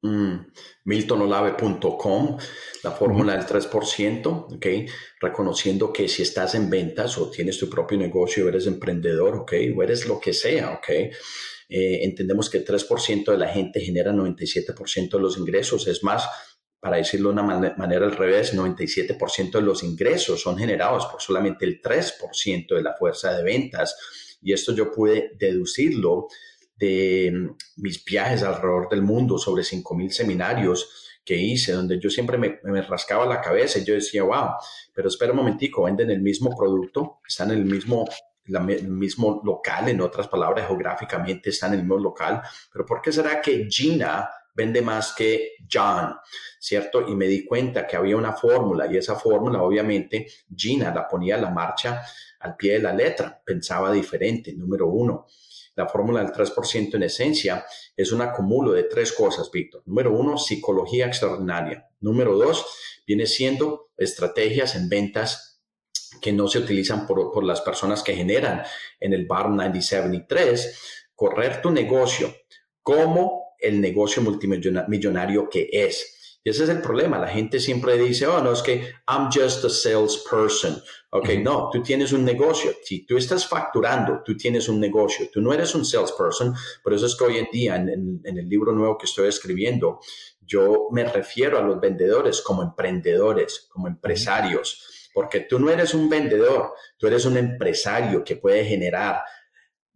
Mm, 0.00 0.52
miltonolave.com, 0.84 2.38
la 2.84 2.90
fórmula 2.92 3.36
del 3.36 3.46
3%, 3.46 4.54
¿ok? 4.54 4.66
Reconociendo 5.20 5.92
que 5.92 6.08
si 6.08 6.22
estás 6.22 6.54
en 6.54 6.70
ventas 6.70 7.18
o 7.18 7.28
tienes 7.30 7.58
tu 7.58 7.68
propio 7.68 7.98
negocio, 7.98 8.48
eres 8.48 8.68
emprendedor, 8.68 9.34
¿ok? 9.38 9.54
O 9.76 9.82
eres 9.82 10.06
lo 10.06 10.20
que 10.20 10.32
sea, 10.32 10.70
¿ok? 10.70 10.88
Eh, 10.88 12.04
entendemos 12.04 12.48
que 12.48 12.58
el 12.58 12.64
3% 12.64 13.32
de 13.32 13.38
la 13.38 13.48
gente 13.48 13.80
genera 13.80 14.12
97% 14.12 15.10
de 15.10 15.20
los 15.20 15.36
ingresos. 15.36 15.88
Es 15.88 16.04
más, 16.04 16.28
para 16.78 16.98
decirlo 16.98 17.30
de 17.30 17.40
una 17.40 17.72
manera 17.76 18.06
al 18.06 18.16
revés, 18.16 18.54
97% 18.54 19.50
de 19.50 19.62
los 19.62 19.82
ingresos 19.82 20.40
son 20.40 20.56
generados 20.56 21.06
por 21.06 21.20
solamente 21.20 21.64
el 21.64 21.82
3% 21.82 22.76
de 22.76 22.82
la 22.82 22.94
fuerza 22.94 23.36
de 23.36 23.42
ventas. 23.42 23.96
Y 24.40 24.52
esto 24.52 24.72
yo 24.72 24.92
pude 24.92 25.32
deducirlo 25.36 26.28
de 26.78 27.32
mm, 27.32 27.82
mis 27.82 28.04
viajes 28.04 28.42
alrededor 28.42 28.88
del 28.88 29.02
mundo 29.02 29.38
sobre 29.38 29.62
5.000 29.62 30.10
seminarios 30.10 31.08
que 31.28 31.36
hice, 31.36 31.72
donde 31.72 32.00
yo 32.00 32.08
siempre 32.08 32.38
me, 32.38 32.82
rascaba 32.82 33.26
la 33.26 33.42
cabeza 33.42 33.78
y 33.78 33.84
yo 33.84 33.92
decía, 33.92 34.22
wow, 34.22 34.52
pero 34.94 35.08
espera 35.08 35.32
un 35.32 35.36
momentico, 35.36 35.82
venden 35.82 36.10
el 36.10 36.22
mismo 36.22 36.56
producto, 36.56 37.20
están 37.28 37.50
en 37.50 37.58
el 37.58 37.64
mismo, 37.66 38.08
el 38.46 38.88
mismo 38.88 39.42
local, 39.44 39.90
en 39.90 40.00
otras 40.00 40.26
palabras, 40.26 40.66
geográficamente 40.66 41.50
están 41.50 41.74
en 41.74 41.80
el 41.80 41.84
mismo 41.84 41.98
local, 41.98 42.40
pero 42.72 42.86
¿por 42.86 43.02
qué 43.02 43.12
será 43.12 43.42
que 43.42 43.68
Gina 43.68 44.26
vende 44.54 44.80
más 44.80 45.12
que 45.12 45.56
John? 45.70 46.16
¿Cierto? 46.58 47.06
Y 47.06 47.14
me 47.14 47.26
di 47.26 47.44
cuenta 47.44 47.86
que 47.86 47.96
había 47.96 48.16
una 48.16 48.32
fórmula 48.32 48.90
y 48.90 48.96
esa 48.96 49.16
fórmula, 49.16 49.60
obviamente, 49.60 50.28
Gina 50.56 50.94
la 50.94 51.06
ponía 51.06 51.34
a 51.34 51.40
la 51.42 51.50
marcha 51.50 52.02
al 52.40 52.56
pie 52.56 52.74
de 52.74 52.78
la 52.78 52.94
letra, 52.94 53.38
pensaba 53.44 53.92
diferente, 53.92 54.54
número 54.54 54.86
uno. 54.86 55.26
La 55.78 55.86
fórmula 55.86 56.24
del 56.24 56.32
3% 56.32 56.96
en 56.96 57.04
esencia 57.04 57.64
es 57.96 58.10
un 58.10 58.20
acumulo 58.20 58.72
de 58.72 58.82
tres 58.82 59.12
cosas, 59.12 59.48
Víctor. 59.48 59.84
Número 59.86 60.12
uno, 60.12 60.36
psicología 60.36 61.06
extraordinaria. 61.06 61.88
Número 62.00 62.36
dos, 62.36 62.66
viene 63.06 63.26
siendo 63.26 63.92
estrategias 63.96 64.74
en 64.74 64.88
ventas 64.88 65.62
que 66.20 66.32
no 66.32 66.48
se 66.48 66.58
utilizan 66.58 67.06
por, 67.06 67.44
las 67.44 67.60
personas 67.60 68.02
que 68.02 68.16
generan 68.16 68.64
en 68.98 69.12
el 69.12 69.26
bar 69.26 69.50
97 69.50 70.10
correr 71.14 71.62
tu 71.62 71.70
negocio 71.70 72.34
como 72.82 73.54
el 73.60 73.80
negocio 73.80 74.20
multimillonario 74.20 75.48
que 75.48 75.68
es 75.70 76.17
ese 76.48 76.64
es 76.64 76.70
el 76.70 76.80
problema. 76.80 77.18
La 77.18 77.28
gente 77.28 77.60
siempre 77.60 77.96
dice, 77.98 78.26
oh, 78.26 78.40
no, 78.42 78.52
es 78.52 78.62
que 78.62 78.94
I'm 79.08 79.28
just 79.32 79.64
a 79.64 79.68
salesperson. 79.68 80.82
Ok, 81.10 81.30
no, 81.42 81.70
tú 81.72 81.82
tienes 81.82 82.12
un 82.12 82.24
negocio. 82.24 82.72
Si 82.82 83.06
tú 83.06 83.16
estás 83.16 83.46
facturando, 83.46 84.22
tú 84.24 84.36
tienes 84.36 84.68
un 84.68 84.78
negocio. 84.78 85.28
Tú 85.32 85.40
no 85.40 85.52
eres 85.52 85.74
un 85.74 85.84
salesperson. 85.84 86.54
Por 86.82 86.92
eso 86.92 87.06
es 87.06 87.16
que 87.16 87.24
hoy 87.24 87.38
en 87.38 87.48
día, 87.50 87.76
en, 87.76 88.20
el 88.24 88.48
libro 88.48 88.72
nuevo 88.72 88.98
que 88.98 89.06
estoy 89.06 89.28
escribiendo, 89.28 90.00
yo 90.40 90.88
me 90.92 91.04
refiero 91.04 91.58
a 91.58 91.62
los 91.62 91.80
vendedores 91.80 92.42
como 92.42 92.62
emprendedores, 92.62 93.68
como 93.70 93.88
empresarios. 93.88 95.10
Porque 95.14 95.40
tú 95.40 95.58
no 95.58 95.70
eres 95.70 95.94
un 95.94 96.08
vendedor, 96.08 96.74
tú 96.96 97.06
eres 97.06 97.24
un 97.24 97.36
empresario 97.36 98.22
que 98.22 98.36
puede 98.36 98.64
generar 98.64 99.22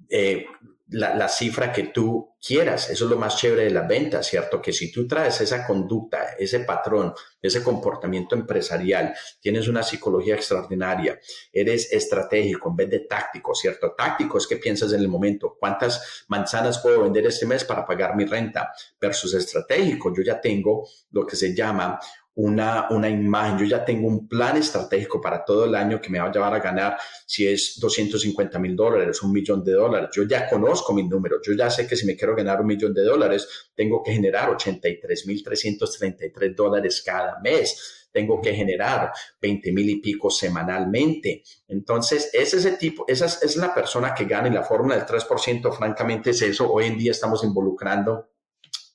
eh, 0.09 0.47
la, 0.88 1.29
cifra 1.29 1.73
que 1.73 1.85
tú 1.85 2.35
quieras. 2.45 2.90
Eso 2.90 3.05
es 3.05 3.11
lo 3.11 3.16
más 3.16 3.37
chévere 3.37 3.64
de 3.64 3.71
la 3.71 3.83
venta, 3.83 4.23
¿cierto? 4.23 4.61
Que 4.61 4.73
si 4.73 4.92
tú 4.92 5.07
traes 5.07 5.40
esa 5.40 5.66
conducta, 5.66 6.35
ese 6.38 6.61
patrón, 6.61 7.14
ese 7.40 7.62
comportamiento 7.62 8.35
empresarial, 8.35 9.14
tienes 9.40 9.68
una 9.68 9.83
psicología 9.83 10.35
extraordinaria, 10.35 11.18
eres 11.53 11.92
estratégico 11.92 12.71
en 12.71 12.77
vez 12.77 12.90
de 12.90 13.01
táctico, 13.01 13.55
¿cierto? 13.55 13.95
Táctico 13.97 14.38
es 14.38 14.47
que 14.47 14.57
piensas 14.57 14.92
en 14.92 15.01
el 15.01 15.09
momento, 15.09 15.57
¿cuántas 15.59 16.25
manzanas 16.29 16.81
puedo 16.81 17.03
vender 17.03 17.27
este 17.27 17.47
mes 17.47 17.64
para 17.64 17.87
pagar 17.87 18.16
mi 18.16 18.25
renta? 18.25 18.73
Versus 19.01 19.35
estratégico, 19.35 20.12
yo 20.14 20.23
ya 20.23 20.40
tengo 20.40 20.87
lo 21.12 21.27
que 21.27 21.37
se 21.37 21.55
llama 21.55 21.99
una, 22.35 22.88
una 22.90 23.09
imagen. 23.09 23.59
Yo 23.59 23.64
ya 23.66 23.85
tengo 23.85 24.09
un 24.09 24.27
plan 24.27 24.57
estratégico 24.57 25.21
para 25.21 25.45
todo 25.45 25.66
el 25.66 25.75
año 25.75 26.01
que 26.01 26.09
me 26.09 26.18
va 26.18 26.29
a 26.29 26.33
llevar 26.33 26.55
a 26.55 26.61
ganar 26.61 26.97
si 27.27 27.47
es 27.47 27.79
250 27.81 28.59
mil 28.59 28.75
dólares, 28.75 29.23
un 29.23 29.33
millón 29.33 29.62
de 29.62 29.73
dólares. 29.73 30.11
Yo 30.14 30.23
ya 30.25 30.49
conozco 30.49 30.95
mis 30.95 31.07
números. 31.07 31.40
Yo 31.47 31.53
ya 31.55 31.71
sé 31.71 31.87
que 31.87 31.97
si 31.97 32.07
me 32.07 32.16
quiero 32.16 32.35
ganar 32.35 32.61
un 32.61 32.66
millón 32.66 32.95
de 32.95 33.03
dólares, 33.03 33.71
tengo 33.75 34.03
que 34.03 34.12
generar 34.12 34.51
83 34.51 35.27
mil 35.27 35.42
333 35.42 36.57
dólares 36.57 37.03
cada 37.05 37.38
mes. 37.40 38.09
Tengo 38.11 38.40
que 38.42 38.55
generar 38.55 39.11
20 39.40 39.73
mil 39.73 39.88
y 39.88 40.00
pico 40.00 40.31
semanalmente. 40.31 41.42
Entonces, 41.69 42.31
ese 42.35 42.59
es 42.59 42.65
el 42.67 42.77
tipo, 42.77 43.04
esa 43.09 43.25
es, 43.25 43.42
es 43.42 43.56
la 43.56 43.75
persona 43.75 44.15
que 44.15 44.27
gana 44.27 44.48
y 44.48 44.52
la 44.52 44.63
fórmula 44.63 44.96
del 44.96 45.06
3%, 45.06 45.73
francamente, 45.75 46.31
es 46.31 46.42
eso. 46.42 46.71
Hoy 46.71 46.87
en 46.87 46.98
día 46.98 47.11
estamos 47.11 47.42
involucrando 47.42 48.31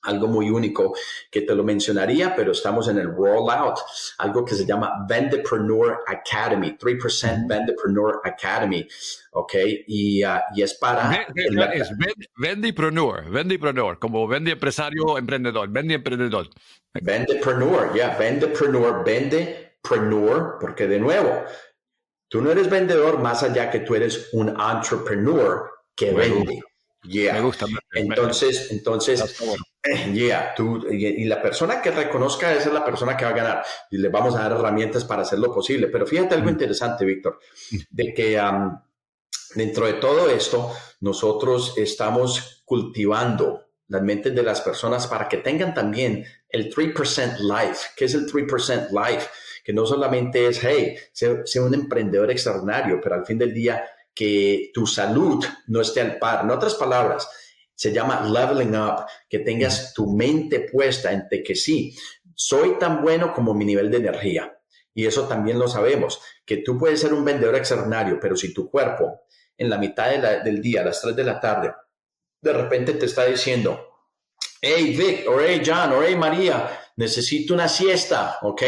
algo 0.02 0.28
muy 0.28 0.50
único 0.50 0.94
que 1.30 1.42
te 1.42 1.54
lo 1.54 1.64
mencionaría, 1.64 2.34
pero 2.34 2.52
estamos 2.52 2.88
en 2.88 2.98
el 2.98 3.08
rollout, 3.08 3.78
algo 4.18 4.44
que 4.44 4.54
se 4.54 4.64
llama 4.64 5.04
Vendepreneur 5.08 6.00
Academy, 6.06 6.76
3% 6.78 7.46
Vendepreneur 7.48 8.20
Academy, 8.24 8.86
¿ok? 9.32 9.54
Y, 9.86 10.24
uh, 10.24 10.38
y 10.54 10.62
es 10.62 10.74
para... 10.74 11.26
es 11.74 11.90
Vendepreneur, 12.36 13.30
Vendepreneur, 13.30 13.98
como 13.98 14.26
vende 14.28 14.52
empresario, 14.52 15.18
emprendedor, 15.18 15.68
vende 15.70 15.94
emprendedor. 15.94 16.48
Vendepreneur, 16.94 17.88
ya, 17.88 17.94
yeah, 17.94 18.18
Vendepreneur, 18.18 19.04
Vendepreneur, 19.04 20.58
porque 20.60 20.86
de 20.86 20.98
nuevo, 20.98 21.44
tú 22.28 22.40
no 22.40 22.50
eres 22.50 22.68
vendedor 22.70 23.20
más 23.20 23.42
allá 23.42 23.70
que 23.70 23.80
tú 23.80 23.94
eres 23.94 24.28
un 24.32 24.48
entrepreneur 24.48 25.70
que 25.94 26.12
vende. 26.12 26.60
Me 27.08 27.40
gusta. 27.40 27.66
entonces, 27.92 28.70
entonces, 28.70 29.38
yeah, 30.12 30.54
tú, 30.54 30.86
y, 30.90 31.24
la 31.24 31.40
persona 31.40 31.80
que 31.80 31.90
reconozca 31.90 32.52
esa 32.52 32.68
es 32.68 32.74
la 32.74 32.84
persona 32.84 33.16
que 33.16 33.24
va 33.24 33.30
a 33.30 33.34
ganar 33.34 33.64
y 33.90 33.98
le 33.98 34.08
vamos 34.08 34.34
a 34.34 34.40
dar 34.40 34.52
herramientas 34.52 35.04
para 35.04 35.22
hacer 35.22 35.38
lo 35.38 35.52
posible. 35.52 35.88
Pero 35.88 36.06
fíjate 36.06 36.34
algo 36.34 36.50
interesante, 36.50 37.04
Víctor, 37.04 37.38
de 37.90 38.14
que 38.14 38.40
dentro 39.54 39.86
de 39.86 39.94
todo 39.94 40.28
esto, 40.28 40.72
nosotros 41.00 41.74
estamos 41.76 42.62
cultivando 42.64 43.68
las 43.88 44.02
mentes 44.02 44.34
de 44.34 44.42
las 44.42 44.60
personas 44.60 45.06
para 45.06 45.28
que 45.28 45.38
tengan 45.38 45.74
también 45.74 46.24
el 46.48 46.72
3% 46.72 47.38
life. 47.38 47.86
¿Qué 47.96 48.04
es 48.04 48.14
el 48.14 48.26
3% 48.26 48.90
life? 48.90 49.28
Que 49.64 49.72
no 49.72 49.86
solamente 49.86 50.46
es, 50.46 50.62
hey, 50.62 50.96
sea, 51.12 51.62
un 51.62 51.74
emprendedor 51.74 52.30
extraordinario, 52.30 53.00
pero 53.02 53.14
al 53.14 53.26
fin 53.26 53.38
del 53.38 53.52
día 53.52 53.82
que 54.18 54.72
tu 54.74 54.84
salud 54.84 55.44
no 55.68 55.80
esté 55.80 56.00
al 56.00 56.18
par. 56.18 56.44
En 56.44 56.50
otras 56.50 56.74
palabras, 56.74 57.30
se 57.72 57.92
llama 57.92 58.28
leveling 58.28 58.74
up, 58.74 59.04
que 59.30 59.38
tengas 59.38 59.94
tu 59.94 60.12
mente 60.12 60.66
puesta 60.72 61.12
en 61.12 61.28
que 61.28 61.54
sí, 61.54 61.96
soy 62.34 62.80
tan 62.80 63.00
bueno 63.00 63.32
como 63.32 63.54
mi 63.54 63.64
nivel 63.64 63.92
de 63.92 63.98
energía. 63.98 64.58
Y 64.92 65.06
eso 65.06 65.28
también 65.28 65.56
lo 65.56 65.68
sabemos, 65.68 66.20
que 66.44 66.56
tú 66.56 66.76
puedes 66.76 66.98
ser 66.98 67.14
un 67.14 67.24
vendedor 67.24 67.54
extraordinario, 67.54 68.18
pero 68.20 68.34
si 68.36 68.52
tu 68.52 68.68
cuerpo 68.68 69.20
en 69.56 69.70
la 69.70 69.78
mitad 69.78 70.10
del 70.42 70.60
día, 70.60 70.80
a 70.80 70.86
las 70.86 71.00
3 71.00 71.14
de 71.14 71.22
la 71.22 71.38
tarde, 71.38 71.72
de 72.40 72.52
repente 72.52 72.94
te 72.94 73.06
está 73.06 73.24
diciendo, 73.24 73.86
hey 74.60 74.96
Vic, 74.98 75.28
o 75.28 75.40
hey 75.40 75.62
John, 75.64 75.92
o 75.92 76.02
hey 76.02 76.16
María, 76.16 76.68
necesito 76.96 77.54
una 77.54 77.68
siesta, 77.68 78.38
¿ok? 78.42 78.62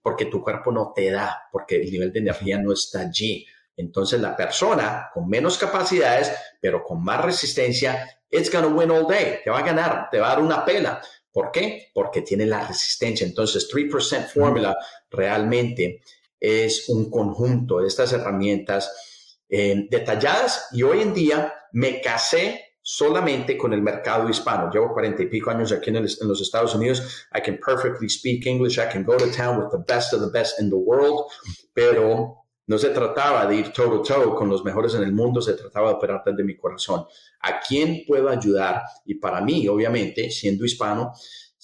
Porque 0.00 0.24
tu 0.24 0.42
cuerpo 0.42 0.72
no 0.72 0.94
te 0.94 1.10
da, 1.10 1.42
porque 1.52 1.76
el 1.76 1.90
nivel 1.90 2.10
de 2.10 2.20
energía 2.20 2.56
no 2.56 2.72
está 2.72 3.00
allí. 3.00 3.46
Entonces 3.76 4.20
la 4.20 4.36
persona 4.36 5.10
con 5.12 5.28
menos 5.28 5.58
capacidades, 5.58 6.32
pero 6.60 6.82
con 6.82 7.02
más 7.02 7.24
resistencia, 7.24 8.08
it's 8.30 8.50
gonna 8.50 8.68
win 8.68 8.90
all 8.90 9.06
day. 9.06 9.40
Te 9.42 9.50
va 9.50 9.58
a 9.58 9.62
ganar, 9.62 10.08
te 10.10 10.18
va 10.18 10.26
a 10.26 10.30
dar 10.30 10.42
una 10.42 10.64
pela. 10.64 11.00
¿Por 11.32 11.50
qué? 11.50 11.90
Porque 11.92 12.22
tiene 12.22 12.46
la 12.46 12.66
resistencia. 12.66 13.26
Entonces, 13.26 13.68
3% 13.68 14.28
Formula 14.28 14.76
realmente 15.10 16.00
es 16.38 16.88
un 16.88 17.10
conjunto 17.10 17.80
de 17.80 17.88
estas 17.88 18.12
herramientas 18.12 19.38
eh, 19.48 19.86
detalladas 19.90 20.68
y 20.72 20.82
hoy 20.82 21.00
en 21.00 21.14
día 21.14 21.54
me 21.72 22.00
casé 22.00 22.74
solamente 22.80 23.56
con 23.56 23.72
el 23.72 23.82
mercado 23.82 24.28
hispano. 24.28 24.70
Llevo 24.70 24.92
cuarenta 24.92 25.22
y 25.22 25.26
pico 25.26 25.50
años 25.50 25.72
aquí 25.72 25.90
en, 25.90 26.02
los 26.02 26.40
Estados 26.40 26.74
Unidos. 26.74 27.26
I 27.34 27.40
can 27.40 27.58
perfectly 27.58 28.08
speak 28.08 28.46
English. 28.46 28.78
I 28.78 28.88
can 28.92 29.04
go 29.04 29.16
to 29.16 29.30
town 29.32 29.58
with 29.58 29.70
the 29.70 29.78
best 29.78 30.12
of 30.12 30.20
the 30.20 30.30
best 30.30 30.60
in 30.60 30.68
the 30.68 30.76
world. 30.76 31.24
Pero 31.72 32.43
no 32.66 32.78
se 32.78 32.90
trataba 32.90 33.46
de 33.46 33.56
ir 33.56 33.72
todo 33.72 34.02
todo 34.02 34.34
con 34.34 34.48
los 34.48 34.64
mejores 34.64 34.94
en 34.94 35.02
el 35.02 35.12
mundo. 35.12 35.40
Se 35.40 35.54
trataba 35.54 35.88
de 35.88 35.94
operar 35.94 36.22
desde 36.24 36.44
mi 36.44 36.56
corazón. 36.56 37.06
¿A 37.40 37.60
quién 37.60 38.04
puedo 38.06 38.28
ayudar? 38.28 38.82
Y 39.04 39.14
para 39.16 39.40
mí, 39.40 39.68
obviamente, 39.68 40.30
siendo 40.30 40.64
hispano, 40.64 41.12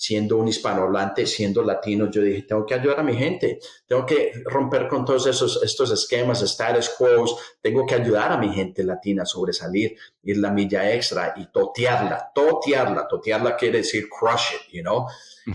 siendo 0.00 0.38
un 0.38 0.48
hispanohablante, 0.48 1.26
siendo 1.26 1.62
latino, 1.62 2.10
yo 2.10 2.22
dije, 2.22 2.42
tengo 2.42 2.64
que 2.64 2.74
ayudar 2.74 3.00
a 3.00 3.02
mi 3.02 3.14
gente, 3.14 3.58
tengo 3.86 4.06
que 4.06 4.32
romper 4.46 4.88
con 4.88 5.04
todos 5.04 5.26
esos 5.26 5.62
estos 5.62 5.90
esquemas, 5.90 6.40
status 6.40 6.88
quo, 6.96 7.26
tengo 7.60 7.84
que 7.84 7.96
ayudar 7.96 8.32
a 8.32 8.38
mi 8.38 8.48
gente 8.48 8.82
latina 8.82 9.24
a 9.24 9.26
sobresalir, 9.26 9.94
ir 10.22 10.38
la 10.38 10.50
milla 10.50 10.90
extra 10.90 11.34
y 11.36 11.52
totearla, 11.52 12.32
totearla, 12.34 13.06
totearla 13.06 13.56
quiere 13.58 13.78
decir 13.78 14.08
crush 14.08 14.54
it, 14.54 14.72
you 14.72 14.82
know. 14.82 15.06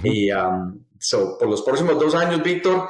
Y 0.04 0.32
um, 0.32 0.86
so, 1.00 1.40
por 1.40 1.50
los 1.50 1.64
próximos 1.64 2.00
dos 2.00 2.14
años, 2.14 2.44
Víctor, 2.44 2.88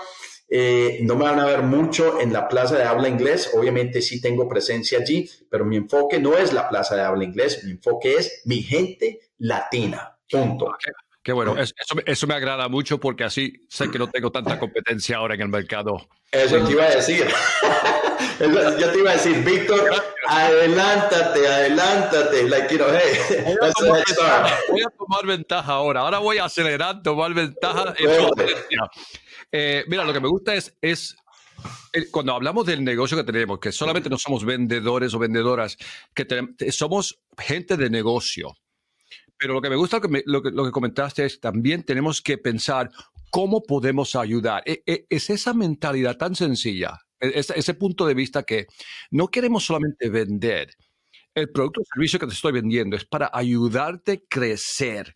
eh, 0.47 0.99
no 1.01 1.15
me 1.15 1.25
van 1.25 1.39
a 1.39 1.45
ver 1.45 1.63
mucho 1.63 2.19
en 2.19 2.31
la 2.31 2.47
plaza 2.47 2.77
de 2.77 2.83
habla 2.83 3.07
inglés. 3.07 3.51
Obviamente 3.53 4.01
sí 4.01 4.21
tengo 4.21 4.47
presencia 4.47 4.99
allí, 4.99 5.29
pero 5.49 5.65
mi 5.65 5.77
enfoque 5.77 6.19
no 6.19 6.37
es 6.37 6.53
la 6.53 6.69
plaza 6.69 6.95
de 6.95 7.01
habla 7.01 7.23
inglés. 7.23 7.63
Mi 7.63 7.71
enfoque 7.71 8.15
es 8.15 8.41
mi 8.45 8.61
gente 8.61 9.19
latina. 9.39 10.17
Punto. 10.29 10.75
Qué 11.21 11.33
bueno, 11.33 11.57
eso, 11.57 11.73
eso, 12.05 12.27
me 12.27 12.35
agrada 12.35 12.67
mucho 12.69 12.99
porque 12.99 13.23
así 13.23 13.65
sé 13.67 13.89
que 13.89 13.97
no 13.97 14.07
tengo 14.07 14.31
tanta 14.31 14.59
competencia 14.59 15.17
ahora 15.17 15.33
en 15.33 15.41
el 15.41 15.49
mercado. 15.49 16.07
Eso 16.31 16.63
te 16.63 16.71
iba 16.71 16.83
a 16.83 16.95
decir. 16.95 17.25
Yo 18.39 18.91
te 18.91 18.99
iba 18.99 19.11
a 19.11 19.13
decir, 19.13 19.43
Víctor, 19.43 19.89
adelántate, 20.27 21.47
adelántate. 21.47 22.49
Like, 22.49 22.75
you 22.75 22.83
hey, 22.91 23.43
voy, 23.43 23.69
a 23.69 23.73
tomar 23.73 24.03
voy 24.69 24.81
a 24.81 24.89
tomar 24.89 25.25
ventaja 25.25 25.71
ahora. 25.71 26.01
Ahora 26.01 26.19
voy 26.19 26.37
a 26.37 26.45
acelerar, 26.45 27.01
tomar 27.01 27.33
ventaja. 27.33 27.93
Eh, 29.57 29.85
mira, 29.87 30.03
lo 30.03 30.11
que 30.11 30.19
me 30.19 30.27
gusta 30.27 30.53
es, 30.53 30.75
es 30.81 31.15
eh, 31.93 32.07
cuando 32.11 32.33
hablamos 32.33 32.65
del 32.65 32.83
negocio 32.83 33.15
que 33.15 33.23
tenemos, 33.23 33.57
que 33.57 33.71
solamente 33.71 34.09
no 34.09 34.17
somos 34.17 34.43
vendedores 34.43 35.13
o 35.13 35.19
vendedoras, 35.19 35.77
que 36.13 36.27
somos 36.73 37.21
gente 37.37 37.77
de 37.77 37.89
negocio. 37.89 38.53
Pero 39.37 39.53
lo 39.53 39.61
que 39.61 39.69
me 39.69 39.77
gusta, 39.77 40.01
lo 40.25 40.41
que, 40.41 40.51
lo 40.51 40.65
que, 40.65 40.71
comentaste 40.71 41.23
es 41.23 41.39
también 41.39 41.83
tenemos 41.83 42.21
que 42.21 42.37
pensar 42.37 42.91
cómo 43.31 43.63
podemos 43.63 44.17
ayudar. 44.17 44.61
E, 44.65 44.83
e, 44.85 45.05
es 45.09 45.29
esa 45.29 45.53
mentalidad 45.53 46.17
tan 46.17 46.35
sencilla, 46.35 46.99
e, 47.21 47.31
ese, 47.39 47.73
punto 47.75 48.05
de 48.05 48.13
vista 48.13 48.43
que 48.43 48.67
no 49.11 49.29
queremos 49.29 49.63
solamente 49.63 50.09
vender. 50.09 50.75
El 51.33 51.49
producto 51.49 51.79
o 51.79 51.85
servicio 51.85 52.19
que 52.19 52.27
te 52.27 52.33
estoy 52.33 52.51
vendiendo 52.51 52.97
es 52.97 53.05
para 53.05 53.31
ayudarte 53.33 54.11
a 54.11 54.19
crecer. 54.29 55.15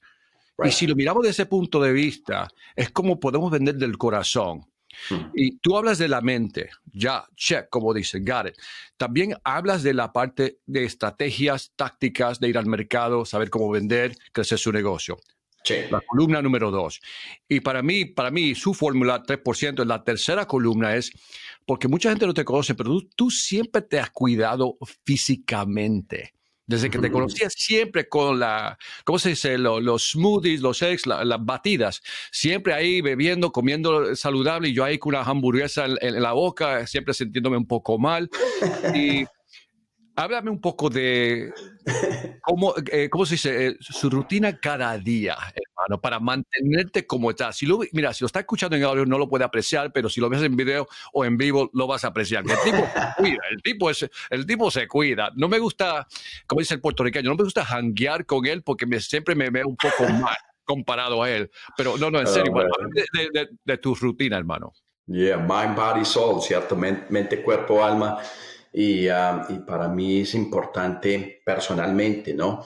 Y 0.64 0.72
si 0.72 0.88
lo 0.88 0.96
miramos 0.96 1.24
desde 1.24 1.44
ese 1.44 1.46
punto 1.46 1.82
de 1.82 1.94
vista, 1.94 2.48
es 2.76 2.90
como 2.92 3.20
podemos 3.20 3.52
vender 3.52 3.76
del 3.76 3.98
corazón. 3.98 4.66
Hmm. 5.10 5.32
Y 5.34 5.58
tú 5.60 5.78
hablas 5.78 5.98
de 5.98 6.08
la 6.08 6.22
mente, 6.22 6.70
ya, 6.92 7.26
check, 7.36 7.70
como 7.70 7.94
dice, 7.94 8.20
got 8.20 8.48
it. 8.48 8.56
También 8.98 9.36
hablas 9.44 9.84
de 9.84 9.94
la 9.94 10.12
parte 10.12 10.60
de 10.66 10.84
estrategias, 10.84 11.72
tácticas, 11.76 12.40
de 12.40 12.50
ir 12.50 12.58
al 12.58 12.66
mercado, 12.66 13.24
saber 13.26 13.50
cómo 13.50 13.70
vender, 13.70 14.16
crecer 14.34 14.58
su 14.58 14.72
negocio. 14.72 15.18
La 15.92 16.02
columna 16.02 16.42
número 16.42 16.72
dos. 16.72 17.00
Y 17.48 17.60
para 17.60 17.84
mí, 17.84 18.06
para 18.06 18.32
mí, 18.32 18.56
su 18.56 18.74
fórmula 18.74 19.22
3%, 19.24 19.86
la 19.86 20.04
tercera 20.04 20.46
columna 20.46 20.96
es, 20.96 21.12
porque 21.66 21.88
mucha 21.88 22.10
gente 22.10 22.26
no 22.26 22.34
te 22.34 22.46
conoce, 22.46 22.74
pero 22.74 22.98
tú 23.16 23.30
siempre 23.30 23.82
te 23.84 24.00
has 24.00 24.10
cuidado 24.10 24.78
físicamente. 25.06 26.34
Desde 26.70 26.92
que 26.92 27.00
te 27.00 27.10
conocía 27.10 27.50
siempre 27.50 28.08
con 28.08 28.40
la, 28.40 28.78
¿cómo 29.04 29.18
se 29.18 29.30
dice? 29.30 29.58
Los, 29.58 30.12
smoothies, 30.12 30.62
los 30.62 30.80
eggs, 30.84 31.08
las 31.08 31.44
batidas. 31.44 32.04
Siempre 32.32 32.76
ahí 32.76 33.02
bebiendo, 33.02 33.52
comiendo 33.52 34.16
saludable 34.16 34.70
y 34.70 34.74
yo 34.76 34.84
ahí 34.84 35.00
con 35.00 35.16
una 35.16 35.24
hamburguesa 35.24 35.88
en, 36.00 36.22
la 36.22 36.34
boca, 36.34 36.86
siempre 36.86 37.16
sintiéndome 37.16 37.58
un 37.58 37.66
poco 37.66 37.98
mal. 37.98 38.30
Y 38.94 39.26
háblame 40.20 40.52
un 40.52 40.60
poco 40.60 40.90
de 40.90 41.54
cómo, 42.42 42.74
eh, 42.92 43.10
¿cómo 43.10 43.26
se 43.26 43.36
dice? 43.36 43.68
Eh, 43.68 43.78
su 43.80 44.10
rutina 44.10 44.60
cada 44.60 44.98
día, 44.98 45.38
hermano, 45.56 46.02
para 46.02 46.20
mantenerte 46.20 47.08
como 47.08 47.30
estás. 47.30 47.56
Si 47.56 47.66
lo, 47.66 47.80
mira, 47.94 48.14
si 48.14 48.24
lo 48.24 48.28
está 48.28 48.42
escuchando 48.42 48.76
en 48.76 48.84
audio 48.84 49.06
no 49.06 49.18
lo 49.18 49.30
puede 49.30 49.46
apreciar, 49.46 49.92
pero 49.94 50.10
si 50.10 50.20
lo 50.20 50.30
ves 50.30 50.44
en 50.44 50.56
video 50.56 50.88
o 51.14 51.24
en 51.24 51.38
vivo 51.38 51.70
lo 51.74 51.88
vas 51.88 52.04
a 52.04 52.10
apreciar. 52.10 52.44
El 52.44 52.58
tipo 52.64 52.78
se 52.78 53.14
cuida, 53.18 53.42
el 53.50 53.62
tipo, 53.62 53.90
es, 53.90 54.10
el 54.30 54.46
tipo 54.46 54.70
se 54.70 54.88
cuida. 54.88 55.32
No 55.36 55.48
me 55.48 55.60
gusta, 55.60 56.06
como 56.46 56.60
dice 56.60 56.74
el 56.74 56.82
puertorriqueño, 56.82 57.30
no 57.30 57.36
me 57.38 57.44
gusta 57.44 57.64
hanguear 57.64 58.26
con 58.26 58.46
él 58.46 58.62
porque 58.64 58.86
me, 58.86 59.00
siempre 59.00 59.36
me 59.36 59.50
veo 59.50 59.68
un 59.68 59.78
poco 59.78 60.04
mal 60.12 60.38
comparado 60.66 61.24
a 61.24 61.32
él. 61.32 61.50
Pero 61.78 61.98
no, 61.98 62.12
no, 62.12 62.20
en 62.20 62.28
serio, 62.28 62.54
de, 63.34 63.50
de, 63.64 63.78
tu 63.78 63.96
rutina, 63.96 64.38
hermano. 64.38 64.74
Yeah, 65.08 65.38
mind, 65.38 65.76
body, 65.76 66.06
soul, 66.06 66.42
¿cierto? 66.42 66.76
Mente, 66.76 67.42
cuerpo, 67.42 67.84
alma. 67.84 68.20
Ah, 68.72 69.48
y, 69.50 69.60
para 69.60 69.88
mí 69.88 70.22
es 70.22 70.36
importante 70.36 71.42
personalmente, 71.44 72.34
¿no? 72.34 72.66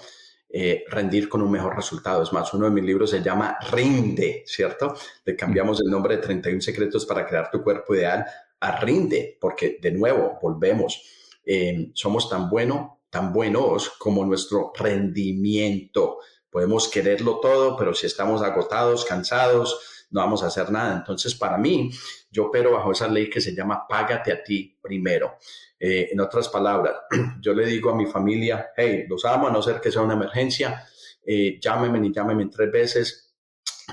Eh, 0.50 0.84
rendir 0.90 1.30
con 1.30 1.42
un 1.42 1.52
mejor 1.52 1.76
resultado. 1.76 2.22
Es 2.22 2.34
más, 2.34 2.54
uno 2.54 2.66
de 2.66 2.72
mis 2.72 2.84
libros 2.84 3.10
se 3.10 3.24
llama 3.24 3.58
Rinde, 3.72 4.44
¿cierto? 4.46 4.96
Le 5.26 5.36
cambiamos 5.36 5.82
el 5.82 5.90
nombre 5.90 6.18
de 6.18 6.22
31 6.22 6.62
secretos 6.62 7.06
para 7.06 7.26
crear 7.26 7.50
tu 7.50 7.64
cuerpo 7.64 7.96
ideal 7.96 8.26
a 8.60 8.80
Rinde, 8.80 9.38
porque 9.40 9.80
de 9.82 9.92
nuevo, 9.92 10.38
volvemos. 10.42 11.02
Eh, 11.46 11.92
somos 11.94 12.30
tan 12.30 12.50
buenos, 12.50 13.00
tan 13.10 13.34
buenos 13.34 13.90
como 13.98 14.26
nuestro 14.26 14.72
rendimiento. 14.78 16.20
Podemos 16.50 16.88
quererlo 16.88 17.40
todo, 17.40 17.76
pero 17.76 17.94
si 17.94 18.06
estamos 18.06 18.44
agotados, 18.44 19.06
cansados, 19.06 20.06
no 20.12 20.22
vamos 20.22 20.44
a 20.44 20.48
hacer 20.48 20.72
nada. 20.72 20.98
Entonces, 20.98 21.34
para 21.34 21.58
mí, 21.58 21.90
yo 22.34 22.48
opero 22.48 22.72
bajo 22.72 22.92
esa 22.92 23.08
ley 23.08 23.30
que 23.30 23.40
se 23.40 23.54
llama 23.56 23.86
págate 23.88 24.32
a 24.32 24.44
ti 24.44 24.76
primero. 24.82 25.38
Eh, 25.80 26.10
en 26.12 26.20
otras 26.20 26.50
palabras, 26.50 26.96
yo 27.40 27.54
le 27.54 27.66
digo 27.68 27.92
a 27.92 27.96
mi 27.96 28.08
familia, 28.08 28.72
hey, 28.76 29.06
los 29.08 29.24
amo, 29.26 29.48
a 29.48 29.52
no 29.52 29.62
ser 29.62 29.80
que 29.80 29.92
sea 29.92 30.02
una 30.02 30.16
emergencia, 30.16 30.84
eh, 31.26 31.60
llámenme 31.62 32.06
y 32.06 32.12
llámenme 32.12 32.48
tres 32.48 32.72
veces. 32.72 33.36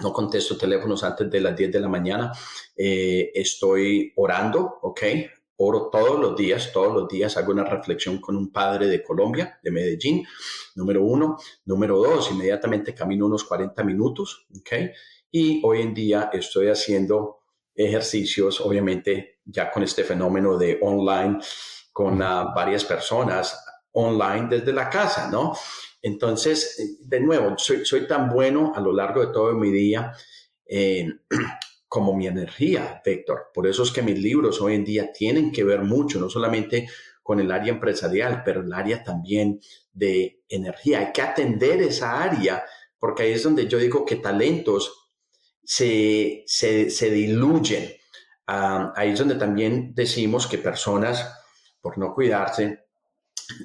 No 0.03 0.13
contesto 0.13 0.57
teléfonos 0.57 1.05
antes 1.05 1.31
de 1.31 1.41
las 1.41 1.55
10 1.55 1.73
de 1.73 1.81
la 1.81 1.89
mañana. 1.89 2.33
Eh, 2.77 3.31
estoy 3.35 4.13
orando, 4.17 4.79
¿ok? 4.83 5.03
Oro 5.57 5.91
todos 5.93 6.19
los 6.19 6.37
días, 6.37 6.73
todos 6.73 6.95
los 6.95 7.09
días 7.09 7.37
hago 7.37 7.53
una 7.53 7.65
reflexión 7.65 8.19
con 8.21 8.37
un 8.37 8.51
padre 8.51 8.87
de 8.87 9.03
Colombia, 9.03 9.59
de 9.63 9.71
Medellín, 9.71 10.25
número 10.77 11.05
uno. 11.05 11.37
Número 11.67 11.99
dos, 11.99 12.31
inmediatamente 12.31 12.95
camino 12.95 13.27
unos 13.27 13.45
40 13.45 13.85
minutos, 13.85 14.47
¿ok? 14.59 14.73
Y 15.31 15.61
hoy 15.65 15.83
en 15.83 15.93
día 15.93 16.31
estoy 16.33 16.69
haciendo 16.69 17.40
ejercicios, 17.87 18.61
obviamente 18.61 19.39
ya 19.45 19.71
con 19.71 19.83
este 19.83 20.05
fenómeno 20.05 20.57
de 20.59 20.79
online 20.83 21.39
con 21.93 22.19
varias 22.19 22.85
personas 22.85 23.65
online 23.93 24.49
desde 24.49 24.73
la 24.73 24.89
casa, 24.89 25.29
¿no? 25.31 25.55
Entonces, 26.03 26.99
de 27.01 27.21
nuevo, 27.21 27.55
soy, 27.59 27.85
soy 27.85 28.07
tan 28.07 28.31
bueno 28.31 28.73
a 28.75 28.81
lo 28.81 28.93
largo 28.93 29.27
de 29.27 29.33
todo 29.33 29.53
mi 29.53 29.71
día 29.71 30.13
como 31.89 32.15
mi 32.15 32.27
energía, 32.27 33.03
Víctor. 33.05 33.51
Por 33.53 33.67
eso 33.67 33.83
es 33.83 33.91
que 33.91 34.03
mis 34.03 34.19
libros 34.19 34.61
hoy 34.61 34.77
en 34.77 34.85
día 34.85 35.13
tienen 35.13 35.51
que 35.51 35.65
ver 35.65 35.81
mucho, 35.83 36.21
no 36.21 36.31
solamente 36.31 36.89
con 37.23 37.41
el 37.41 37.51
área 37.51 37.73
empresarial, 37.73 38.43
pero 38.45 38.61
el 38.61 38.73
área 38.73 39.03
también 39.03 39.61
de 39.93 40.43
energía. 40.49 41.01
Hay 41.01 41.13
que 41.13 41.23
atender 41.23 41.83
esa 41.83 42.23
área, 42.23 42.65
porque 42.99 43.25
ahí 43.25 43.33
es 43.33 43.43
donde 43.43 43.67
yo 43.67 43.79
digo 43.79 44.05
que 44.05 44.17
talentos 44.17 45.10
se, 45.63 46.45
se, 46.47 47.11
diluyen. 47.11 47.93
Ah, 48.47 48.93
ahí 48.97 49.11
es 49.11 49.19
donde 49.19 49.37
también 49.37 49.95
decimos 49.95 50.47
que 50.47 50.59
personas, 50.59 51.33
por 51.81 51.99
no 51.99 52.15
cuidarse, 52.15 52.87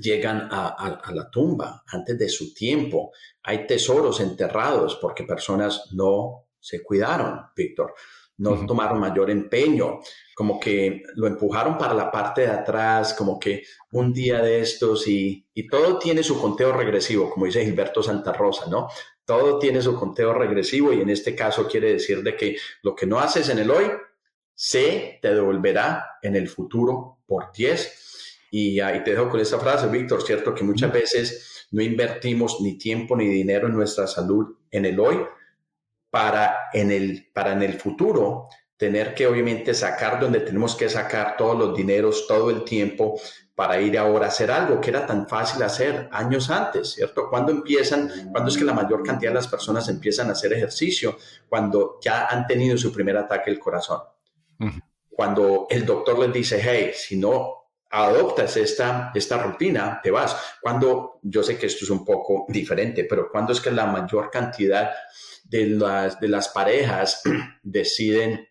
llegan 0.02 0.48
a, 0.52 1.12
la 1.14 1.30
tumba 1.30 1.84
antes 1.88 2.18
de 2.18 2.30
su 2.30 2.54
tiempo. 2.54 3.12
Hay 3.43 3.68
tesoros 3.68 4.20
enterrados 4.20 4.98
porque 5.02 5.24
personas 5.24 5.89
no 5.93 6.48
se 6.60 6.84
cuidaron, 6.84 7.41
Víctor, 7.56 7.93
no 8.38 8.66
tomaron 8.66 9.00
mayor 9.00 9.30
empeño, 9.30 10.00
como 10.36 10.60
que 10.60 11.04
lo 11.16 11.28
empujaron 11.28 11.78
para 11.78 11.93
la 11.93 12.12
parte 12.12 12.41
de 12.41 12.48
atrás, 12.48 13.14
como 13.14 13.39
que 13.39 13.64
un 13.91 14.12
día 14.12 14.41
de 14.41 14.60
estos 14.60 15.08
y, 15.08 15.48
y 15.54 15.68
todo 15.68 16.00
tiene 16.00 16.22
su 16.22 16.39
conteo 16.41 16.74
regresivo, 16.74 17.30
como 17.30 17.46
dice 17.46 17.64
Gilberto 17.64 18.04
Santa 18.04 18.34
Rosa, 18.34 18.66
¿no? 18.70 18.89
Todo 19.26 19.59
tiene 19.59 19.82
su 19.82 19.95
conteo 19.95 20.34
regresivo 20.34 20.93
y 20.93 21.01
en 21.01 21.09
este 21.09 21.36
caso 21.36 21.67
quiere 21.67 21.93
decir 21.93 22.23
de 22.23 22.36
que 22.36 22.57
lo 22.84 22.95
que 22.95 23.05
no 23.05 23.19
haces 23.19 23.49
en 23.49 23.59
el 23.59 23.71
hoy, 23.71 23.91
se 24.53 25.19
te 25.21 25.34
devolverá 25.34 26.17
en 26.21 26.36
el 26.36 26.47
futuro 26.47 27.19
por 27.26 27.51
10 27.51 28.47
y 28.51 28.80
ahí 28.80 29.03
te 29.03 29.11
dejo 29.11 29.30
con 29.30 29.39
esta 29.39 29.59
frase, 29.59 29.88
Víctor, 29.88 30.21
cierto 30.23 30.55
que 30.55 30.63
muchas 30.63 30.91
veces 30.93 31.67
no 31.71 31.82
invertimos 31.82 32.61
ni 32.61 32.78
tiempo 32.78 33.15
ni 33.17 33.28
dinero 33.28 33.67
en 33.67 33.73
nuestra 33.73 34.07
salud 34.07 34.55
en 34.71 34.86
el 34.86 34.99
hoy 34.99 35.17
para 36.09 36.69
en 36.71 36.91
el, 36.91 37.28
para 37.34 37.51
en 37.51 37.63
el 37.63 37.73
futuro 37.73 38.47
tener 38.78 39.13
que 39.13 39.28
obviamente 39.28 39.73
sacar 39.73 40.19
donde 40.19 40.39
tenemos 40.39 40.76
que 40.76 40.88
sacar 40.88 41.36
todos 41.38 41.57
los 41.57 41.76
dineros, 41.76 42.28
todo 42.28 42.49
el 42.49 42.63
tiempo 42.63 43.19
para 43.56 43.80
ir 43.80 43.97
ahora 43.97 44.26
a 44.26 44.30
hacer 44.30 44.51
algo 44.51 44.82
que 44.82 44.89
era 44.89 45.06
tan 45.08 45.28
fácil 45.28 45.64
hacer 45.64 46.10
años 46.12 46.49
antes, 46.49 46.91
¿cierto? 46.91 47.30
Cuando 47.30 47.53
empiezan, 47.53 48.30
cuando 48.32 48.49
es 48.49 48.58
que 48.58 48.66
la 48.66 48.74
mayor 48.74 49.01
cantidad 49.01 49.32
de 49.32 49.36
las 49.36 49.47
personas 49.47 49.88
empiezan 49.88 50.28
a 50.28 50.34
hacer 50.34 50.51
ejercicio? 50.51 51.18
Cuando 51.47 51.97
ya 52.01 52.26
han 52.26 52.45
tenido 52.45 52.78
su 52.78 52.91
primer 52.91 53.16
ataque 53.16 53.49
al 53.49 53.60
corazón. 53.60 54.01
Cuando 55.10 55.68
el 55.70 55.86
doctor 55.86 56.20
les 56.20 56.34
dice, 56.34 56.60
hey, 56.62 56.91
si 56.93 57.16
no 57.16 57.66
adoptas 57.89 58.58
esta, 58.58 59.12
esta 59.16 59.41
rutina, 59.41 60.01
te 60.03 60.12
vas. 60.12 60.36
Cuando, 60.62 61.20
yo 61.24 61.41
sé 61.41 61.58
que 61.58 61.68
esto 61.68 61.86
es 61.86 61.89
un 61.89 62.03
poco 62.03 62.45
diferente, 62.49 63.06
pero 63.06 63.30
cuando 63.32 63.53
es 63.53 63.62
que 63.62 63.72
la 63.72 63.86
mayor 63.86 64.30
cantidad 64.30 64.91
de 65.45 65.68
las, 65.68 66.20
de 66.20 66.28
las 66.28 66.49
parejas 66.49 67.22
deciden 67.64 68.49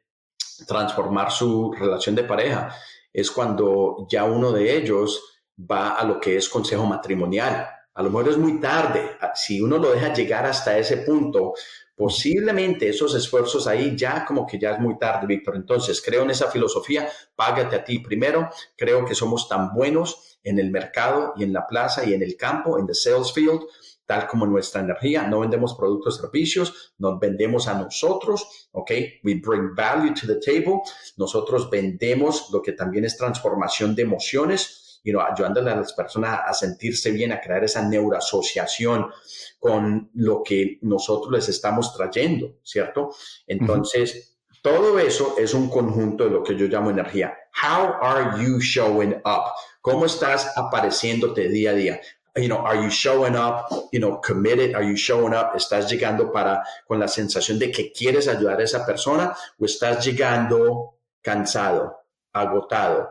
transformar 0.67 1.31
su 1.31 1.73
relación 1.73 2.15
de 2.15 2.25
pareja, 2.25 2.75
es 3.15 3.31
cuando 3.31 4.07
ya 4.11 4.25
uno 4.25 4.51
de 4.51 4.77
ellos 4.77 5.41
va 5.59 5.91
a 5.91 6.05
lo 6.05 6.19
que 6.21 6.37
es 6.37 6.49
consejo 6.49 6.85
matrimonial. 6.85 7.67
A 7.95 8.03
lo 8.03 8.11
mejor 8.11 8.31
es 8.31 8.37
muy 8.37 8.59
tarde. 8.59 9.13
Si 9.37 9.61
uno 9.61 9.79
lo 9.79 9.93
deja 9.93 10.13
llegar 10.13 10.45
hasta 10.45 10.77
ese 10.77 10.99
punto, 10.99 11.55
posiblemente 11.95 12.89
esos 12.89 13.15
esfuerzos 13.15 13.69
ahí 13.69 13.97
ya 13.97 14.25
como 14.25 14.45
que 14.45 14.59
ya 14.59 14.73
es 14.73 14.81
muy 14.81 14.99
tarde, 14.99 15.29
Víctor. 15.29 15.55
Entonces, 15.55 16.03
creo 16.05 16.23
en 16.23 16.31
esa 16.31 16.51
filosofía, 16.51 17.09
págate 17.37 17.77
a 17.77 17.85
ti 17.85 18.01
primero. 18.01 18.51
Creo 18.77 19.05
que 19.05 19.15
somos 19.15 19.49
tan 19.49 19.73
buenos 19.73 20.41
en 20.43 20.59
el 20.59 20.73
mercado 20.73 21.35
y 21.37 21.45
en 21.45 21.53
la 21.53 21.69
plaza 21.69 22.05
y 22.05 22.15
en 22.15 22.23
el 22.25 22.37
campo, 22.37 22.81
en 22.81 22.87
the 22.89 22.95
sales 22.95 23.33
field, 23.33 23.61
tal 24.07 24.27
como 24.27 24.47
nuestra 24.47 24.81
energía. 24.81 25.27
No 25.27 25.41
vendemos 25.41 25.75
productos, 25.75 26.17
servicios, 26.17 26.95
nos 26.99 27.19
vendemos 27.19 27.69
a 27.69 27.75
nosotros, 27.75 28.69
¿ok? 28.73 28.91
We 29.23 29.41
bring 29.45 29.75
value 29.75 30.15
to 30.15 30.27
the 30.27 30.37
table. 30.37 30.81
Nosotros 31.17 31.71
vendemos 31.71 32.51
lo 32.53 32.63
que 32.63 32.73
también 32.73 33.05
es 33.05 33.17
transformación 33.17 33.95
de 33.95 34.03
emociones 34.03 34.81
you 35.05 35.13
know, 35.13 35.21
ayudándole 35.21 35.71
a 35.71 35.77
las 35.77 35.93
personas 35.93 36.41
a 36.47 36.53
sentirse 36.55 37.11
bien, 37.13 37.31
a 37.31 37.41
crear 37.41 37.63
esa 37.63 37.87
neuroasociación 37.87 39.11
con 39.59 40.11
lo 40.15 40.43
que 40.43 40.79
nosotros 40.81 41.31
les 41.31 41.49
estamos 41.51 41.95
trayendo, 41.95 42.57
¿cierto? 42.63 43.11
Entonces, 43.47 44.39
todo 44.63 44.99
eso 44.99 45.37
es 45.39 45.53
un 45.53 45.69
conjunto 45.69 46.25
de 46.25 46.31
lo 46.31 46.43
que 46.43 46.57
yo 46.57 46.67
llamo 46.67 46.91
energía. 46.91 47.37
How 47.63 47.97
are 48.01 48.43
you 48.43 48.59
showing 48.61 49.17
up? 49.27 49.53
¿Cómo 49.83 50.07
estás 50.07 50.57
apareciéndote 50.57 51.49
día 51.49 51.71
a 51.71 51.75
día? 51.75 52.01
You 52.37 52.49
know, 52.49 52.59
are 52.59 52.77
you 52.77 52.91
showing 52.91 53.37
up, 53.37 53.71
you 53.93 54.01
know, 54.01 54.21
committed? 54.21 54.75
Are 54.75 54.83
you 54.83 54.97
showing 54.97 55.35
up? 55.35 55.55
¿Estás 55.55 55.89
llegando 55.89 56.33
para 56.33 56.65
con 56.87 56.99
la 56.99 57.07
sensación 57.07 57.59
de 57.59 57.71
que 57.71 57.93
quieres 57.93 58.27
ayudar 58.27 58.61
a 58.61 58.65
esa 58.65 58.85
persona 58.85 59.37
o 59.59 59.65
estás 59.65 60.05
llegando 60.05 60.99
cansado, 61.23 61.97
agotado, 62.33 63.09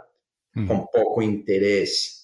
con 0.54 0.88
poco 0.92 1.22
interés 1.22 2.24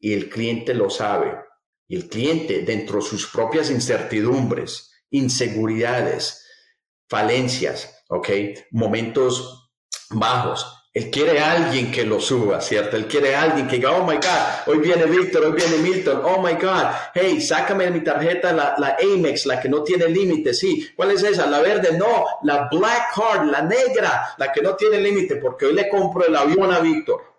y 0.00 0.14
el 0.14 0.28
cliente 0.28 0.74
lo 0.74 0.90
sabe. 0.90 1.38
Y 1.86 1.96
el 1.96 2.08
cliente, 2.08 2.62
dentro 2.62 2.96
de 2.96 3.02
sus 3.02 3.26
propias 3.26 3.70
incertidumbres, 3.70 4.92
inseguridades, 5.10 6.46
falencias, 7.08 8.04
¿ok? 8.08 8.28
Momentos 8.70 9.72
bajos, 10.10 10.79
él 10.92 11.08
quiere 11.10 11.38
a 11.38 11.52
alguien 11.52 11.92
que 11.92 12.04
lo 12.04 12.20
suba, 12.20 12.60
¿cierto? 12.60 12.96
Él 12.96 13.06
quiere 13.06 13.36
a 13.36 13.42
alguien 13.42 13.68
que 13.68 13.76
diga, 13.76 13.92
oh 13.92 14.04
my 14.04 14.16
God, 14.16 14.66
hoy 14.66 14.78
viene 14.78 15.04
Víctor, 15.04 15.44
hoy 15.44 15.52
viene 15.52 15.76
Milton, 15.78 16.20
oh 16.24 16.42
my 16.42 16.54
God, 16.54 16.86
hey, 17.14 17.40
sácame 17.40 17.84
de 17.84 17.90
mi 17.92 18.00
tarjeta 18.00 18.52
la, 18.52 18.74
la 18.76 18.96
Amex, 19.00 19.46
la 19.46 19.60
que 19.60 19.68
no 19.68 19.84
tiene 19.84 20.08
límite, 20.08 20.52
sí. 20.52 20.90
¿Cuál 20.96 21.12
es 21.12 21.22
esa? 21.22 21.46
La 21.46 21.60
verde, 21.60 21.96
no, 21.96 22.24
la 22.42 22.68
Black 22.70 23.14
Card, 23.14 23.48
la 23.48 23.62
negra, 23.62 24.34
la 24.36 24.50
que 24.50 24.62
no 24.62 24.74
tiene 24.74 25.00
límite, 25.00 25.36
porque 25.36 25.66
hoy 25.66 25.74
le 25.74 25.88
compro 25.88 26.26
el 26.26 26.34
avión 26.34 26.72
a 26.72 26.80
Víctor 26.80 27.30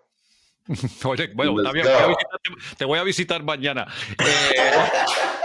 bueno, 1.34 1.56
te, 2.78 2.84
voy 2.84 2.98
a 2.98 3.02
visitar 3.02 3.42
mañana. 3.42 3.86
Eh, 4.12 4.54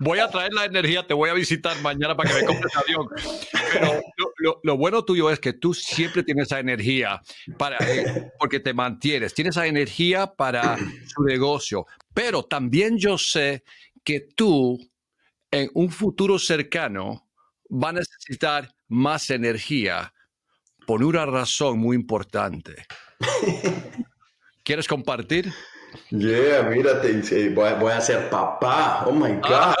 voy 0.00 0.18
a 0.18 0.28
traer 0.28 0.52
la 0.52 0.64
energía, 0.64 1.06
te 1.06 1.14
voy 1.14 1.30
a 1.30 1.34
visitar 1.34 1.80
mañana 1.82 2.16
para 2.16 2.30
que 2.30 2.40
me 2.40 2.46
compres 2.46 2.76
avión. 2.76 3.08
Pero 3.72 4.60
lo, 4.62 4.76
bueno 4.76 5.04
tuyo 5.04 5.30
es 5.30 5.40
que 5.40 5.52
tú 5.52 5.74
siempre 5.74 6.22
tienes 6.22 6.46
esa 6.46 6.60
energía 6.60 7.20
para, 7.56 7.76
eh, 7.78 8.30
porque 8.38 8.60
te 8.60 8.72
mantienes, 8.74 9.34
tienes 9.34 9.56
esa 9.56 9.66
energía 9.66 10.26
para 10.26 10.76
su 10.78 11.22
negocio. 11.24 11.86
Pero 12.14 12.44
también 12.44 12.98
yo 12.98 13.18
sé 13.18 13.64
que 14.04 14.20
tú 14.20 14.78
en 15.50 15.70
un 15.74 15.90
futuro 15.90 16.38
cercano 16.38 17.28
vas 17.68 17.90
a 17.90 17.98
necesitar 18.00 18.74
más 18.88 19.30
energía 19.30 20.12
por 20.86 21.02
una 21.02 21.26
razón 21.26 21.78
muy 21.78 21.96
importante. 21.96 22.86
¿Quieres 24.64 24.88
compartir? 24.88 25.52
Yeah, 26.10 26.62
mírate, 26.62 27.50
voy, 27.50 27.70
voy 27.78 27.92
a 27.92 28.00
ser 28.00 28.30
papá. 28.30 29.04
Oh 29.06 29.12
my 29.12 29.34
God. 29.40 29.74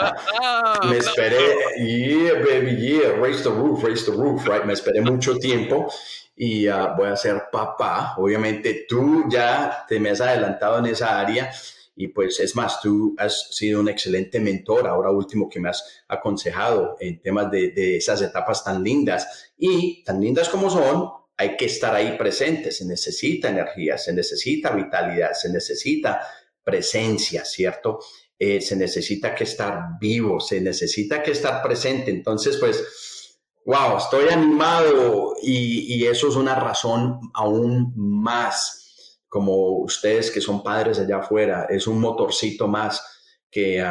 Me 0.90 0.98
esperé, 0.98 1.38
yeah, 1.78 2.34
baby, 2.34 2.76
yeah, 2.76 3.12
raise 3.20 3.42
the 3.42 3.50
roof, 3.50 3.82
raise 3.82 4.04
the 4.04 4.12
roof, 4.12 4.46
right? 4.46 4.64
Me 4.64 4.72
esperé 4.72 5.00
mucho 5.00 5.36
tiempo 5.38 5.88
y 6.36 6.68
uh, 6.68 6.94
voy 6.96 7.08
a 7.08 7.16
ser 7.16 7.44
papá. 7.50 8.14
Obviamente 8.16 8.86
tú 8.88 9.24
ya 9.28 9.84
te 9.88 9.98
me 9.98 10.10
has 10.10 10.20
adelantado 10.20 10.78
en 10.78 10.86
esa 10.86 11.18
área 11.18 11.50
y 11.96 12.08
pues 12.08 12.38
es 12.38 12.54
más, 12.54 12.80
tú 12.80 13.16
has 13.18 13.48
sido 13.50 13.80
un 13.80 13.88
excelente 13.88 14.38
mentor, 14.38 14.86
ahora 14.86 15.10
último 15.10 15.48
que 15.48 15.58
me 15.58 15.68
has 15.68 16.04
aconsejado 16.06 16.96
en 17.00 17.20
temas 17.20 17.50
de, 17.50 17.72
de 17.72 17.96
esas 17.96 18.22
etapas 18.22 18.62
tan 18.62 18.84
lindas 18.84 19.50
y 19.58 20.04
tan 20.04 20.20
lindas 20.20 20.48
como 20.48 20.70
son, 20.70 21.10
hay 21.38 21.56
que 21.56 21.66
estar 21.66 21.94
ahí 21.94 22.18
presente, 22.18 22.72
se 22.72 22.84
necesita 22.84 23.48
energía, 23.48 23.96
se 23.96 24.12
necesita 24.12 24.72
vitalidad, 24.72 25.32
se 25.32 25.48
necesita 25.50 26.20
presencia, 26.64 27.44
¿cierto? 27.44 28.00
Eh, 28.36 28.60
se 28.60 28.74
necesita 28.74 29.36
que 29.36 29.44
estar 29.44 29.98
vivo, 30.00 30.40
se 30.40 30.60
necesita 30.60 31.22
que 31.22 31.30
estar 31.30 31.62
presente. 31.62 32.10
Entonces, 32.10 32.56
pues, 32.56 33.38
wow, 33.64 33.98
estoy 33.98 34.28
animado 34.28 35.36
y, 35.40 36.04
eso 36.06 36.28
es 36.28 36.34
una 36.34 36.56
razón 36.56 37.20
aún 37.34 37.92
más, 37.94 39.20
como 39.28 39.78
ustedes 39.78 40.32
que 40.32 40.40
son 40.40 40.64
padres 40.64 40.98
allá 40.98 41.18
afuera, 41.18 41.66
es 41.70 41.86
un 41.86 42.00
motorcito 42.00 42.66
más 42.66 43.00
que, 43.48 43.84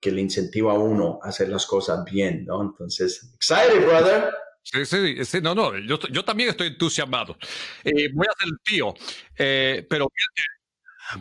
que 0.00 0.10
le 0.10 0.20
incentiva 0.20 0.72
a 0.72 0.78
uno 0.78 1.20
a 1.22 1.28
hacer 1.28 1.48
las 1.48 1.64
cosas 1.64 2.04
bien, 2.04 2.44
¿no? 2.44 2.60
Entonces, 2.60 3.30
excited, 3.34 3.86
brother. 3.86 4.30
Sí, 4.72 4.84
sí, 4.84 5.24
sí, 5.24 5.38
no, 5.40 5.54
no, 5.54 5.78
yo, 5.78 5.96
yo 6.10 6.24
también 6.24 6.48
estoy 6.48 6.66
entusiasmado. 6.68 7.36
Eh, 7.84 8.10
voy 8.12 8.26
a 8.26 8.32
hacer 8.32 8.48
el 8.48 8.58
tío, 8.64 8.94
eh, 9.38 9.86
pero 9.88 10.08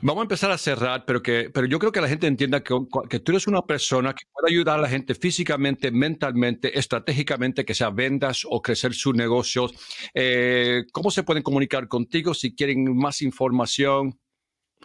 vamos 0.01 0.21
a 0.21 0.23
empezar 0.23 0.49
a 0.49 0.57
cerrar, 0.57 1.05
pero, 1.05 1.21
que, 1.21 1.51
pero 1.53 1.67
yo 1.67 1.77
creo 1.77 1.91
que 1.91 2.01
la 2.01 2.07
gente 2.07 2.25
entienda 2.25 2.63
que, 2.63 3.19
tú 3.19 3.31
eres 3.31 3.45
una 3.45 3.61
persona 3.61 4.15
que 4.15 4.25
puede 4.33 4.51
ayudar 4.51 4.79
a 4.79 4.81
la 4.81 4.89
gente 4.89 5.13
físicamente, 5.13 5.91
mentalmente, 5.91 6.77
estratégicamente, 6.77 7.65
que 7.65 7.75
sea 7.75 7.91
vendas 7.91 8.47
o 8.49 8.63
crecer 8.63 8.95
sus 8.95 9.13
negocios. 9.13 9.73
Eh, 10.15 10.85
¿Cómo 10.91 11.11
se 11.11 11.21
pueden 11.21 11.43
comunicar 11.43 11.87
contigo 11.87 12.33
si 12.33 12.55
quieren 12.55 12.97
más 12.97 13.21
información? 13.21 14.19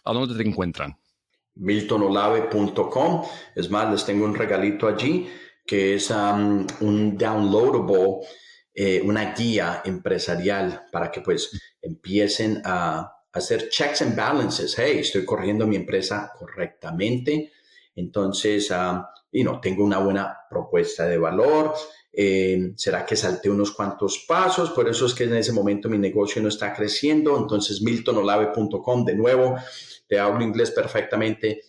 ¿A 0.05 0.13
dónde 0.13 0.37
te 0.37 0.47
encuentran? 0.47 0.99
miltonolave.com. 1.55 3.23
Es 3.57 3.71
más, 3.71 3.91
les 3.91 4.05
tengo 4.05 4.27
un 4.27 4.35
regalito 4.35 4.87
allí 4.87 5.31
que 5.67 5.95
es 5.95 6.11
um, 6.11 6.67
un 6.81 7.17
downloadable, 7.17 8.27
eh, 8.75 9.01
una 9.05 9.35
guía 9.35 9.83
empresarial 9.85 10.87
para 10.93 11.11
que 11.11 11.21
pues 11.21 11.51
empiecen 11.83 12.63
a 12.65 13.13
hacer 13.33 13.69
checks 13.69 14.03
and 14.03 14.17
balances. 14.17 14.75
Hey, 14.79 14.99
estoy 14.99 15.25
corriendo 15.25 15.67
mi 15.67 15.77
empresa 15.77 16.33
correctamente. 16.39 17.53
Entonces, 17.95 18.71
um, 18.71 19.03
y 19.33 19.45
no, 19.45 19.61
tengo 19.61 19.85
una 19.85 19.99
buena 19.99 20.37
propuesta 20.49 21.07
de 21.07 21.19
valor. 21.19 21.75
Eh, 22.13 22.73
¿Será 22.77 23.07
que 23.07 23.17
salté 23.17 23.49
unos 23.49 23.73
cuantos 23.73 24.25
pasos? 24.27 24.71
Por 24.71 24.89
eso 24.89 25.07
es 25.07 25.15
que 25.15 25.25
en 25.25 25.37
ese 25.37 25.53
momento 25.53 25.89
mi 25.89 25.99
negocio 25.99 26.43
no 26.43 26.49
está 26.49 26.75
creciendo. 26.75 27.37
Entonces, 27.37 27.83
miltonolave.com, 27.83 29.05
de 29.05 29.15
nuevo, 29.15 29.57
te 30.09 30.19
hablo 30.19 30.43
inglés 30.43 30.73
perfectamente, 30.73 31.63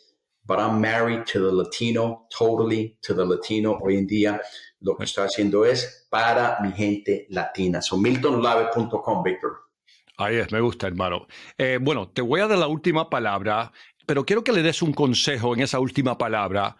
but 0.44 0.58
I'm 0.58 0.82
married 0.82 1.24
to 1.32 1.48
the 1.48 1.54
Latino, 1.54 2.28
totally 2.36 2.98
to 3.02 3.16
the 3.16 3.26
Latino. 3.26 3.78
Hoy 3.82 3.98
en 3.98 4.08
día 4.08 4.42
lo 4.82 4.98
que 4.98 5.06
estoy 5.06 5.26
haciendo 5.26 5.66
es 5.66 6.08
para 6.10 6.60
mi 6.62 6.72
gente 6.72 7.28
latina. 7.30 7.82
So, 7.82 7.98
miltonolave.com, 7.98 9.24
Victor. 9.24 9.70
Ahí 10.18 10.38
es, 10.38 10.52
me 10.52 10.60
gusta, 10.60 10.88
hermano. 10.88 11.28
Eh, 11.58 11.80
bueno, 11.82 12.10
te 12.10 12.22
voy 12.22 12.42
a 12.42 12.48
dar 12.48 12.58
la 12.58 12.68
última 12.68 13.10
palabra, 13.10 13.72
pero 14.06 14.26
quiero 14.26 14.44
que 14.44 14.52
le 14.52 14.62
des 14.62 14.82
un 14.82 14.94
consejo 14.94 15.54
en 15.56 15.62
esa 15.62 15.80
última 15.80 16.18
palabra 16.18 16.78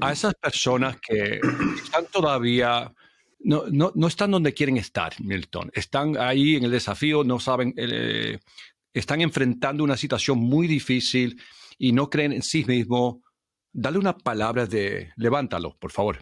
a 0.00 0.12
esas 0.12 0.34
personas 0.34 0.96
que 1.00 1.40
están 1.82 2.06
todavía, 2.12 2.92
no, 3.40 3.64
no, 3.70 3.92
no 3.94 4.06
están 4.06 4.30
donde 4.30 4.54
quieren 4.54 4.76
estar, 4.76 5.12
Milton. 5.20 5.70
Están 5.74 6.16
ahí 6.16 6.56
en 6.56 6.64
el 6.64 6.70
desafío, 6.70 7.24
no 7.24 7.38
saben, 7.38 7.74
eh, 7.76 8.38
están 8.94 9.20
enfrentando 9.20 9.84
una 9.84 9.96
situación 9.96 10.38
muy 10.38 10.66
difícil 10.66 11.40
y 11.78 11.92
no 11.92 12.08
creen 12.08 12.32
en 12.32 12.42
sí 12.42 12.64
mismos. 12.64 13.16
Dale 13.72 13.98
una 13.98 14.16
palabra 14.16 14.66
de 14.66 15.12
levántalo, 15.16 15.76
por 15.78 15.92
favor. 15.92 16.18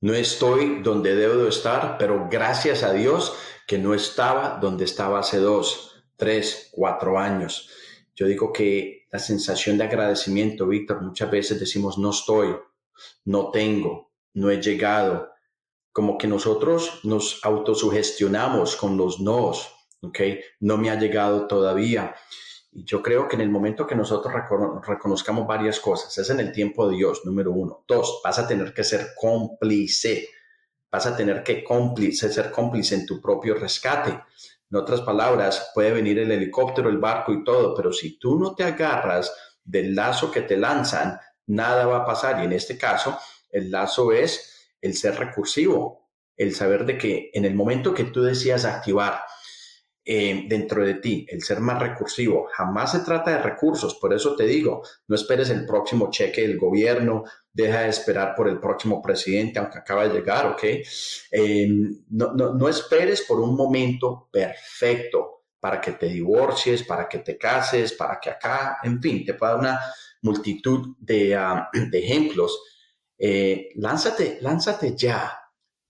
No 0.00 0.14
estoy 0.14 0.82
donde 0.82 1.14
debo 1.14 1.44
de 1.44 1.48
estar, 1.48 1.96
pero 1.98 2.28
gracias 2.30 2.82
a 2.82 2.92
Dios 2.92 3.34
que 3.66 3.78
no 3.78 3.94
estaba 3.94 4.58
donde 4.60 4.84
estaba 4.84 5.20
hace 5.20 5.38
dos, 5.38 6.04
tres, 6.16 6.68
cuatro 6.72 7.18
años. 7.18 7.70
Yo 8.14 8.26
digo 8.26 8.52
que 8.52 9.06
la 9.10 9.18
sensación 9.18 9.78
de 9.78 9.84
agradecimiento, 9.84 10.66
Víctor, 10.66 11.02
muchas 11.02 11.30
veces 11.30 11.58
decimos 11.58 11.98
no 11.98 12.10
estoy, 12.10 12.56
no 13.24 13.50
tengo, 13.50 14.12
no 14.34 14.50
he 14.50 14.60
llegado. 14.60 15.30
Como 15.92 16.18
que 16.18 16.26
nosotros 16.26 17.00
nos 17.04 17.40
autosugestionamos 17.44 18.76
con 18.76 18.96
los 18.96 19.20
nos, 19.20 19.72
¿ok? 20.02 20.18
No 20.60 20.76
me 20.76 20.90
ha 20.90 20.98
llegado 20.98 21.46
todavía. 21.46 22.14
Y 22.76 22.84
yo 22.84 23.00
creo 23.00 23.28
que 23.28 23.36
en 23.36 23.42
el 23.42 23.50
momento 23.50 23.86
que 23.86 23.94
nosotros 23.94 24.34
reconozcamos 24.84 25.46
varias 25.46 25.78
cosas, 25.78 26.18
es 26.18 26.28
en 26.30 26.40
el 26.40 26.50
tiempo 26.50 26.88
de 26.88 26.96
Dios, 26.96 27.20
número 27.24 27.52
uno. 27.52 27.84
Dos, 27.86 28.20
vas 28.24 28.40
a 28.40 28.48
tener 28.48 28.74
que 28.74 28.82
ser 28.82 29.10
cómplice. 29.16 30.28
Vas 30.90 31.06
a 31.06 31.16
tener 31.16 31.44
que 31.44 31.62
cómplice, 31.62 32.32
ser 32.32 32.50
cómplice 32.50 32.96
en 32.96 33.06
tu 33.06 33.20
propio 33.20 33.54
rescate. 33.54 34.10
En 34.10 34.76
otras 34.76 35.02
palabras, 35.02 35.70
puede 35.72 35.92
venir 35.92 36.18
el 36.18 36.32
helicóptero, 36.32 36.88
el 36.88 36.98
barco 36.98 37.32
y 37.32 37.44
todo, 37.44 37.76
pero 37.76 37.92
si 37.92 38.18
tú 38.18 38.36
no 38.36 38.56
te 38.56 38.64
agarras 38.64 39.32
del 39.62 39.94
lazo 39.94 40.32
que 40.32 40.42
te 40.42 40.56
lanzan, 40.56 41.20
nada 41.46 41.86
va 41.86 41.98
a 41.98 42.04
pasar. 42.04 42.42
Y 42.42 42.46
en 42.46 42.52
este 42.54 42.76
caso, 42.76 43.16
el 43.50 43.70
lazo 43.70 44.10
es 44.10 44.74
el 44.80 44.94
ser 44.94 45.16
recursivo, 45.16 46.10
el 46.36 46.52
saber 46.56 46.84
de 46.86 46.98
que 46.98 47.30
en 47.34 47.44
el 47.44 47.54
momento 47.54 47.94
que 47.94 48.02
tú 48.02 48.20
decías 48.20 48.64
activar 48.64 49.20
eh, 50.04 50.44
dentro 50.48 50.84
de 50.84 50.94
ti, 50.94 51.26
el 51.30 51.42
ser 51.42 51.60
más 51.60 51.80
recursivo, 51.80 52.46
jamás 52.52 52.92
se 52.92 53.00
trata 53.00 53.30
de 53.30 53.42
recursos. 53.42 53.94
Por 53.94 54.12
eso 54.12 54.36
te 54.36 54.44
digo, 54.44 54.82
no 55.08 55.16
esperes 55.16 55.50
el 55.50 55.64
próximo 55.64 56.10
cheque 56.10 56.42
del 56.42 56.58
gobierno, 56.58 57.24
deja 57.52 57.80
de 57.80 57.88
esperar 57.88 58.34
por 58.34 58.48
el 58.48 58.60
próximo 58.60 59.00
presidente, 59.00 59.58
aunque 59.58 59.78
acaba 59.78 60.06
de 60.06 60.14
llegar, 60.14 60.46
¿ok? 60.46 60.62
Eh, 60.64 61.68
no, 62.10 62.32
no, 62.34 62.54
no 62.54 62.68
esperes 62.68 63.22
por 63.22 63.40
un 63.40 63.56
momento 63.56 64.28
perfecto 64.30 65.44
para 65.58 65.80
que 65.80 65.92
te 65.92 66.06
divorcies, 66.06 66.82
para 66.82 67.08
que 67.08 67.20
te 67.20 67.38
cases, 67.38 67.94
para 67.94 68.20
que 68.20 68.28
acá, 68.28 68.76
en 68.82 69.00
fin, 69.00 69.24
te 69.24 69.32
pueda 69.32 69.52
dar 69.52 69.60
una 69.60 69.80
multitud 70.20 70.96
de, 70.98 71.34
ah, 71.34 71.70
ejemplos. 71.92 72.60
Eh, 73.16 73.70
lánzate, 73.76 74.38
lánzate 74.42 74.94
ya. 74.94 75.32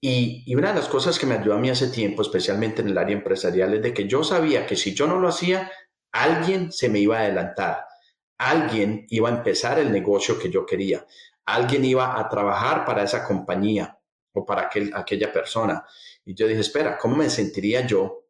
Y, 0.07 0.55
una 0.55 0.69
de 0.69 0.81
las 0.81 0.89
cosas 0.89 1.19
que 1.19 1.25
me 1.25 1.37
ayudó 1.37 1.55
a 1.55 1.59
mí 1.59 1.71
hace 1.71 1.89
tiempo, 1.89 2.21
especialmente 2.21 2.83
en 2.83 2.89
el 2.89 2.99
área 2.99 3.17
empresarial, 3.17 3.73
es 3.73 3.81
de 3.81 3.95
que 3.95 4.07
yo 4.07 4.23
sabía 4.23 4.67
que 4.67 4.77
si 4.77 4.95
yo 4.95 5.07
no 5.07 5.19
lo 5.19 5.29
hacía, 5.29 5.73
alguien 6.13 6.71
se 6.71 6.91
me 6.91 6.99
iba 6.99 7.17
a 7.17 7.21
adelantar, 7.21 7.87
alguien 8.37 9.07
iba 9.09 9.31
a 9.31 9.33
empezar 9.33 9.79
el 9.79 9.91
negocio 9.91 10.39
que 10.39 10.51
yo 10.51 10.67
quería, 10.67 11.07
alguien 11.47 11.87
iba 11.87 12.21
a 12.21 12.29
trabajar 12.29 12.85
para 12.85 13.03
esa 13.03 13.25
compañía 13.27 13.99
o 14.35 14.45
para 14.45 14.67
aquel, 14.67 14.93
aquella 14.95 15.33
persona. 15.33 15.83
Y 16.23 16.35
yo 16.35 16.47
dije, 16.47 16.61
espera, 16.61 16.99
¿cómo 16.99 17.17
me 17.17 17.31
sentiría 17.31 17.87
yo 17.87 18.27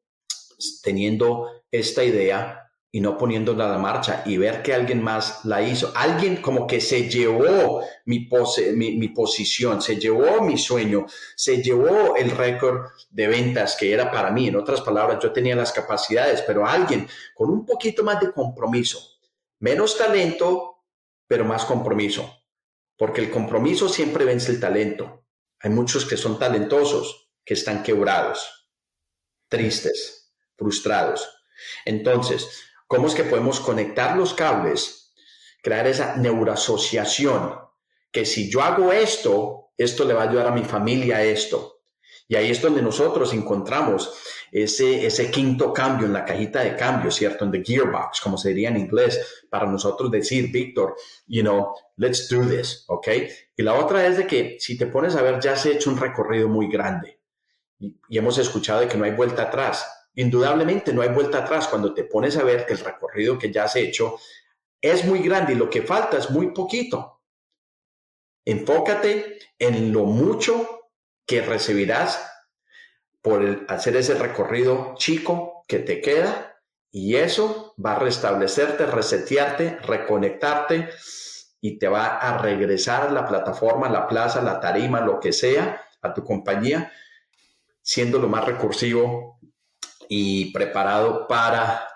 teniendo 0.80 1.50
esta 1.72 2.04
idea 2.04 2.63
y 2.94 3.00
no 3.00 3.18
poniéndola 3.18 3.74
a 3.74 3.78
marcha 3.78 4.22
y 4.24 4.36
ver 4.36 4.62
que 4.62 4.72
alguien 4.72 5.02
más 5.02 5.44
la 5.44 5.60
hizo. 5.60 5.90
Alguien 5.96 6.36
como 6.36 6.64
que 6.64 6.80
se 6.80 7.10
llevó 7.10 7.82
mi, 8.04 8.20
pose, 8.26 8.72
mi, 8.72 9.08
posición, 9.08 9.82
se 9.82 9.96
llevó 9.96 10.40
mi 10.42 10.56
sueño, 10.56 11.04
se 11.34 11.60
llevó 11.60 12.14
el 12.14 12.30
récord 12.30 12.86
de 13.10 13.26
ventas 13.26 13.74
que 13.74 13.92
era 13.92 14.12
para 14.12 14.30
mí. 14.30 14.46
En 14.46 14.54
otras 14.54 14.80
palabras, 14.80 15.18
yo 15.20 15.32
tenía 15.32 15.56
las 15.56 15.72
capacidades, 15.72 16.42
pero 16.42 16.68
alguien 16.68 17.08
con 17.34 17.50
un 17.50 17.66
poquito 17.66 18.04
más 18.04 18.20
de 18.20 18.30
compromiso, 18.30 19.00
menos 19.58 19.98
talento, 19.98 20.84
pero 21.26 21.44
más 21.44 21.64
compromiso. 21.64 22.44
Porque 22.96 23.22
el 23.22 23.28
compromiso 23.28 23.88
siempre 23.88 24.24
vence 24.24 24.52
el 24.52 24.60
talento. 24.60 25.24
Hay 25.58 25.70
muchos 25.70 26.06
que 26.06 26.16
son 26.16 26.38
talentosos, 26.38 27.28
que 27.44 27.54
están 27.54 27.82
quebrados, 27.82 28.70
tristes, 29.48 30.32
frustrados. 30.56 31.28
Entonces, 31.84 32.70
¿Cómo 32.94 33.08
es 33.08 33.14
que 33.16 33.24
podemos 33.24 33.58
conectar 33.58 34.16
los 34.16 34.34
cables, 34.34 35.12
crear 35.64 35.84
esa 35.88 36.14
neuroasociación? 36.14 37.58
Que 38.12 38.24
si 38.24 38.48
yo 38.48 38.62
hago 38.62 38.92
esto, 38.92 39.72
esto 39.76 40.04
le 40.04 40.14
va 40.14 40.22
a 40.22 40.28
ayudar 40.28 40.46
a 40.46 40.54
mi 40.54 40.62
familia 40.62 41.16
a 41.16 41.24
esto. 41.24 41.80
Y 42.28 42.36
ahí 42.36 42.52
es 42.52 42.62
donde 42.62 42.82
nosotros 42.82 43.34
encontramos 43.34 44.14
ese, 44.52 45.04
ese 45.04 45.28
quinto 45.32 45.72
cambio 45.72 46.06
en 46.06 46.12
la 46.12 46.24
cajita 46.24 46.60
de 46.60 46.76
cambio, 46.76 47.10
¿cierto? 47.10 47.44
En 47.44 47.50
the 47.50 47.64
gearbox, 47.64 48.20
como 48.20 48.38
se 48.38 48.50
diría 48.50 48.68
en 48.68 48.76
inglés, 48.76 49.44
para 49.50 49.66
nosotros 49.66 50.08
decir, 50.12 50.52
Víctor, 50.52 50.94
you 51.26 51.42
know, 51.42 51.74
let's 51.96 52.28
do 52.28 52.42
this, 52.42 52.84
¿ok? 52.86 53.08
Y 53.56 53.62
la 53.64 53.74
otra 53.74 54.06
es 54.06 54.18
de 54.18 54.26
que 54.28 54.56
si 54.60 54.78
te 54.78 54.86
pones 54.86 55.16
a 55.16 55.22
ver, 55.22 55.40
ya 55.40 55.54
has 55.54 55.66
hecho 55.66 55.90
un 55.90 55.98
recorrido 55.98 56.48
muy 56.48 56.70
grande 56.70 57.18
y, 57.80 57.96
y 58.08 58.18
hemos 58.18 58.38
escuchado 58.38 58.82
de 58.82 58.88
que 58.88 58.96
no 58.96 59.04
hay 59.04 59.16
vuelta 59.16 59.42
atrás. 59.42 59.84
Indudablemente 60.14 60.92
no 60.92 61.02
hay 61.02 61.08
vuelta 61.08 61.38
atrás 61.38 61.68
cuando 61.68 61.92
te 61.92 62.04
pones 62.04 62.36
a 62.36 62.44
ver 62.44 62.66
que 62.66 62.74
el 62.74 62.78
recorrido 62.80 63.38
que 63.38 63.52
ya 63.52 63.64
has 63.64 63.76
hecho 63.76 64.18
es 64.80 65.04
muy 65.04 65.20
grande 65.20 65.54
y 65.54 65.56
lo 65.56 65.70
que 65.70 65.82
falta 65.82 66.18
es 66.18 66.30
muy 66.30 66.52
poquito. 66.52 67.22
Enfócate 68.44 69.38
en 69.58 69.92
lo 69.92 70.04
mucho 70.04 70.90
que 71.26 71.40
recibirás 71.40 72.30
por 73.22 73.64
hacer 73.68 73.96
ese 73.96 74.14
recorrido 74.14 74.94
chico 74.96 75.64
que 75.66 75.78
te 75.78 76.00
queda 76.00 76.60
y 76.90 77.16
eso 77.16 77.74
va 77.84 77.96
a 77.96 77.98
restablecerte, 77.98 78.86
resetearte, 78.86 79.78
reconectarte 79.78 80.90
y 81.60 81.78
te 81.78 81.88
va 81.88 82.18
a 82.18 82.38
regresar 82.38 83.08
a 83.08 83.10
la 83.10 83.26
plataforma, 83.26 83.88
la 83.88 84.06
plaza, 84.06 84.42
la 84.42 84.60
tarima, 84.60 85.00
lo 85.00 85.18
que 85.18 85.32
sea, 85.32 85.82
a 86.02 86.12
tu 86.12 86.22
compañía, 86.22 86.92
siendo 87.80 88.18
lo 88.18 88.28
más 88.28 88.44
recursivo 88.44 89.40
y 90.08 90.52
preparado 90.52 91.26
para 91.26 91.88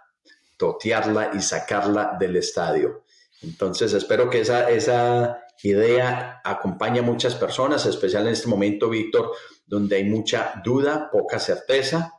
totearla 0.57 1.31
y 1.35 1.41
sacarla 1.41 2.17
del 2.19 2.37
estadio. 2.37 3.05
Entonces, 3.43 3.93
espero 3.93 4.29
que 4.29 4.41
esa, 4.41 4.69
esa 4.69 5.39
idea 5.63 6.41
acompañe 6.45 7.01
a 7.01 7.03
muchas 7.03 7.35
personas, 7.35 7.87
especialmente 7.87 8.31
en 8.31 8.35
este 8.35 8.49
momento, 8.49 8.89
Víctor, 8.89 9.33
donde 9.67 9.97
hay 9.97 10.05
mucha 10.05 10.61
duda, 10.65 11.09
poca 11.11 11.39
certeza. 11.39 12.15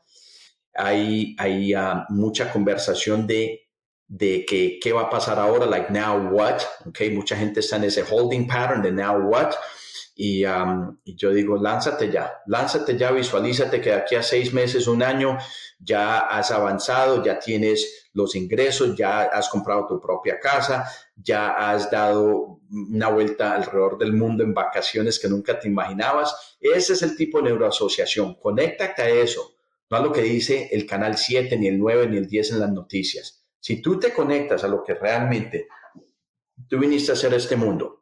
Hay, 0.73 1.35
hay 1.37 1.73
ah, 1.73 2.05
mucha 2.09 2.51
conversación 2.51 3.27
de, 3.27 3.69
de 4.07 4.45
que 4.45 4.79
qué 4.81 4.93
va 4.93 5.03
a 5.03 5.09
pasar 5.09 5.39
ahora, 5.39 5.65
like 5.65 5.91
now 5.91 6.29
what, 6.31 6.61
okay, 6.87 7.09
mucha 7.09 7.35
gente 7.35 7.59
está 7.59 7.75
en 7.75 7.85
ese 7.85 8.03
holding 8.09 8.47
pattern 8.47 8.81
de 8.81 8.91
now 8.91 9.17
what, 9.19 9.53
y, 10.21 10.43
yo 11.15 11.31
digo, 11.31 11.55
lánzate 11.55 12.11
ya, 12.11 12.41
lánzate 12.47 12.97
ya, 12.97 13.09
visualízate 13.09 13.79
que 13.79 13.91
de 13.91 13.95
aquí 13.95 14.15
a 14.15 14.21
seis 14.21 14.53
meses, 14.53 14.85
un 14.85 15.01
año, 15.01 15.37
ya 15.79 16.19
has 16.19 16.51
avanzado, 16.51 17.23
ya 17.23 17.39
tienes 17.39 18.09
los 18.11 18.35
ingresos, 18.35 18.97
ya 18.97 19.21
has 19.21 19.47
comprado 19.47 19.87
tu 19.87 20.01
propia 20.01 20.37
casa, 20.37 20.91
ya 21.15 21.51
has 21.51 21.89
dado 21.89 22.59
una 22.69 23.07
vuelta 23.07 23.55
alrededor 23.55 23.97
del 23.97 24.11
mundo 24.11 24.43
en 24.43 24.53
vacaciones 24.53 25.19
que 25.19 25.29
nunca 25.29 25.57
te 25.57 25.69
imaginabas. 25.69 26.57
Ese 26.59 26.91
es 26.93 27.01
el 27.01 27.15
tipo 27.15 27.37
de 27.37 27.45
neuroasociación. 27.45 28.35
Conéctate 28.41 29.01
a 29.01 29.09
eso, 29.09 29.55
no 29.89 29.95
a 29.95 30.01
lo 30.01 30.11
que 30.11 30.21
dice 30.21 30.67
el 30.73 30.85
canal 30.85 31.15
7, 31.15 31.55
ni 31.55 31.69
el 31.69 31.79
9, 31.79 32.09
ni 32.09 32.17
el 32.17 32.27
10 32.27 32.51
en 32.51 32.59
las 32.59 32.71
noticias. 32.73 33.45
Si 33.57 33.81
tú 33.81 33.97
te 33.97 34.13
conectas 34.13 34.65
a 34.65 34.67
lo 34.67 34.83
que 34.83 34.95
realmente 34.95 35.69
tú 36.67 36.77
viniste 36.77 37.11
a 37.11 37.13
hacer 37.13 37.33
este 37.33 37.55
mundo. 37.55 37.98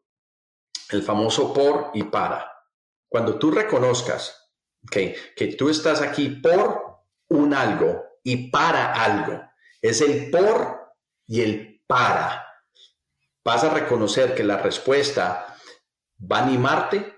El 0.89 1.03
famoso 1.03 1.53
por 1.53 1.91
y 1.93 2.03
para. 2.03 2.51
Cuando 3.09 3.37
tú 3.37 3.51
reconozcas 3.51 4.51
que 4.89 5.55
tú 5.57 5.69
estás 5.69 6.01
aquí 6.01 6.29
por 6.29 6.99
un 7.29 7.53
algo 7.53 8.03
y 8.23 8.49
para 8.49 8.93
algo, 8.93 9.41
es 9.81 10.01
el 10.01 10.29
por 10.29 10.93
y 11.25 11.41
el 11.41 11.83
para. 11.87 12.45
Vas 13.43 13.63
a 13.63 13.69
reconocer 13.69 14.35
que 14.35 14.43
la 14.43 14.57
respuesta 14.57 15.57
va 16.19 16.39
a 16.39 16.43
animarte 16.43 17.17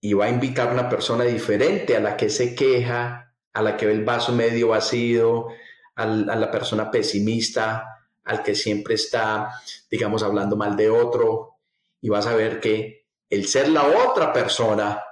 y 0.00 0.14
va 0.14 0.26
a 0.26 0.30
invitar 0.30 0.68
a 0.68 0.72
una 0.72 0.88
persona 0.88 1.24
diferente 1.24 1.96
a 1.96 2.00
la 2.00 2.16
que 2.16 2.28
se 2.28 2.54
queja, 2.54 3.34
a 3.52 3.62
la 3.62 3.76
que 3.76 3.86
ve 3.86 3.92
el 3.92 4.04
vaso 4.04 4.32
medio 4.32 4.68
vacío, 4.68 5.48
a 5.94 6.06
la 6.06 6.50
persona 6.50 6.90
pesimista, 6.90 8.08
al 8.24 8.42
que 8.42 8.54
siempre 8.54 8.94
está, 8.94 9.50
digamos, 9.90 10.22
hablando 10.22 10.56
mal 10.56 10.76
de 10.76 10.90
otro. 10.90 11.58
Y 12.00 12.08
vas 12.08 12.26
a 12.26 12.34
ver 12.34 12.60
que 12.60 13.01
el 13.32 13.48
ser 13.48 13.70
la 13.70 13.86
otra 13.86 14.30
persona 14.30 15.02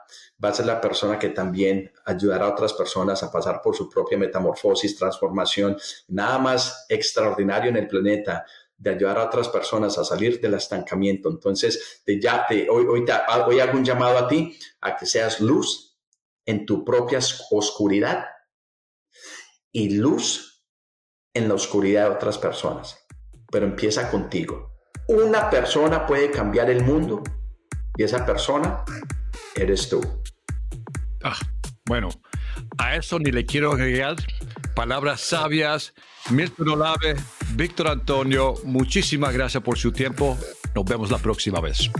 va 0.44 0.50
a 0.50 0.52
ser 0.52 0.66
la 0.66 0.78
persona 0.78 1.18
que 1.18 1.30
también 1.30 1.90
ayudará 2.04 2.44
a 2.44 2.50
otras 2.50 2.74
personas 2.74 3.22
a 3.22 3.32
pasar 3.32 3.62
por 3.62 3.74
su 3.74 3.88
propia 3.88 4.18
metamorfosis, 4.18 4.94
transformación. 4.98 5.78
Nada 6.08 6.38
más 6.38 6.84
extraordinario 6.90 7.70
en 7.70 7.78
el 7.78 7.88
planeta 7.88 8.44
de 8.76 8.90
ayudar 8.90 9.16
a 9.16 9.24
otras 9.24 9.48
personas 9.48 9.96
a 9.96 10.04
salir 10.04 10.38
del 10.38 10.52
estancamiento. 10.52 11.30
Entonces, 11.30 12.02
de 12.04 12.20
ya, 12.20 12.46
hoy, 12.50 12.66
hoy, 12.68 13.06
hoy 13.46 13.60
hago 13.60 13.78
un 13.78 13.84
llamado 13.86 14.18
a 14.18 14.28
ti 14.28 14.54
a 14.82 14.98
que 14.98 15.06
seas 15.06 15.40
luz 15.40 15.98
en 16.44 16.66
tu 16.66 16.84
propia 16.84 17.20
oscuridad 17.50 18.26
y 19.72 19.96
luz 19.96 20.62
en 21.32 21.48
la 21.48 21.54
oscuridad 21.54 22.10
de 22.10 22.16
otras 22.16 22.36
personas. 22.36 22.98
Pero 23.50 23.64
empieza 23.64 24.10
contigo. 24.10 24.72
Una 25.08 25.48
persona 25.48 26.06
puede 26.06 26.30
cambiar 26.30 26.68
el 26.68 26.84
mundo 26.84 27.22
y 28.00 28.02
esa 28.02 28.24
persona 28.24 28.82
eres 29.54 29.90
tú. 29.90 30.00
Ah, 31.22 31.36
bueno, 31.84 32.08
a 32.78 32.96
eso 32.96 33.18
ni 33.18 33.30
le 33.30 33.44
quiero 33.44 33.72
agregar 33.72 34.16
palabras 34.74 35.20
sabias. 35.20 35.92
Milton 36.30 36.70
Olave, 36.70 37.16
Víctor 37.56 37.88
Antonio, 37.88 38.54
muchísimas 38.64 39.34
gracias 39.34 39.62
por 39.62 39.76
su 39.76 39.92
tiempo. 39.92 40.38
Nos 40.74 40.86
vemos 40.86 41.10
la 41.10 41.18
próxima 41.18 41.60
vez. 41.60 41.90